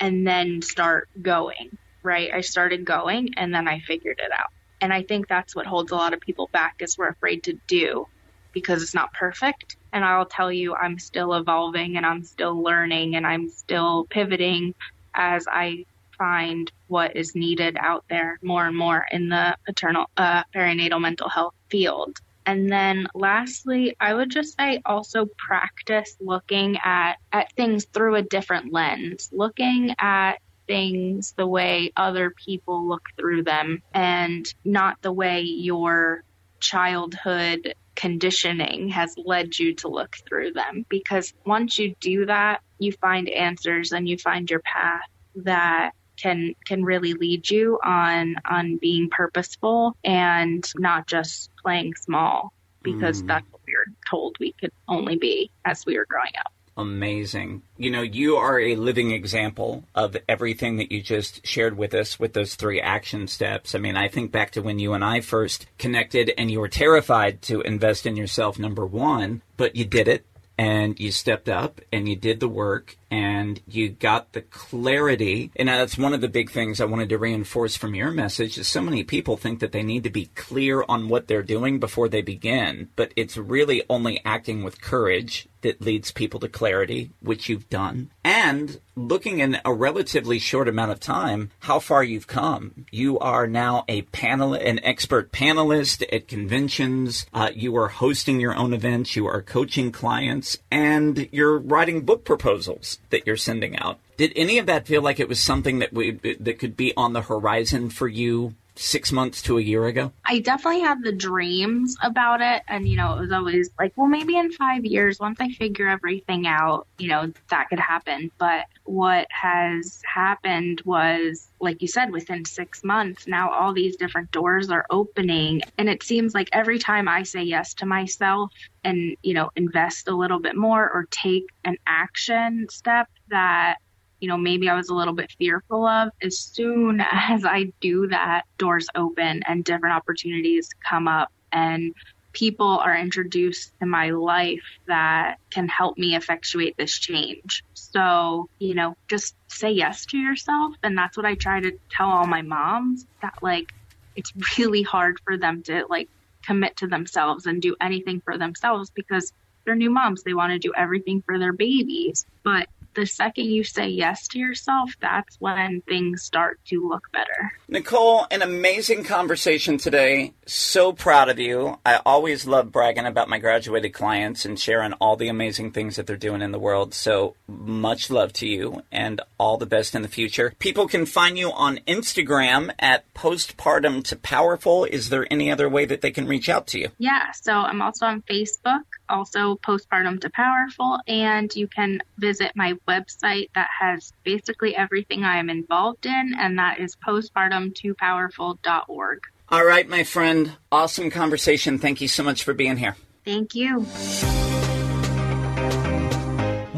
and 0.00 0.26
then 0.26 0.62
start 0.62 1.08
going, 1.20 1.76
right? 2.02 2.30
I 2.32 2.40
started 2.40 2.84
going 2.84 3.34
and 3.36 3.54
then 3.54 3.68
I 3.68 3.80
figured 3.80 4.20
it 4.22 4.32
out. 4.32 4.50
And 4.80 4.92
I 4.92 5.02
think 5.02 5.28
that's 5.28 5.56
what 5.56 5.66
holds 5.66 5.92
a 5.92 5.96
lot 5.96 6.14
of 6.14 6.20
people 6.20 6.48
back 6.52 6.76
is 6.80 6.96
we're 6.96 7.08
afraid 7.08 7.44
to 7.44 7.58
do 7.66 8.06
because 8.52 8.82
it's 8.82 8.94
not 8.94 9.12
perfect. 9.12 9.76
And 9.92 10.04
I'll 10.04 10.26
tell 10.26 10.52
you, 10.52 10.74
I'm 10.74 10.98
still 10.98 11.34
evolving 11.34 11.96
and 11.96 12.06
I'm 12.06 12.22
still 12.22 12.62
learning 12.62 13.16
and 13.16 13.26
I'm 13.26 13.48
still 13.48 14.06
pivoting 14.08 14.74
as 15.14 15.46
I 15.50 15.84
find 16.16 16.70
what 16.88 17.16
is 17.16 17.34
needed 17.34 17.76
out 17.78 18.04
there 18.10 18.38
more 18.42 18.66
and 18.66 18.76
more 18.76 19.06
in 19.10 19.28
the 19.28 19.56
paternal, 19.64 20.06
uh, 20.16 20.42
perinatal 20.54 21.00
mental 21.00 21.28
health 21.28 21.54
field. 21.70 22.18
And 22.48 22.72
then 22.72 23.08
lastly, 23.14 23.94
I 24.00 24.14
would 24.14 24.30
just 24.30 24.56
say 24.56 24.80
also 24.86 25.26
practice 25.36 26.16
looking 26.18 26.78
at, 26.82 27.16
at 27.30 27.52
things 27.52 27.84
through 27.84 28.14
a 28.14 28.22
different 28.22 28.72
lens, 28.72 29.28
looking 29.34 29.94
at 29.98 30.36
things 30.66 31.34
the 31.36 31.46
way 31.46 31.92
other 31.94 32.30
people 32.30 32.88
look 32.88 33.02
through 33.18 33.42
them 33.42 33.82
and 33.92 34.46
not 34.64 34.96
the 35.02 35.12
way 35.12 35.42
your 35.42 36.24
childhood 36.58 37.74
conditioning 37.94 38.88
has 38.88 39.14
led 39.18 39.58
you 39.58 39.74
to 39.74 39.88
look 39.88 40.16
through 40.26 40.54
them. 40.54 40.86
Because 40.88 41.34
once 41.44 41.78
you 41.78 41.94
do 42.00 42.24
that, 42.24 42.62
you 42.78 42.92
find 42.92 43.28
answers 43.28 43.92
and 43.92 44.08
you 44.08 44.16
find 44.16 44.50
your 44.50 44.60
path 44.60 45.02
that 45.34 45.90
can 46.20 46.54
can 46.66 46.84
really 46.84 47.14
lead 47.14 47.48
you 47.48 47.78
on 47.84 48.36
on 48.44 48.76
being 48.76 49.08
purposeful 49.10 49.96
and 50.04 50.70
not 50.76 51.06
just 51.06 51.50
playing 51.62 51.94
small 51.94 52.52
because 52.82 53.22
mm. 53.22 53.26
that's 53.28 53.46
what 53.50 53.60
we 53.66 53.74
were 53.74 53.86
told 54.08 54.36
we 54.40 54.52
could 54.52 54.72
only 54.88 55.16
be 55.16 55.50
as 55.64 55.84
we 55.86 55.96
were 55.96 56.06
growing 56.06 56.32
up. 56.38 56.52
Amazing. 56.78 57.62
You 57.76 57.90
know, 57.90 58.02
you 58.02 58.36
are 58.36 58.60
a 58.60 58.76
living 58.76 59.10
example 59.10 59.82
of 59.96 60.16
everything 60.28 60.76
that 60.76 60.92
you 60.92 61.02
just 61.02 61.44
shared 61.44 61.76
with 61.76 61.92
us 61.92 62.20
with 62.20 62.34
those 62.34 62.54
three 62.54 62.80
action 62.80 63.26
steps. 63.26 63.74
I 63.74 63.78
mean, 63.78 63.96
I 63.96 64.06
think 64.06 64.30
back 64.30 64.52
to 64.52 64.62
when 64.62 64.78
you 64.78 64.92
and 64.92 65.04
I 65.04 65.20
first 65.20 65.66
connected 65.76 66.32
and 66.38 66.52
you 66.52 66.60
were 66.60 66.68
terrified 66.68 67.42
to 67.42 67.62
invest 67.62 68.06
in 68.06 68.14
yourself, 68.14 68.60
number 68.60 68.86
one, 68.86 69.42
but 69.56 69.74
you 69.74 69.86
did 69.86 70.06
it 70.06 70.24
and 70.58 70.98
you 70.98 71.12
stepped 71.12 71.48
up 71.48 71.80
and 71.92 72.08
you 72.08 72.16
did 72.16 72.40
the 72.40 72.48
work 72.48 72.96
and 73.10 73.60
you 73.68 73.88
got 73.88 74.32
the 74.32 74.42
clarity. 74.42 75.52
And 75.54 75.68
that's 75.68 75.96
one 75.96 76.12
of 76.12 76.20
the 76.20 76.28
big 76.28 76.50
things 76.50 76.80
I 76.80 76.84
wanted 76.84 77.08
to 77.10 77.18
reinforce 77.18 77.76
from 77.76 77.94
your 77.94 78.10
message 78.10 78.58
is 78.58 78.66
so 78.66 78.82
many 78.82 79.04
people 79.04 79.36
think 79.36 79.60
that 79.60 79.70
they 79.70 79.84
need 79.84 80.02
to 80.02 80.10
be 80.10 80.26
clear 80.34 80.84
on 80.88 81.08
what 81.08 81.28
they're 81.28 81.44
doing 81.44 81.78
before 81.78 82.08
they 82.08 82.22
begin, 82.22 82.88
but 82.96 83.12
it's 83.14 83.36
really 83.36 83.84
only 83.88 84.20
acting 84.24 84.64
with 84.64 84.80
courage 84.80 85.48
that 85.62 85.80
leads 85.80 86.10
people 86.10 86.40
to 86.40 86.48
clarity, 86.48 87.10
which 87.20 87.48
you've 87.48 87.68
done. 87.68 88.10
And 88.24 88.80
looking 88.94 89.38
in 89.40 89.58
a 89.64 89.72
relatively 89.72 90.38
short 90.38 90.68
amount 90.68 90.90
of 90.90 91.00
time, 91.00 91.50
how 91.60 91.78
far 91.78 92.02
you've 92.02 92.26
come. 92.26 92.86
You 92.90 93.18
are 93.18 93.46
now 93.46 93.84
a 93.88 94.02
panel, 94.02 94.54
an 94.54 94.80
expert 94.82 95.32
panelist 95.32 96.04
at 96.12 96.28
conventions. 96.28 97.26
Uh, 97.32 97.50
you 97.54 97.76
are 97.76 97.88
hosting 97.88 98.40
your 98.40 98.54
own 98.54 98.72
events. 98.72 99.16
You 99.16 99.26
are 99.26 99.42
coaching 99.42 99.92
clients, 99.92 100.58
and 100.70 101.28
you're 101.32 101.58
writing 101.58 102.02
book 102.02 102.24
proposals 102.24 102.98
that 103.10 103.26
you're 103.26 103.36
sending 103.36 103.76
out. 103.78 103.98
Did 104.16 104.32
any 104.34 104.58
of 104.58 104.66
that 104.66 104.86
feel 104.86 105.00
like 105.00 105.20
it 105.20 105.28
was 105.28 105.40
something 105.40 105.78
that 105.78 105.92
we 105.92 106.12
that 106.40 106.58
could 106.58 106.76
be 106.76 106.92
on 106.96 107.12
the 107.12 107.22
horizon 107.22 107.88
for 107.88 108.08
you 108.08 108.54
six 108.78 109.10
months 109.10 109.42
to 109.42 109.58
a 109.58 109.60
year 109.60 109.86
ago? 109.86 110.12
I 110.24 110.38
definitely 110.38 110.80
had 110.80 111.02
the 111.02 111.12
dreams 111.12 111.96
about 112.02 112.40
it. 112.40 112.62
And, 112.68 112.88
you 112.88 112.96
know, 112.96 113.16
it 113.16 113.20
was 113.20 113.32
always 113.32 113.70
like, 113.78 113.92
well, 113.96 114.06
maybe 114.06 114.36
in 114.36 114.52
five 114.52 114.84
years, 114.84 115.18
once 115.18 115.38
I 115.40 115.50
figure 115.50 115.88
everything 115.88 116.46
out, 116.46 116.86
you 116.98 117.08
know, 117.08 117.32
that 117.50 117.68
could 117.68 117.80
happen. 117.80 118.30
But 118.38 118.66
what 118.84 119.26
has 119.30 120.00
happened 120.06 120.82
was, 120.84 121.48
like 121.60 121.82
you 121.82 121.88
said, 121.88 122.12
within 122.12 122.44
six 122.44 122.84
months, 122.84 123.26
now 123.26 123.50
all 123.50 123.72
these 123.72 123.96
different 123.96 124.30
doors 124.30 124.70
are 124.70 124.86
opening. 124.90 125.62
And 125.76 125.88
it 125.88 126.02
seems 126.02 126.34
like 126.34 126.48
every 126.52 126.78
time 126.78 127.08
I 127.08 127.24
say 127.24 127.42
yes 127.42 127.74
to 127.74 127.86
myself 127.86 128.52
and, 128.84 129.16
you 129.22 129.34
know, 129.34 129.50
invest 129.56 130.08
a 130.08 130.14
little 130.14 130.38
bit 130.38 130.56
more 130.56 130.88
or 130.88 131.06
take 131.10 131.46
an 131.64 131.76
action 131.86 132.66
step, 132.70 133.08
that 133.28 133.78
you 134.20 134.28
know, 134.28 134.36
maybe 134.36 134.68
I 134.68 134.74
was 134.74 134.88
a 134.88 134.94
little 134.94 135.14
bit 135.14 135.30
fearful 135.38 135.86
of, 135.86 136.10
as 136.22 136.38
soon 136.38 137.00
as 137.12 137.44
I 137.44 137.72
do 137.80 138.08
that, 138.08 138.42
doors 138.58 138.86
open 138.94 139.42
and 139.46 139.64
different 139.64 139.94
opportunities 139.94 140.68
come 140.88 141.08
up 141.08 141.28
and 141.52 141.92
people 142.32 142.78
are 142.78 142.96
introduced 142.96 143.72
to 143.80 143.86
my 143.86 144.10
life 144.10 144.62
that 144.86 145.38
can 145.50 145.66
help 145.66 145.98
me 145.98 146.14
effectuate 146.14 146.74
this 146.78 146.96
change. 146.98 147.64
So, 147.74 148.48
you 148.58 148.74
know, 148.74 148.94
just 149.08 149.34
say 149.48 149.70
yes 149.70 150.06
to 150.06 150.18
yourself. 150.18 150.74
And 150.82 150.96
that's 150.96 151.16
what 151.16 151.26
I 151.26 151.34
try 151.34 151.60
to 151.60 151.72
tell 151.90 152.08
all 152.08 152.26
my 152.26 152.42
moms 152.42 153.06
that, 153.22 153.34
like, 153.42 153.66
it's 154.14 154.32
really 154.58 154.82
hard 154.82 155.16
for 155.24 155.36
them 155.36 155.62
to, 155.64 155.84
like, 155.88 156.08
commit 156.46 156.76
to 156.76 156.86
themselves 156.86 157.46
and 157.46 157.60
do 157.60 157.74
anything 157.80 158.22
for 158.24 158.38
themselves 158.38 158.90
because 158.94 159.32
they're 159.64 159.74
new 159.74 159.90
moms. 159.90 160.22
They 160.22 160.34
want 160.34 160.52
to 160.52 160.58
do 160.58 160.72
everything 160.76 161.22
for 161.26 161.38
their 161.38 161.52
babies. 161.52 162.24
But 162.44 162.68
the 162.98 163.06
second 163.06 163.44
you 163.44 163.62
say 163.62 163.86
yes 163.88 164.26
to 164.28 164.38
yourself, 164.38 164.92
that's 165.00 165.36
when 165.38 165.82
things 165.82 166.22
start 166.22 166.58
to 166.66 166.88
look 166.88 167.12
better. 167.12 167.52
Nicole, 167.68 168.26
an 168.30 168.42
amazing 168.42 169.04
conversation 169.04 169.78
today. 169.78 170.32
So 170.46 170.92
proud 170.92 171.28
of 171.28 171.38
you. 171.38 171.78
I 171.86 172.00
always 172.04 172.46
love 172.46 172.72
bragging 172.72 173.06
about 173.06 173.28
my 173.28 173.38
graduated 173.38 173.92
clients 173.92 174.44
and 174.44 174.58
sharing 174.58 174.94
all 174.94 175.16
the 175.16 175.28
amazing 175.28 175.70
things 175.70 175.96
that 175.96 176.06
they're 176.06 176.16
doing 176.16 176.42
in 176.42 176.50
the 176.50 176.58
world. 176.58 176.92
So 176.92 177.36
much 177.46 178.10
love 178.10 178.32
to 178.34 178.48
you 178.48 178.82
and 178.90 179.20
all 179.38 179.58
the 179.58 179.66
best 179.66 179.94
in 179.94 180.02
the 180.02 180.08
future. 180.08 180.54
People 180.58 180.88
can 180.88 181.06
find 181.06 181.38
you 181.38 181.52
on 181.52 181.78
Instagram 181.86 182.72
at 182.80 183.04
postpartum 183.14 184.02
to 184.04 184.16
powerful. 184.16 184.84
Is 184.84 185.10
there 185.10 185.26
any 185.30 185.52
other 185.52 185.68
way 185.68 185.84
that 185.84 186.00
they 186.00 186.10
can 186.10 186.26
reach 186.26 186.48
out 186.48 186.66
to 186.68 186.80
you? 186.80 186.88
Yeah, 186.98 187.30
so 187.32 187.52
I'm 187.52 187.80
also 187.80 188.06
on 188.06 188.22
Facebook, 188.22 188.82
also 189.08 189.56
postpartum 189.56 190.20
to 190.20 190.30
powerful, 190.30 191.00
and 191.06 191.54
you 191.54 191.68
can 191.68 192.00
visit 192.18 192.52
my 192.54 192.74
website 192.86 193.48
that 193.54 193.68
has 193.78 194.12
basically 194.24 194.76
everything 194.76 195.24
I 195.24 195.38
am 195.38 195.48
involved 195.50 196.06
in, 196.06 196.34
and 196.38 196.58
that 196.58 196.80
is 196.80 196.96
postpartum2powerful.org. 196.96 199.20
All 199.50 199.64
right, 199.64 199.88
my 199.88 200.04
friend. 200.04 200.52
Awesome 200.70 201.10
conversation. 201.10 201.78
Thank 201.78 202.00
you 202.00 202.08
so 202.08 202.22
much 202.22 202.44
for 202.44 202.52
being 202.52 202.76
here. 202.76 202.96
Thank 203.24 203.54
you. 203.54 203.86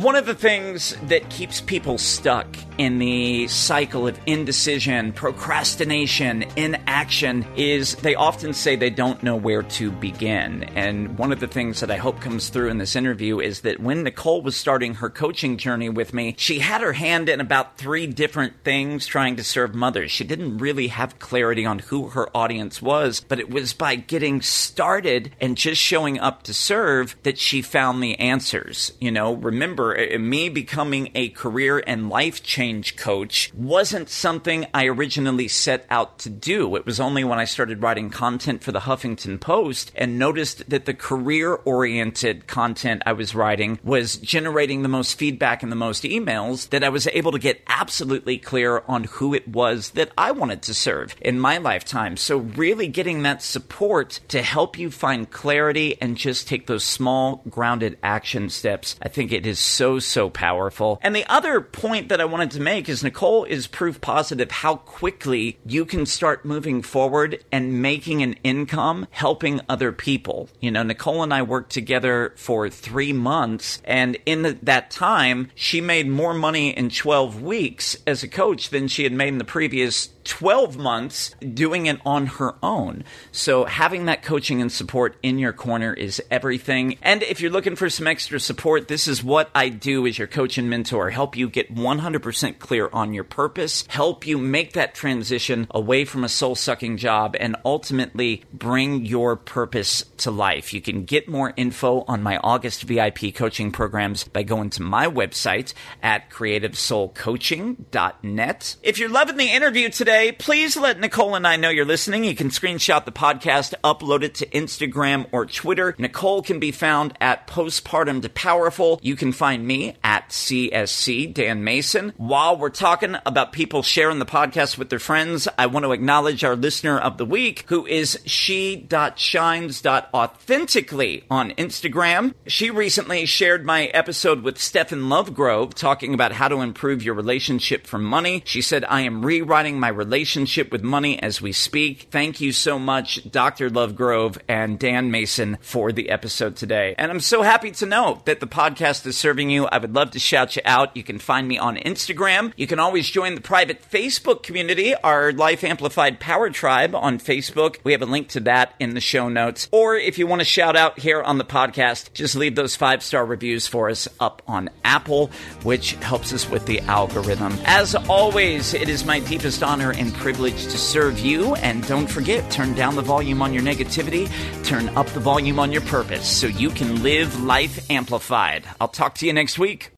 One 0.01 0.17
of 0.17 0.25
the 0.25 0.35
things 0.35 0.97
that 1.09 1.29
keeps 1.29 1.61
people 1.61 1.99
stuck 1.99 2.47
in 2.79 2.99
the 2.99 3.47
cycle 3.49 4.09
of 4.09 4.19
indecision, 4.25 5.13
procrastination, 5.13 6.45
inaction 6.57 7.47
is 7.55 7.97
they 7.97 8.15
often 8.15 8.55
say 8.55 8.77
they 8.77 8.89
don't 8.89 9.23
know 9.23 9.37
where 9.37 9.63
to 9.63 9.91
begin. 9.91 10.65
And 10.75 11.19
one 11.19 11.33
of 11.33 11.41
the 11.41 11.47
things 11.47 11.81
that 11.81 11.91
I 11.91 11.99
hope 11.99 12.23
comes 12.23 12.49
through 12.49 12.71
in 12.71 12.79
this 12.79 12.97
interview 12.97 13.41
is 13.41 13.61
that 13.61 13.81
when 13.81 14.03
Nicole 14.03 14.41
was 14.41 14.57
starting 14.57 14.95
her 14.95 15.11
coaching 15.11 15.59
journey 15.59 15.91
with 15.91 16.15
me, 16.15 16.35
she 16.39 16.61
had 16.61 16.81
her 16.81 16.95
hand 16.95 17.29
in 17.29 17.39
about 17.39 17.77
three 17.77 18.07
different 18.07 18.65
things 18.65 19.05
trying 19.07 19.37
to 19.37 19.45
serve 19.45 19.75
mothers. 19.75 20.11
She 20.11 20.25
didn't 20.25 20.57
really 20.57 20.89
have 20.89 21.19
clarity 21.19 21.67
on 21.67 21.81
who 21.81 22.09
her 22.09 22.35
audience 22.35 22.81
was, 22.81 23.21
but 23.21 23.39
it 23.39 23.51
was 23.51 23.75
by 23.75 23.97
getting 23.97 24.41
started 24.41 25.37
and 25.43 25.59
just 25.59 25.83
showing 25.83 26.19
up 26.19 26.43
to 26.45 26.55
serve 26.55 27.17
that 27.25 27.37
she 27.37 27.61
found 27.61 28.03
the 28.03 28.19
answers. 28.19 28.93
You 28.99 29.11
know, 29.11 29.35
remember 29.35 29.90
Uh, 29.97 30.19
me 30.19 30.49
becoming 30.49 31.11
a 31.15 31.29
career 31.31 31.83
and 31.87 32.09
life 32.09 32.43
change 32.43 32.97
coach 32.97 33.53
wasn't 33.55 34.09
something 34.09 34.67
I 34.73 34.87
originally 34.87 35.49
set 35.49 35.87
out 35.91 36.19
to 36.21 36.31
do. 36.31 36.77
It 36.77 36.87
was 36.87 37.01
only 37.01 37.25
when 37.25 37.39
I 37.39 37.45
started 37.45 37.83
writing 37.83 38.11
content 38.11 38.63
for 38.63 38.73
the 38.73 38.81
Huffington 38.81 39.41
Post 39.41 39.93
and 39.95 40.19
noticed 40.19 40.69
that 40.69 40.85
the 40.85 40.95
career 40.95 41.55
oriented 41.55 42.47
content 42.47 43.03
I 43.07 43.13
was 43.13 43.35
writing 43.35 43.79
was 43.83 44.17
generating 44.17 44.83
the 44.83 44.89
most 44.89 45.19
feedback 45.19 45.63
and 45.63 45.71
the 45.71 45.77
most 45.77 46.05
emails 46.05 46.69
that 46.71 46.85
I 46.85 46.89
was 46.89 47.07
able 47.09 47.33
to 47.33 47.39
get 47.39 47.63
absolutely 47.67 48.39
clear 48.39 48.83
on 48.87 49.05
who 49.05 49.35
it 49.35 49.49
was 49.49 49.91
that 49.91 50.13
I 50.17 50.33
wanted 50.33 50.63
to 50.63 50.75
serve 50.75 51.15
in 51.21 51.41
my 51.41 51.59
lifetime. 51.59 52.17
So, 52.17 52.39
really 52.39 52.89
getting 52.89 53.23
that 53.23 53.43
support 53.43 54.21
to 54.29 54.43
help 54.43 54.79
you 54.79 54.91
find 54.91 55.31
clarity 55.31 55.97
and 56.01 56.17
just 56.17 56.49
take 56.49 56.67
those 56.67 56.85
small, 56.85 57.43
grounded 57.49 57.99
action 58.03 58.51
steps, 58.51 58.97
I 59.03 59.09
think 59.09 59.33
it 59.33 59.47
is 59.47 59.59
so, 59.81 59.99
so 59.99 60.29
powerful. 60.29 60.99
And 61.01 61.17
the 61.17 61.25
other 61.25 61.63
point 61.63 62.11
that 62.11 62.21
I 62.21 62.27
wanted 62.27 62.51
to 62.51 62.61
make 62.61 62.87
is 62.87 63.03
Nicole 63.03 63.45
is 63.45 63.67
proof 63.67 63.99
positive 64.03 64.51
how 64.51 64.77
quickly 64.77 65.59
you 65.65 65.87
can 65.87 66.05
start 66.05 66.45
moving 66.45 66.83
forward 66.83 67.43
and 67.51 67.81
making 67.81 68.23
an 68.23 68.35
income 68.45 69.07
helping 69.11 69.63
other 69.71 69.91
people. 69.91 70.51
You 70.61 70.71
know, 70.71 70.83
Nicole 70.83 71.23
and 71.23 71.33
I 71.33 71.41
worked 71.41 71.73
together 71.73 72.35
for 72.37 72.69
three 72.69 73.15
months, 73.15 73.81
and 73.87 74.19
in 74.27 74.43
the, 74.43 74.59
that 74.65 74.91
time, 74.91 75.51
she 75.55 75.81
made 75.81 76.07
more 76.07 76.35
money 76.35 76.77
in 76.77 76.91
12 76.91 77.41
weeks 77.41 77.97
as 78.07 78.23
a 78.23 78.29
coach 78.29 78.69
than 78.69 78.87
she 78.87 79.05
had 79.05 79.15
made 79.15 79.29
in 79.29 79.39
the 79.39 79.45
previous 79.45 80.09
12 80.31 80.79
months 80.79 81.35
doing 81.55 81.87
it 81.87 81.99
on 82.07 82.27
her 82.27 82.55
own. 82.63 83.03
So 83.33 83.65
having 83.65 84.05
that 84.07 84.23
coaching 84.23 84.63
and 84.63 84.71
support 84.71 85.17
in 85.25 85.41
your 85.41 85.53
corner 85.53 85.93
is 85.93 86.23
everything. 86.31 86.99
And 87.03 87.25
if 87.25 87.41
you're 87.41 87.51
looking 87.51 87.75
for 87.75 87.91
some 87.91 88.07
extra 88.07 88.39
support, 88.39 88.87
this 88.87 89.09
is 89.09 89.25
what 89.25 89.51
I 89.57 89.71
do 89.71 90.07
as 90.07 90.19
your 90.19 90.29
coach 90.29 90.57
and 90.57 90.71
mentor. 90.71 91.11
Help 91.11 91.37
you 91.37 91.51
get 91.51 91.75
100% 91.75 92.61
clear 92.61 92.89
on 92.93 93.13
your 93.13 93.25
purpose, 93.25 93.85
help 93.89 94.25
you 94.25 94.39
make 94.39 94.75
that 94.75 94.95
transition 94.95 95.67
away 95.73 96.05
from 96.05 96.23
a 96.23 96.29
soul 96.29 96.55
sucking 96.55 96.97
job 96.97 97.35
and 97.41 97.57
ultimately 97.65 98.45
bring 98.53 99.05
your 99.05 99.35
purpose 99.35 100.05
to 100.19 100.31
life. 100.31 100.73
You 100.73 100.81
can 100.81 101.05
get 101.05 101.29
more 101.29 101.53
info 101.57 102.05
on 102.07 102.23
my 102.23 102.39
August 102.39 102.85
VIP 102.85 103.35
coaching 103.35 103.73
programs 103.73 104.23
by 104.23 104.45
going 104.45 104.71
to 104.71 104.83
my 104.83 105.09
website 105.09 105.75
at 106.05 106.31
creativesoulcoaching.net. 106.31 108.77
If 108.83 109.01
you're 109.01 109.09
loving 109.09 109.37
the 109.37 109.51
interview 109.51 109.89
today, 109.89 110.20
today, 110.21 110.33
please 110.33 110.77
let 110.77 111.01
Nicole 111.01 111.35
and 111.35 111.47
I 111.47 111.57
know 111.57 111.71
you're 111.71 111.87
listening. 111.87 112.25
You 112.25 112.35
can 112.35 112.51
screenshot 112.51 113.07
the 113.07 113.13
podcast, 113.13 113.73
upload 113.83 114.23
it 114.23 114.35
to 114.37 114.47
Instagram 114.47 115.27
or 115.33 115.47
Twitter. 115.47 115.95
Nicole 115.97 116.43
can 116.43 116.61
be 116.61 116.73
found 116.73 117.17
at 117.23 117.47
Postpartum 117.47 118.21
to 118.21 118.29
Powerful. 118.29 119.01
You 119.03 119.17
can 119.17 119.33
find 119.33 119.67
me 119.67 119.97
at 120.05 120.29
CSC 120.29 121.33
Dan 121.33 121.65
Mason. 121.65 122.13
While 122.19 122.59
we're 122.59 122.69
talking 122.69 123.17
about 123.25 123.53
people 123.53 123.83
sharing 123.83 124.19
the 124.19 124.27
podcast 124.27 124.77
with 124.77 124.91
their 124.91 124.99
friends, 124.99 125.49
I 125.57 125.65
want 125.67 125.87
to 125.87 125.93
acknowledge 125.93 126.45
our 126.45 126.57
listener 126.57 126.99
of 126.99 127.17
the 127.17 127.25
week, 127.25 127.65
who 127.69 127.87
is 127.87 128.21
she.shines.authentically 128.27 131.25
on 131.31 131.51
Instagram. 131.53 132.35
She 132.47 132.71
recently 132.71 133.25
shared 133.25 133.65
my 133.65 133.87
episode 133.87 134.43
with 134.43 134.59
Stephen 134.59 135.05
Lovegrove 135.05 135.73
talking 135.73 136.13
about 136.13 136.33
how 136.33 136.49
to 136.49 136.61
improve 136.61 137.03
your 137.03 137.15
relationship 137.15 137.87
for 137.87 137.99
money. 137.99 138.43
She 138.45 138.61
said, 138.61 138.85
I 138.85 139.01
am 139.03 139.25
rewriting 139.25 139.81
my 139.81 139.89
relationship 140.01 140.73
with 140.73 140.83
money 140.83 141.23
as 141.23 141.43
we 141.43 141.53
speak. 141.53 142.09
Thank 142.11 142.41
you 142.41 142.53
so 142.53 142.79
much, 142.79 143.31
Dr. 143.31 143.69
Lovegrove 143.69 144.39
and 144.49 144.79
Dan 144.79 145.11
Mason, 145.11 145.59
for 145.61 145.93
the 145.93 146.09
episode 146.09 146.57
today. 146.57 146.95
And 146.97 147.11
I'm 147.11 147.21
so 147.21 147.43
happy 147.43 147.71
to 147.73 147.85
know 147.85 148.23
that 148.25 148.41
the 148.41 148.47
podcast 148.47 149.05
is 149.05 149.19
serving 149.19 149.51
you. 149.51 149.67
I 149.67 149.77
would 149.77 149.95
love 149.95 150.13
to 150.13 150.19
shout 150.19 150.57
you 150.57 150.63
out. 150.65 150.97
You 150.97 151.03
can 151.03 151.19
find 151.19 151.47
me 151.47 151.59
on 151.59 151.77
Instagram. 151.77 152.55
You 152.57 152.67
can 152.67 152.81
always 152.81 153.11
join 153.11 153.35
the 153.35 153.43
private 153.43 153.83
Facebook 153.91 154.43
community, 154.43 154.95
our 154.95 155.33
Life 155.33 155.63
Amplified 155.65 156.19
Power 156.19 156.49
Tribe 156.49 156.95
on 156.95 157.19
Facebook. 157.19 157.77
We 157.85 157.93
have 157.93 158.01
a 158.01 158.07
link 158.07 158.29
to 158.29 158.41
that 158.41 158.75
in 158.81 158.95
the 158.95 159.01
show 159.03 159.29
notes. 159.29 159.69
Or 159.71 159.97
if 159.97 160.17
you 160.17 160.27
want 160.27 160.41
to 160.41 160.47
shout 160.47 160.77
out 160.77 160.99
here 160.99 161.21
on 161.21 161.37
the 161.37 161.45
podcast, 161.45 162.15
just 162.15 162.37
leave 162.37 162.55
those 162.55 162.75
five 162.75 163.03
star 163.03 163.27
reviews 163.27 163.67
for 163.67 163.91
us 163.91 164.09
up 164.19 164.41
on 164.49 164.71
Apple, 164.83 165.31
which 165.63 165.93
helps 165.97 166.33
us 166.33 166.49
with 166.49 166.65
the 166.65 166.81
algorithm. 166.81 167.59
As 167.67 167.95
always, 167.95 168.73
it 168.73 168.89
is 168.89 169.05
my 169.05 169.21
deepest 169.21 169.63
honor 169.63 169.90
honor 169.91 169.99
and 169.99 170.15
privilege 170.15 170.65
to 170.65 170.79
serve 170.79 171.19
you. 171.19 171.55
And 171.57 171.87
don't 171.87 172.07
forget, 172.07 172.51
turn 172.51 172.75
down 172.75 172.97
the 172.97 173.03
volume 173.03 173.43
on 173.43 173.53
your 173.53 173.63
negativity, 173.63 174.29
turn 174.65 174.89
up 174.97 175.07
the 175.09 175.21
volume 175.21 175.59
on 175.59 175.73
your 175.73 175.83
purpose 175.83 176.29
so 176.29 176.47
you 176.47 176.71
can 176.71 177.03
live 177.03 177.43
life 177.43 177.91
amplified. 177.91 178.65
I'll 178.81 178.89
talk 178.89 179.17
to 179.17 179.27
you 179.27 179.33
next 179.33 179.59
week. 179.59 179.93